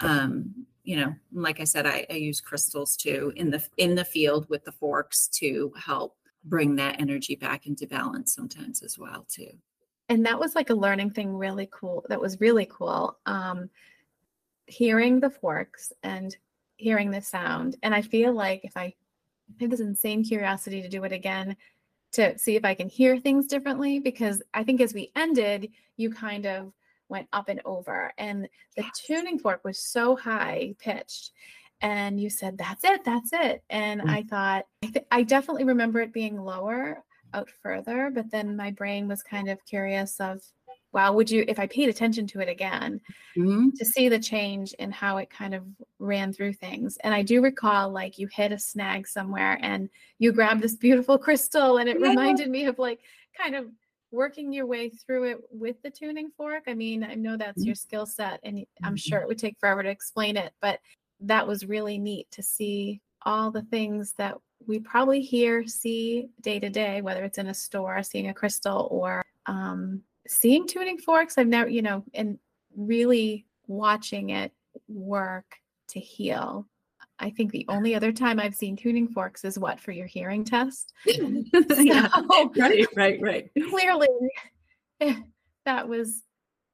Um, 0.00 0.66
you 0.82 0.96
know, 0.96 1.14
like 1.32 1.60
I 1.60 1.64
said, 1.64 1.86
I, 1.86 2.06
I 2.10 2.14
use 2.14 2.40
crystals 2.40 2.96
too 2.96 3.32
in 3.36 3.50
the 3.50 3.62
in 3.76 3.94
the 3.94 4.04
field 4.04 4.48
with 4.48 4.64
the 4.64 4.72
forks 4.72 5.28
to 5.34 5.72
help 5.76 6.16
bring 6.44 6.76
that 6.76 6.98
energy 6.98 7.36
back 7.36 7.66
into 7.66 7.86
balance 7.86 8.34
sometimes 8.34 8.82
as 8.82 8.98
well 8.98 9.26
too. 9.28 9.50
And 10.08 10.26
that 10.26 10.40
was 10.40 10.54
like 10.54 10.70
a 10.70 10.74
learning 10.74 11.10
thing, 11.10 11.36
really 11.36 11.68
cool. 11.70 12.04
That 12.08 12.20
was 12.20 12.40
really 12.40 12.66
cool. 12.68 13.18
Um, 13.26 13.70
hearing 14.70 15.20
the 15.20 15.30
forks 15.30 15.92
and 16.02 16.36
hearing 16.76 17.10
the 17.10 17.20
sound. 17.20 17.76
And 17.82 17.94
I 17.94 18.02
feel 18.02 18.32
like 18.32 18.64
if 18.64 18.76
I 18.76 18.94
have 19.60 19.70
this 19.70 19.80
insane 19.80 20.24
curiosity 20.24 20.80
to 20.82 20.88
do 20.88 21.04
it 21.04 21.12
again, 21.12 21.56
to 22.12 22.36
see 22.38 22.56
if 22.56 22.64
I 22.64 22.74
can 22.74 22.88
hear 22.88 23.18
things 23.18 23.46
differently, 23.46 24.00
because 24.00 24.42
I 24.54 24.64
think 24.64 24.80
as 24.80 24.94
we 24.94 25.12
ended, 25.14 25.70
you 25.96 26.10
kind 26.10 26.46
of 26.46 26.72
went 27.08 27.28
up 27.32 27.48
and 27.48 27.60
over, 27.64 28.12
and 28.18 28.44
the 28.76 28.82
yes. 28.82 29.02
tuning 29.04 29.38
fork 29.38 29.62
was 29.64 29.78
so 29.78 30.16
high 30.16 30.74
pitched. 30.78 31.32
And 31.82 32.20
you 32.20 32.30
said, 32.30 32.58
That's 32.58 32.84
it, 32.84 33.04
that's 33.04 33.32
it. 33.32 33.62
And 33.70 34.00
mm-hmm. 34.00 34.10
I 34.10 34.22
thought, 34.22 34.66
I, 34.82 34.86
th- 34.86 35.06
I 35.10 35.22
definitely 35.22 35.64
remember 35.64 36.00
it 36.00 36.12
being 36.12 36.40
lower 36.40 37.02
out 37.32 37.48
further, 37.62 38.10
but 38.12 38.30
then 38.30 38.56
my 38.56 38.70
brain 38.70 39.08
was 39.08 39.22
kind 39.22 39.48
of 39.48 39.64
curious 39.64 40.20
of 40.20 40.40
wow 40.92 41.12
would 41.12 41.30
you 41.30 41.44
if 41.48 41.58
i 41.58 41.66
paid 41.66 41.88
attention 41.88 42.26
to 42.26 42.40
it 42.40 42.48
again 42.48 43.00
mm-hmm. 43.36 43.70
to 43.76 43.84
see 43.84 44.08
the 44.08 44.18
change 44.18 44.72
in 44.74 44.90
how 44.90 45.16
it 45.16 45.30
kind 45.30 45.54
of 45.54 45.64
ran 45.98 46.32
through 46.32 46.52
things 46.52 46.96
and 47.04 47.14
i 47.14 47.22
do 47.22 47.42
recall 47.42 47.90
like 47.90 48.18
you 48.18 48.26
hit 48.28 48.52
a 48.52 48.58
snag 48.58 49.06
somewhere 49.06 49.58
and 49.62 49.88
you 50.18 50.32
grabbed 50.32 50.62
this 50.62 50.76
beautiful 50.76 51.18
crystal 51.26 51.78
and 51.78 51.88
it 51.88 51.98
yeah. 52.00 52.08
reminded 52.08 52.48
me 52.48 52.64
of 52.64 52.78
like 52.78 53.00
kind 53.36 53.54
of 53.54 53.66
working 54.12 54.52
your 54.52 54.66
way 54.66 54.88
through 54.88 55.24
it 55.24 55.38
with 55.52 55.80
the 55.82 55.90
tuning 55.90 56.30
fork 56.36 56.64
i 56.66 56.74
mean 56.74 57.04
i 57.04 57.14
know 57.14 57.36
that's 57.36 57.60
mm-hmm. 57.60 57.66
your 57.66 57.74
skill 57.74 58.06
set 58.06 58.40
and 58.42 58.58
i'm 58.82 58.94
mm-hmm. 58.94 58.96
sure 58.96 59.20
it 59.20 59.28
would 59.28 59.38
take 59.38 59.56
forever 59.58 59.82
to 59.82 59.88
explain 59.88 60.36
it 60.36 60.52
but 60.60 60.80
that 61.20 61.46
was 61.46 61.66
really 61.66 61.98
neat 61.98 62.26
to 62.30 62.42
see 62.42 63.00
all 63.22 63.50
the 63.50 63.62
things 63.62 64.14
that 64.14 64.36
we 64.66 64.78
probably 64.78 65.20
hear, 65.20 65.66
see 65.66 66.28
day 66.40 66.58
to 66.60 66.70
day, 66.70 67.00
whether 67.02 67.24
it's 67.24 67.38
in 67.38 67.48
a 67.48 67.54
store, 67.54 68.02
seeing 68.02 68.28
a 68.28 68.34
crystal, 68.34 68.88
or 68.90 69.24
um, 69.46 70.02
seeing 70.26 70.66
tuning 70.66 70.98
forks. 70.98 71.38
I've 71.38 71.48
never, 71.48 71.68
you 71.68 71.82
know, 71.82 72.04
and 72.14 72.38
really 72.76 73.46
watching 73.66 74.30
it 74.30 74.52
work 74.88 75.56
to 75.88 76.00
heal. 76.00 76.66
I 77.18 77.30
think 77.30 77.52
the 77.52 77.66
only 77.68 77.94
other 77.94 78.12
time 78.12 78.40
I've 78.40 78.54
seen 78.54 78.76
tuning 78.76 79.08
forks 79.08 79.44
is 79.44 79.58
what 79.58 79.78
for 79.78 79.92
your 79.92 80.06
hearing 80.06 80.44
test. 80.44 80.94
yeah, 81.04 82.08
right, 82.56 82.86
right, 82.96 83.20
right. 83.20 83.50
Clearly, 83.68 84.08
that 85.66 85.88
was 85.88 86.22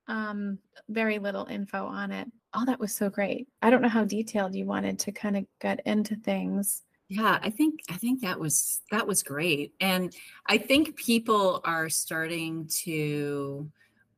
um, 0.09 0.59
very 0.89 1.19
little 1.19 1.47
info 1.47 1.87
on 1.87 2.13
it. 2.13 2.29
Oh, 2.55 2.65
that 2.65 2.81
was 2.81 2.95
so 2.95 3.11
great. 3.11 3.49
I 3.61 3.71
don't 3.71 3.83
know 3.83 3.89
how 3.89 4.05
detailed 4.05 4.55
you 4.55 4.65
wanted 4.65 4.99
to 5.01 5.13
kind 5.13 5.37
of 5.37 5.47
get 5.61 5.81
into 5.85 6.15
things. 6.17 6.83
Yeah, 7.09 7.39
I 7.41 7.51
think 7.51 7.81
I 7.89 7.95
think 7.95 8.23
that 8.23 8.41
was 8.41 8.81
that 8.91 9.07
was 9.07 9.23
great. 9.23 9.75
And 9.81 10.15
I 10.47 10.59
think 10.59 10.97
people 10.97 11.61
are 11.65 11.89
starting 11.89 12.67
to 12.85 13.71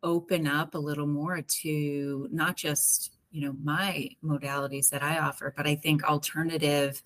open 0.03 0.47
up 0.47 0.75
a 0.75 0.79
little 0.79 1.07
more 1.07 1.43
to 1.43 2.29
not 2.33 2.57
just, 2.57 3.13
you 3.31 3.43
know, 3.47 3.55
my 3.63 4.09
modalities 4.25 4.89
that 4.91 5.03
I 5.03 5.19
offer, 5.19 5.53
but 5.55 5.67
I 5.67 5.75
think 5.75 6.05
alternative 6.05 7.03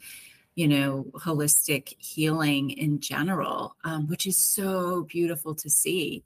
you 0.54 0.68
know, 0.68 1.06
holistic 1.14 1.94
healing 1.98 2.70
in 2.70 3.00
general, 3.00 3.74
um, 3.84 4.06
which 4.08 4.26
is 4.26 4.36
so 4.36 5.04
beautiful 5.04 5.54
to 5.54 5.70
see. 5.70 6.24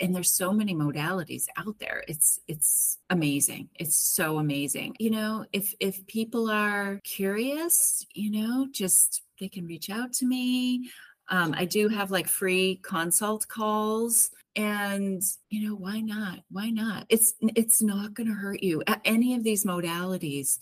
And 0.00 0.14
there's 0.14 0.32
so 0.32 0.52
many 0.52 0.74
modalities 0.74 1.46
out 1.56 1.78
there. 1.78 2.02
It's 2.08 2.40
it's 2.48 2.98
amazing. 3.10 3.68
It's 3.76 3.96
so 3.96 4.38
amazing. 4.38 4.96
You 4.98 5.10
know, 5.10 5.44
if 5.52 5.74
if 5.78 6.06
people 6.06 6.50
are 6.50 7.00
curious, 7.04 8.04
you 8.14 8.30
know, 8.30 8.68
just 8.72 9.22
they 9.38 9.48
can 9.48 9.66
reach 9.66 9.90
out 9.90 10.12
to 10.14 10.26
me. 10.26 10.90
Um, 11.30 11.54
I 11.56 11.64
do 11.64 11.88
have 11.88 12.10
like 12.10 12.26
free 12.26 12.80
consult 12.82 13.46
calls 13.46 14.30
and 14.56 15.22
you 15.50 15.68
know 15.68 15.76
why 15.76 16.00
not 16.00 16.40
why 16.50 16.70
not 16.70 17.04
it's 17.10 17.34
it's 17.54 17.80
not 17.80 18.14
going 18.14 18.26
to 18.26 18.32
hurt 18.32 18.62
you 18.62 18.82
any 19.04 19.34
of 19.34 19.44
these 19.44 19.64
modalities 19.64 20.58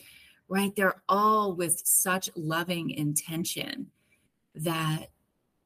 right? 0.49 0.75
They're 0.75 1.03
all 1.09 1.55
with 1.55 1.83
such 1.85 2.31
loving 2.37 2.91
intention 2.91 3.89
that, 4.55 5.07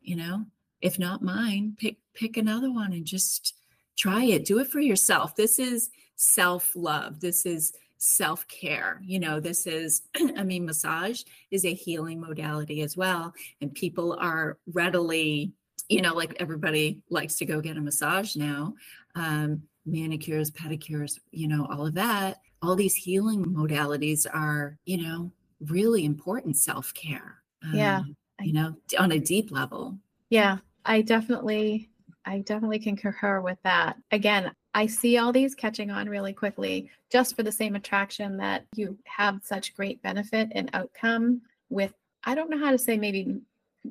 you 0.00 0.16
know, 0.16 0.46
if 0.80 0.98
not 0.98 1.22
mine, 1.22 1.76
pick 1.78 1.96
pick 2.14 2.36
another 2.36 2.72
one 2.72 2.92
and 2.92 3.04
just 3.04 3.54
try 3.96 4.24
it. 4.24 4.44
Do 4.44 4.58
it 4.58 4.68
for 4.68 4.80
yourself. 4.80 5.36
This 5.36 5.58
is 5.58 5.90
self-love. 6.16 7.20
This 7.20 7.44
is 7.44 7.72
self-care. 7.98 9.00
You 9.04 9.20
know, 9.20 9.40
this 9.40 9.66
is 9.66 10.02
I 10.36 10.42
mean 10.42 10.64
massage 10.64 11.22
is 11.50 11.64
a 11.64 11.74
healing 11.74 12.20
modality 12.20 12.80
as 12.80 12.96
well 12.96 13.34
and 13.60 13.74
people 13.74 14.16
are 14.18 14.58
readily 14.72 15.52
you 15.88 16.00
know, 16.00 16.14
like 16.14 16.36
everybody 16.38 17.02
likes 17.10 17.34
to 17.36 17.44
go 17.44 17.60
get 17.60 17.76
a 17.76 17.80
massage 17.80 18.36
now. 18.36 18.74
Um, 19.16 19.62
manicures, 19.84 20.50
pedicures, 20.50 21.18
you 21.32 21.48
know, 21.48 21.66
all 21.68 21.84
of 21.84 21.94
that 21.94 22.38
all 22.62 22.76
these 22.76 22.94
healing 22.94 23.44
modalities 23.44 24.26
are, 24.32 24.76
you 24.84 25.02
know, 25.02 25.32
really 25.60 26.04
important 26.04 26.56
self 26.56 26.92
care. 26.94 27.42
Um, 27.64 27.74
yeah. 27.74 28.02
You 28.40 28.52
know, 28.52 28.76
on 28.98 29.12
a 29.12 29.18
deep 29.18 29.50
level. 29.50 29.98
Yeah. 30.30 30.58
I 30.84 31.02
definitely, 31.02 31.90
I 32.24 32.38
definitely 32.38 32.78
can 32.78 32.96
concur 32.96 33.40
with 33.40 33.58
that. 33.64 33.96
Again, 34.12 34.52
I 34.74 34.86
see 34.86 35.18
all 35.18 35.32
these 35.32 35.54
catching 35.54 35.90
on 35.90 36.08
really 36.08 36.32
quickly 36.32 36.90
just 37.10 37.36
for 37.36 37.42
the 37.42 37.52
same 37.52 37.74
attraction 37.74 38.36
that 38.38 38.64
you 38.74 38.96
have 39.04 39.40
such 39.42 39.74
great 39.74 40.00
benefit 40.02 40.48
and 40.52 40.70
outcome 40.72 41.42
with, 41.68 41.92
I 42.24 42.34
don't 42.34 42.50
know 42.50 42.58
how 42.58 42.70
to 42.70 42.78
say, 42.78 42.96
maybe 42.96 43.40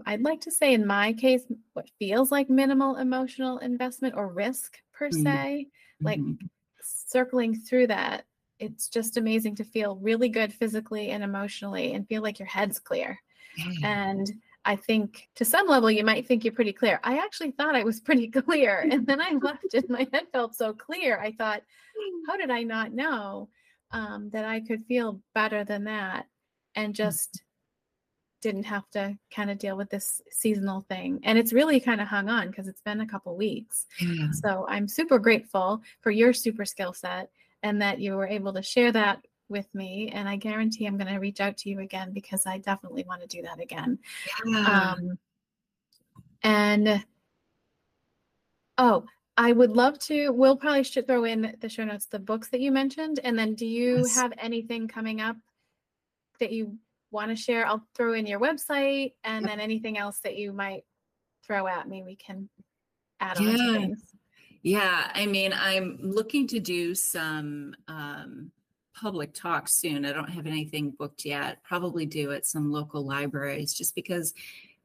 I'd 0.05 0.21
like 0.21 0.41
to 0.41 0.51
say 0.51 0.73
in 0.73 0.85
my 0.85 1.13
case, 1.13 1.43
what 1.73 1.89
feels 1.99 2.31
like 2.31 2.49
minimal 2.49 2.95
emotional 2.95 3.57
investment 3.59 4.15
or 4.15 4.27
risk 4.27 4.77
per 4.93 5.09
mm-hmm. 5.09 5.23
se, 5.23 5.67
like 6.01 6.19
mm-hmm. 6.19 6.45
circling 6.81 7.55
through 7.55 7.87
that 7.87 8.25
it's 8.59 8.87
just 8.87 9.17
amazing 9.17 9.55
to 9.55 9.63
feel 9.63 9.95
really 9.97 10.29
good 10.29 10.53
physically 10.53 11.11
and 11.11 11.23
emotionally 11.23 11.93
and 11.93 12.07
feel 12.07 12.21
like 12.21 12.39
your 12.39 12.47
head's 12.47 12.79
clear. 12.79 13.19
Mm. 13.59 13.83
And 13.83 14.31
I 14.65 14.75
think 14.75 15.29
to 15.35 15.45
some 15.45 15.67
level 15.67 15.89
you 15.89 16.03
might 16.03 16.27
think 16.27 16.43
you're 16.43 16.53
pretty 16.53 16.73
clear. 16.73 16.99
I 17.03 17.17
actually 17.17 17.51
thought 17.51 17.75
I 17.75 17.83
was 17.83 17.99
pretty 18.01 18.27
clear. 18.27 18.87
And 18.89 19.05
then 19.07 19.21
I 19.21 19.31
left 19.41 19.73
and 19.73 19.89
my 19.89 20.07
head 20.11 20.27
felt 20.31 20.55
so 20.55 20.73
clear. 20.73 21.19
I 21.19 21.31
thought, 21.31 21.63
how 22.27 22.37
did 22.37 22.51
I 22.51 22.63
not 22.63 22.93
know 22.93 23.49
um, 23.91 24.29
that 24.31 24.45
I 24.45 24.61
could 24.61 24.85
feel 24.85 25.21
better 25.33 25.63
than 25.63 25.85
that 25.85 26.27
and 26.75 26.93
mm. 26.93 26.97
just 26.97 27.41
didn't 28.41 28.63
have 28.63 28.89
to 28.91 29.17
kind 29.33 29.51
of 29.51 29.57
deal 29.57 29.75
with 29.75 29.89
this 29.89 30.21
seasonal 30.31 30.81
thing. 30.81 31.19
And 31.23 31.37
it's 31.37 31.51
really 31.51 31.79
kind 31.79 31.99
of 31.99 32.07
hung 32.07 32.29
on 32.29 32.47
because 32.47 32.67
it's 32.67 32.81
been 32.81 33.01
a 33.01 33.07
couple 33.07 33.35
weeks. 33.35 33.85
Yeah. 33.99 34.31
So 34.31 34.65
I'm 34.69 34.87
super 34.87 35.19
grateful 35.19 35.81
for 36.01 36.11
your 36.11 36.31
super 36.31 36.63
skill 36.63 36.93
set 36.93 37.29
and 37.63 37.81
that 37.81 37.99
you 37.99 38.15
were 38.15 38.27
able 38.27 38.53
to 38.53 38.61
share 38.61 38.91
that 38.91 39.19
with 39.49 39.67
me. 39.73 40.11
And 40.13 40.29
I 40.29 40.35
guarantee 40.35 40.85
I'm 40.85 40.97
going 40.97 41.13
to 41.13 41.19
reach 41.19 41.41
out 41.41 41.57
to 41.57 41.69
you 41.69 41.79
again 41.79 42.11
because 42.13 42.45
I 42.45 42.59
definitely 42.59 43.03
want 43.07 43.21
to 43.21 43.27
do 43.27 43.41
that 43.41 43.59
again. 43.59 43.99
Yeah. 44.45 44.95
Um, 44.97 45.17
and 46.43 47.03
oh, 48.77 49.05
I 49.35 49.51
would 49.51 49.71
love 49.71 49.99
to. 49.99 50.31
We'll 50.31 50.57
probably 50.57 50.83
should 50.83 51.07
throw 51.07 51.23
in 51.25 51.55
the 51.59 51.69
show 51.69 51.83
notes 51.83 52.05
the 52.05 52.19
books 52.19 52.49
that 52.49 52.61
you 52.61 52.71
mentioned. 52.71 53.19
And 53.23 53.37
then 53.37 53.55
do 53.55 53.65
you 53.65 53.97
yes. 53.97 54.15
have 54.15 54.33
anything 54.37 54.87
coming 54.87 55.21
up 55.21 55.37
that 56.39 56.51
you 56.51 56.77
want 57.11 57.29
to 57.29 57.35
share? 57.35 57.65
I'll 57.65 57.85
throw 57.95 58.13
in 58.13 58.25
your 58.25 58.39
website 58.39 59.13
and 59.23 59.41
yep. 59.41 59.51
then 59.51 59.59
anything 59.59 59.97
else 59.97 60.19
that 60.19 60.37
you 60.37 60.53
might 60.53 60.83
throw 61.45 61.67
at 61.67 61.87
me, 61.87 62.03
we 62.03 62.15
can 62.15 62.49
add 63.19 63.39
yeah. 63.39 63.49
on 63.49 63.73
things. 63.73 64.03
Yeah, 64.61 65.09
I 65.13 65.25
mean, 65.25 65.53
I'm 65.53 65.97
looking 66.01 66.47
to 66.47 66.59
do 66.59 66.93
some 66.93 67.75
um, 67.87 68.51
public 68.93 69.33
talks 69.33 69.73
soon. 69.73 70.05
I 70.05 70.11
don't 70.11 70.29
have 70.29 70.47
anything 70.47 70.91
booked 70.91 71.25
yet. 71.25 71.63
Probably 71.63 72.05
do 72.05 72.31
at 72.31 72.45
some 72.45 72.71
local 72.71 73.05
libraries 73.05 73.73
just 73.73 73.95
because 73.95 74.33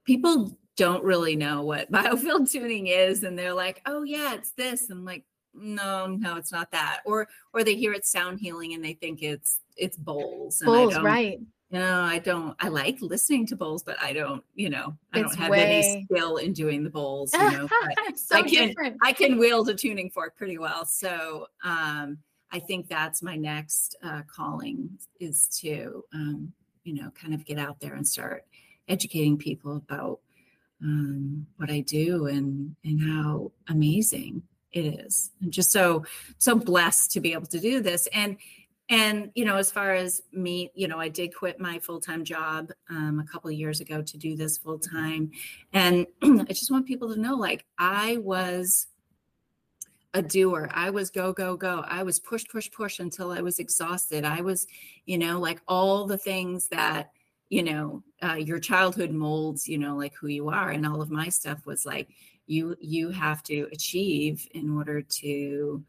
people 0.04 0.56
don't 0.76 1.02
really 1.04 1.36
know 1.36 1.62
what 1.62 1.90
biofield 1.92 2.50
tuning 2.50 2.86
is 2.86 3.24
and 3.24 3.38
they're 3.38 3.54
like, 3.54 3.82
"Oh 3.86 4.02
yeah, 4.02 4.34
it's 4.34 4.52
this." 4.52 4.90
I'm 4.90 5.04
like, 5.04 5.24
"No, 5.54 6.06
no, 6.06 6.36
it's 6.36 6.52
not 6.52 6.70
that." 6.72 7.00
Or 7.04 7.28
or 7.52 7.64
they 7.64 7.74
hear 7.74 7.92
it's 7.92 8.10
sound 8.10 8.40
healing 8.40 8.74
and 8.74 8.84
they 8.84 8.94
think 8.94 9.22
it's 9.22 9.60
it's 9.76 9.96
bowls. 9.96 10.62
Bowls, 10.64 10.98
right. 11.00 11.40
No, 11.74 12.02
I 12.02 12.20
don't. 12.20 12.54
I 12.60 12.68
like 12.68 12.98
listening 13.00 13.46
to 13.46 13.56
bowls, 13.56 13.82
but 13.82 14.00
I 14.00 14.12
don't, 14.12 14.44
you 14.54 14.70
know, 14.70 14.96
I 15.12 15.18
it's 15.18 15.30
don't 15.30 15.38
have 15.40 15.50
way... 15.50 15.64
any 15.64 16.04
skill 16.04 16.36
in 16.36 16.52
doing 16.52 16.84
the 16.84 16.88
bowls. 16.88 17.34
You 17.34 17.50
know, 17.50 17.68
so 18.14 18.36
I 18.36 18.42
can 18.42 18.68
different. 18.68 18.96
I 19.02 19.12
can 19.12 19.38
wield 19.38 19.68
a 19.68 19.74
tuning 19.74 20.08
fork 20.08 20.36
pretty 20.36 20.56
well. 20.56 20.84
So 20.84 21.48
um, 21.64 22.18
I 22.52 22.60
think 22.60 22.86
that's 22.88 23.24
my 23.24 23.34
next 23.34 23.96
uh, 24.04 24.22
calling 24.28 24.88
is 25.18 25.48
to, 25.62 26.04
um, 26.14 26.52
you 26.84 26.94
know, 26.94 27.10
kind 27.10 27.34
of 27.34 27.44
get 27.44 27.58
out 27.58 27.80
there 27.80 27.94
and 27.94 28.06
start 28.06 28.44
educating 28.86 29.36
people 29.36 29.74
about 29.74 30.20
um, 30.80 31.44
what 31.56 31.72
I 31.72 31.80
do 31.80 32.26
and 32.26 32.76
and 32.84 33.02
how 33.02 33.50
amazing 33.68 34.44
it 34.70 34.82
is. 35.04 35.32
I'm 35.42 35.50
just 35.50 35.72
so 35.72 36.04
so 36.38 36.54
blessed 36.54 37.10
to 37.10 37.20
be 37.20 37.32
able 37.32 37.46
to 37.46 37.58
do 37.58 37.80
this 37.80 38.06
and 38.12 38.36
and 38.90 39.30
you 39.34 39.44
know 39.44 39.56
as 39.56 39.72
far 39.72 39.94
as 39.94 40.22
me 40.32 40.70
you 40.74 40.86
know 40.86 40.98
i 40.98 41.08
did 41.08 41.34
quit 41.34 41.58
my 41.58 41.78
full-time 41.78 42.24
job 42.24 42.70
um, 42.90 43.18
a 43.18 43.24
couple 43.24 43.50
years 43.50 43.80
ago 43.80 44.02
to 44.02 44.18
do 44.18 44.36
this 44.36 44.58
full-time. 44.58 45.30
And 45.72 46.06
i 46.22 46.52
just 46.52 46.70
want 46.70 46.86
people 46.86 47.12
to 47.12 47.20
know 47.20 47.34
like 47.34 47.64
i 47.78 48.18
was 48.18 48.88
a 50.16 50.22
doer. 50.22 50.70
I 50.72 50.90
was 50.90 51.10
go 51.10 51.32
go 51.32 51.56
go. 51.56 51.84
I 51.88 52.04
was 52.04 52.20
push 52.20 52.44
push 52.46 52.70
push 52.70 53.00
until 53.00 53.32
i 53.32 53.40
was 53.40 53.58
exhausted. 53.58 54.24
I 54.24 54.40
was 54.40 54.66
you 55.06 55.18
know 55.18 55.40
like 55.40 55.60
all 55.66 56.06
the 56.06 56.18
things 56.18 56.68
that 56.68 57.10
you 57.50 57.62
know 57.62 58.02
uh, 58.22 58.34
your 58.34 58.60
childhood 58.60 59.10
molds 59.10 59.68
you 59.68 59.76
know 59.76 59.96
like 59.96 60.14
who 60.14 60.28
you 60.28 60.48
are. 60.48 60.70
And 60.70 60.86
all 60.86 61.02
of 61.02 61.10
my 61.10 61.28
stuff 61.28 61.66
was 61.66 61.84
like 61.84 62.08
you 62.46 62.76
you 62.80 63.10
have 63.10 63.42
to 63.44 63.68
achieve 63.72 64.46
in 64.52 64.76
order 64.76 65.02
to 65.02 65.82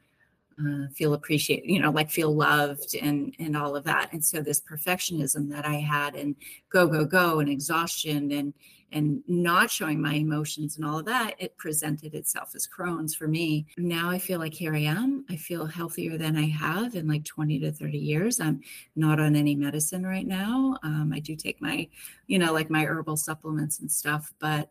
uh, 0.59 0.87
feel 0.93 1.13
appreciated, 1.13 1.69
you 1.69 1.79
know, 1.79 1.91
like 1.91 2.09
feel 2.09 2.33
loved 2.33 2.95
and 2.95 3.35
and 3.39 3.57
all 3.57 3.75
of 3.75 3.83
that. 3.83 4.11
And 4.13 4.23
so 4.23 4.41
this 4.41 4.61
perfectionism 4.61 5.49
that 5.49 5.65
I 5.65 5.75
had 5.75 6.15
and 6.15 6.35
go 6.69 6.87
go 6.87 7.05
go 7.05 7.39
and 7.39 7.49
exhaustion 7.49 8.31
and 8.31 8.53
and 8.91 9.21
not 9.27 9.69
showing 9.69 10.01
my 10.01 10.13
emotions 10.13 10.77
and 10.77 10.85
all 10.85 10.99
of 10.99 11.05
that, 11.05 11.35
it 11.37 11.57
presented 11.57 12.13
itself 12.13 12.53
as 12.55 12.67
Crohn's 12.67 13.13
for 13.13 13.27
me. 13.27 13.65
Now 13.77 14.09
I 14.09 14.17
feel 14.17 14.39
like 14.39 14.53
here 14.53 14.73
I 14.73 14.79
am. 14.79 15.25
I 15.29 15.35
feel 15.35 15.65
healthier 15.65 16.17
than 16.17 16.37
I 16.37 16.47
have 16.47 16.95
in 16.95 17.07
like 17.07 17.25
20 17.25 17.59
to 17.59 17.71
30 17.73 17.97
years. 17.97 18.39
I'm 18.39 18.61
not 18.95 19.19
on 19.19 19.35
any 19.35 19.55
medicine 19.55 20.05
right 20.05 20.25
now. 20.25 20.77
Um, 20.83 21.11
I 21.13 21.19
do 21.19 21.35
take 21.35 21.61
my, 21.61 21.89
you 22.27 22.39
know, 22.39 22.53
like 22.53 22.69
my 22.69 22.85
herbal 22.85 23.17
supplements 23.17 23.79
and 23.79 23.91
stuff, 23.91 24.33
but 24.39 24.69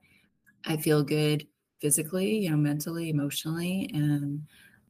I 0.65 0.79
feel 0.79 1.03
good 1.03 1.47
physically, 1.81 2.39
you 2.39 2.51
know, 2.51 2.57
mentally, 2.57 3.11
emotionally, 3.11 3.91
and 3.93 4.47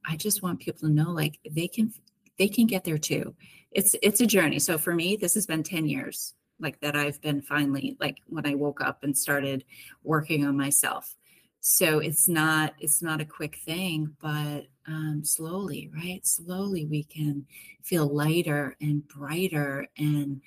I 0.07 0.17
just 0.17 0.43
want 0.43 0.61
people 0.61 0.89
to 0.89 0.95
know 0.95 1.11
like 1.11 1.39
they 1.51 1.69
can 1.69 1.93
they 2.39 2.49
can 2.49 2.67
get 2.67 2.85
there 2.85 2.99
too. 2.99 3.35
It's 3.71 3.95
it's 4.03 4.21
a 4.21 4.27
journey. 4.27 4.59
So 4.59 4.79
for 4.79 4.95
me, 4.95 5.17
this 5.17 5.35
has 5.35 5.47
been 5.47 5.63
10 5.63 5.87
years. 5.87 6.35
like 6.61 6.81
that 6.81 6.97
I've 6.97 7.21
been 7.21 7.43
finally 7.43 7.97
like 8.01 8.19
when 8.27 8.47
I 8.47 8.55
woke 8.55 8.81
up 8.81 9.03
and 9.03 9.17
started 9.17 9.65
working 10.03 10.47
on 10.47 10.57
myself. 10.57 11.17
So 11.61 11.99
it's 11.99 12.29
not 12.29 12.75
it's 12.79 13.03
not 13.03 13.21
a 13.21 13.25
quick 13.25 13.57
thing, 13.57 14.17
but 14.21 14.67
um, 14.87 15.23
slowly, 15.25 15.91
right? 15.95 16.27
Slowly 16.27 16.85
we 16.87 17.05
can 17.05 17.47
feel 17.83 18.07
lighter 18.07 18.77
and 18.81 19.07
brighter 19.09 19.89
and 19.99 20.43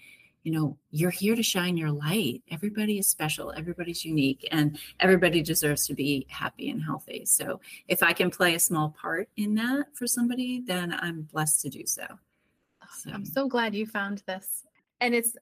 you 0.47 0.53
know, 0.53 0.77
you're 0.91 1.09
here 1.09 1.35
to 1.35 1.43
shine 1.43 1.75
your 1.75 1.91
light. 1.91 2.41
Everybody 2.49 2.99
is 2.99 3.07
special, 3.09 3.51
everybody's 3.57 4.05
unique, 4.05 4.47
and 4.49 4.79
everybody 5.01 5.41
deserves 5.41 5.85
to 5.87 5.93
be 5.93 6.25
happy 6.29 6.69
and 6.69 6.81
healthy. 6.81 7.25
So, 7.25 7.59
if 7.89 8.01
I 8.01 8.13
can 8.13 8.31
play 8.31 8.55
a 8.55 8.59
small 8.59 8.95
part 8.97 9.27
in 9.35 9.55
that 9.55 9.87
for 9.93 10.07
somebody, 10.07 10.63
then 10.65 10.97
I'm 11.01 11.23
blessed 11.23 11.59
to 11.63 11.69
do 11.69 11.85
so. 11.85 12.07
so. 12.97 13.11
I'm 13.11 13.25
so 13.25 13.49
glad 13.49 13.75
you 13.75 13.85
found 13.85 14.23
this. 14.25 14.63
And 15.01 15.13
it's 15.13 15.35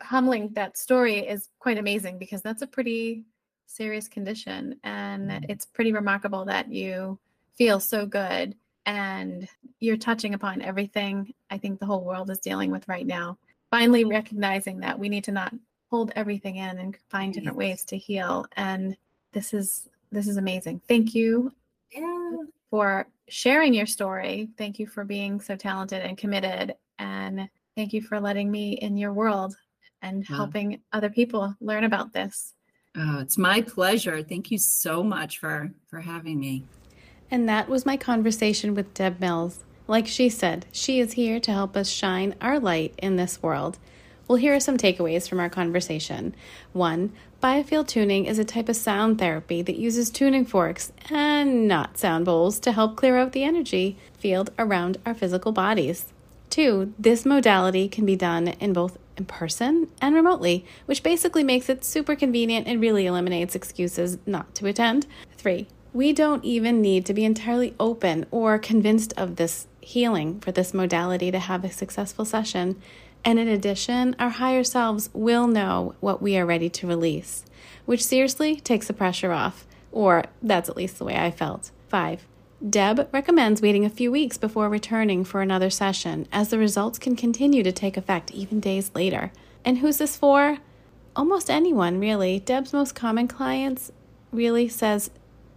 humbling. 0.00 0.48
That 0.54 0.76
story 0.76 1.18
is 1.18 1.50
quite 1.60 1.78
amazing 1.78 2.18
because 2.18 2.42
that's 2.42 2.62
a 2.62 2.66
pretty 2.66 3.26
serious 3.66 4.08
condition. 4.08 4.74
And 4.82 5.30
mm-hmm. 5.30 5.44
it's 5.48 5.66
pretty 5.66 5.92
remarkable 5.92 6.44
that 6.46 6.72
you 6.72 7.16
feel 7.56 7.78
so 7.78 8.06
good 8.06 8.56
and 8.86 9.48
you're 9.78 9.96
touching 9.96 10.34
upon 10.34 10.62
everything 10.62 11.32
I 11.48 11.58
think 11.58 11.78
the 11.78 11.86
whole 11.86 12.02
world 12.04 12.28
is 12.28 12.40
dealing 12.40 12.72
with 12.72 12.88
right 12.88 13.06
now 13.06 13.38
finally 13.70 14.04
recognizing 14.04 14.80
that 14.80 14.98
we 14.98 15.08
need 15.08 15.24
to 15.24 15.32
not 15.32 15.54
hold 15.90 16.12
everything 16.16 16.56
in 16.56 16.78
and 16.78 16.96
find 17.08 17.32
different 17.32 17.56
ways 17.56 17.84
to 17.84 17.96
heal. 17.96 18.46
And 18.56 18.96
this 19.32 19.54
is 19.54 19.88
this 20.10 20.26
is 20.26 20.36
amazing. 20.36 20.80
Thank 20.88 21.14
you 21.14 21.52
yeah. 21.92 22.36
for 22.70 23.06
sharing 23.28 23.74
your 23.74 23.86
story. 23.86 24.48
Thank 24.56 24.78
you 24.78 24.86
for 24.86 25.04
being 25.04 25.40
so 25.40 25.54
talented 25.54 26.02
and 26.02 26.16
committed. 26.16 26.74
And 26.98 27.48
thank 27.76 27.92
you 27.92 28.00
for 28.00 28.18
letting 28.18 28.50
me 28.50 28.72
in 28.72 28.96
your 28.96 29.12
world 29.12 29.54
and 30.00 30.26
helping 30.26 30.80
other 30.92 31.10
people 31.10 31.54
learn 31.60 31.84
about 31.84 32.12
this. 32.12 32.54
Oh 32.96 33.18
it's 33.20 33.38
my 33.38 33.62
pleasure. 33.62 34.22
Thank 34.22 34.50
you 34.50 34.58
so 34.58 35.02
much 35.02 35.38
for 35.38 35.70
for 35.88 36.00
having 36.00 36.40
me. 36.40 36.64
And 37.30 37.48
that 37.48 37.68
was 37.68 37.84
my 37.84 37.96
conversation 37.96 38.74
with 38.74 38.94
deb 38.94 39.20
mills 39.20 39.64
like 39.88 40.06
she 40.06 40.28
said, 40.28 40.66
she 40.70 41.00
is 41.00 41.14
here 41.14 41.40
to 41.40 41.50
help 41.50 41.76
us 41.76 41.88
shine 41.88 42.34
our 42.40 42.60
light 42.60 42.94
in 42.98 43.16
this 43.16 43.42
world. 43.42 43.78
Well, 44.28 44.36
here 44.36 44.54
are 44.54 44.60
some 44.60 44.76
takeaways 44.76 45.26
from 45.26 45.40
our 45.40 45.48
conversation. 45.48 46.34
One, 46.74 47.14
biofield 47.42 47.88
tuning 47.88 48.26
is 48.26 48.38
a 48.38 48.44
type 48.44 48.68
of 48.68 48.76
sound 48.76 49.18
therapy 49.18 49.62
that 49.62 49.78
uses 49.78 50.10
tuning 50.10 50.44
forks 50.44 50.92
and 51.08 51.66
not 51.66 51.96
sound 51.96 52.26
bowls 52.26 52.58
to 52.60 52.72
help 52.72 52.94
clear 52.94 53.16
out 53.16 53.32
the 53.32 53.44
energy 53.44 53.96
field 54.18 54.50
around 54.58 54.98
our 55.06 55.14
physical 55.14 55.52
bodies. 55.52 56.12
Two, 56.50 56.92
this 56.98 57.24
modality 57.24 57.88
can 57.88 58.04
be 58.04 58.16
done 58.16 58.48
in 58.48 58.74
both 58.74 58.98
in 59.16 59.24
person 59.24 59.88
and 60.02 60.14
remotely, 60.14 60.66
which 60.84 61.02
basically 61.02 61.42
makes 61.42 61.70
it 61.70 61.82
super 61.82 62.14
convenient 62.14 62.66
and 62.66 62.82
really 62.82 63.06
eliminates 63.06 63.54
excuses 63.54 64.18
not 64.26 64.54
to 64.56 64.66
attend. 64.66 65.06
Three, 65.38 65.68
we 65.94 66.12
don't 66.12 66.44
even 66.44 66.82
need 66.82 67.06
to 67.06 67.14
be 67.14 67.24
entirely 67.24 67.74
open 67.80 68.26
or 68.30 68.58
convinced 68.58 69.14
of 69.16 69.36
this 69.36 69.66
healing 69.88 70.38
for 70.40 70.52
this 70.52 70.74
modality 70.74 71.30
to 71.30 71.38
have 71.38 71.64
a 71.64 71.72
successful 71.72 72.24
session. 72.26 72.80
And 73.24 73.38
in 73.38 73.48
addition, 73.48 74.14
our 74.18 74.28
higher 74.28 74.62
selves 74.62 75.08
will 75.14 75.46
know 75.46 75.94
what 76.00 76.20
we 76.20 76.36
are 76.36 76.44
ready 76.44 76.68
to 76.68 76.86
release, 76.86 77.44
which 77.86 78.04
seriously 78.04 78.60
takes 78.60 78.86
the 78.86 78.92
pressure 78.92 79.32
off, 79.32 79.66
or 79.90 80.24
that's 80.42 80.68
at 80.68 80.76
least 80.76 80.98
the 80.98 81.04
way 81.04 81.16
I 81.16 81.30
felt. 81.30 81.70
Five, 81.88 82.26
Deb 82.68 83.08
recommends 83.12 83.62
waiting 83.62 83.86
a 83.86 83.90
few 83.90 84.12
weeks 84.12 84.36
before 84.36 84.68
returning 84.68 85.24
for 85.24 85.40
another 85.40 85.70
session, 85.70 86.28
as 86.30 86.50
the 86.50 86.58
results 86.58 86.98
can 86.98 87.16
continue 87.16 87.62
to 87.62 87.72
take 87.72 87.96
effect 87.96 88.30
even 88.32 88.60
days 88.60 88.90
later. 88.94 89.32
And 89.64 89.78
who's 89.78 89.96
this 89.96 90.18
for? 90.18 90.58
Almost 91.16 91.48
anyone, 91.48 91.98
really. 91.98 92.40
Deb's 92.40 92.74
most 92.74 92.94
common 92.94 93.26
clients 93.26 93.90
really 94.32 94.68
says 94.68 95.10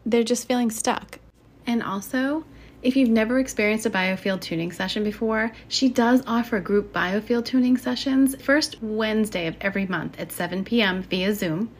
they're 0.06 0.24
just 0.24 0.48
feeling 0.48 0.72
stuck. 0.72 1.20
And 1.68 1.84
also, 1.84 2.46
if 2.82 2.96
you've 2.96 3.10
never 3.10 3.40
experienced 3.40 3.86
a 3.86 3.90
biofield 3.90 4.42
tuning 4.42 4.72
session 4.72 5.04
before, 5.04 5.52
she 5.68 5.90
does 5.90 6.24
offer 6.26 6.60
group 6.60 6.92
biofield 6.92 7.46
tuning 7.46 7.78
sessions 7.78 8.36
first 8.42 8.82
Wednesday 8.82 9.48
of 9.48 9.56
every 9.62 9.86
month 9.86 10.20
at 10.20 10.32
7 10.32 10.64
p.m. 10.64 11.04
via 11.04 11.34
Zoom. 11.34 11.72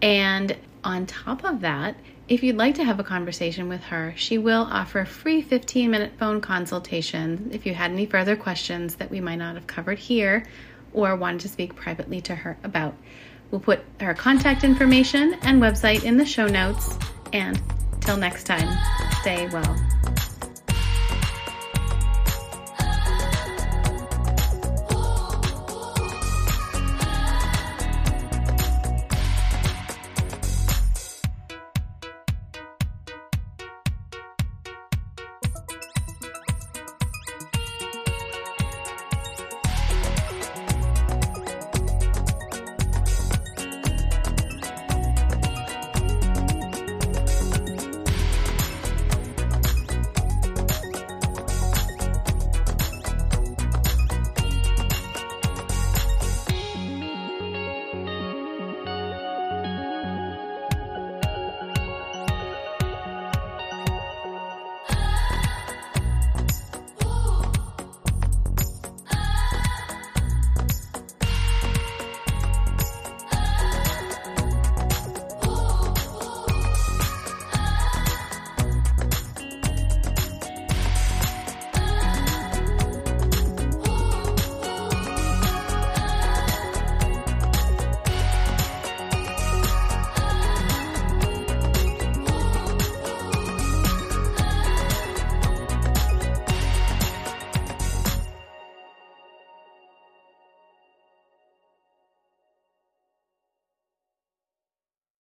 And 0.00 0.56
on 0.82 1.06
top 1.06 1.44
of 1.44 1.60
that, 1.60 1.96
if 2.28 2.42
you'd 2.42 2.56
like 2.56 2.76
to 2.76 2.84
have 2.84 3.00
a 3.00 3.04
conversation 3.04 3.68
with 3.68 3.82
her, 3.82 4.14
she 4.16 4.38
will 4.38 4.66
offer 4.70 5.00
a 5.00 5.06
free 5.06 5.42
15 5.42 5.90
minute 5.90 6.12
phone 6.18 6.40
consultation 6.40 7.50
if 7.52 7.66
you 7.66 7.74
had 7.74 7.90
any 7.90 8.06
further 8.06 8.36
questions 8.36 8.94
that 8.96 9.10
we 9.10 9.20
might 9.20 9.36
not 9.36 9.56
have 9.56 9.66
covered 9.66 9.98
here 9.98 10.46
or 10.92 11.16
wanted 11.16 11.40
to 11.40 11.48
speak 11.48 11.74
privately 11.74 12.20
to 12.22 12.34
her 12.34 12.56
about. 12.62 12.94
We'll 13.50 13.60
put 13.60 13.80
her 14.00 14.14
contact 14.14 14.62
information 14.62 15.34
and 15.42 15.60
website 15.60 16.04
in 16.04 16.16
the 16.16 16.24
show 16.24 16.46
notes. 16.46 16.96
And 17.32 17.60
till 18.00 18.16
next 18.16 18.44
time, 18.44 18.78
stay 19.20 19.48
well. 19.48 19.89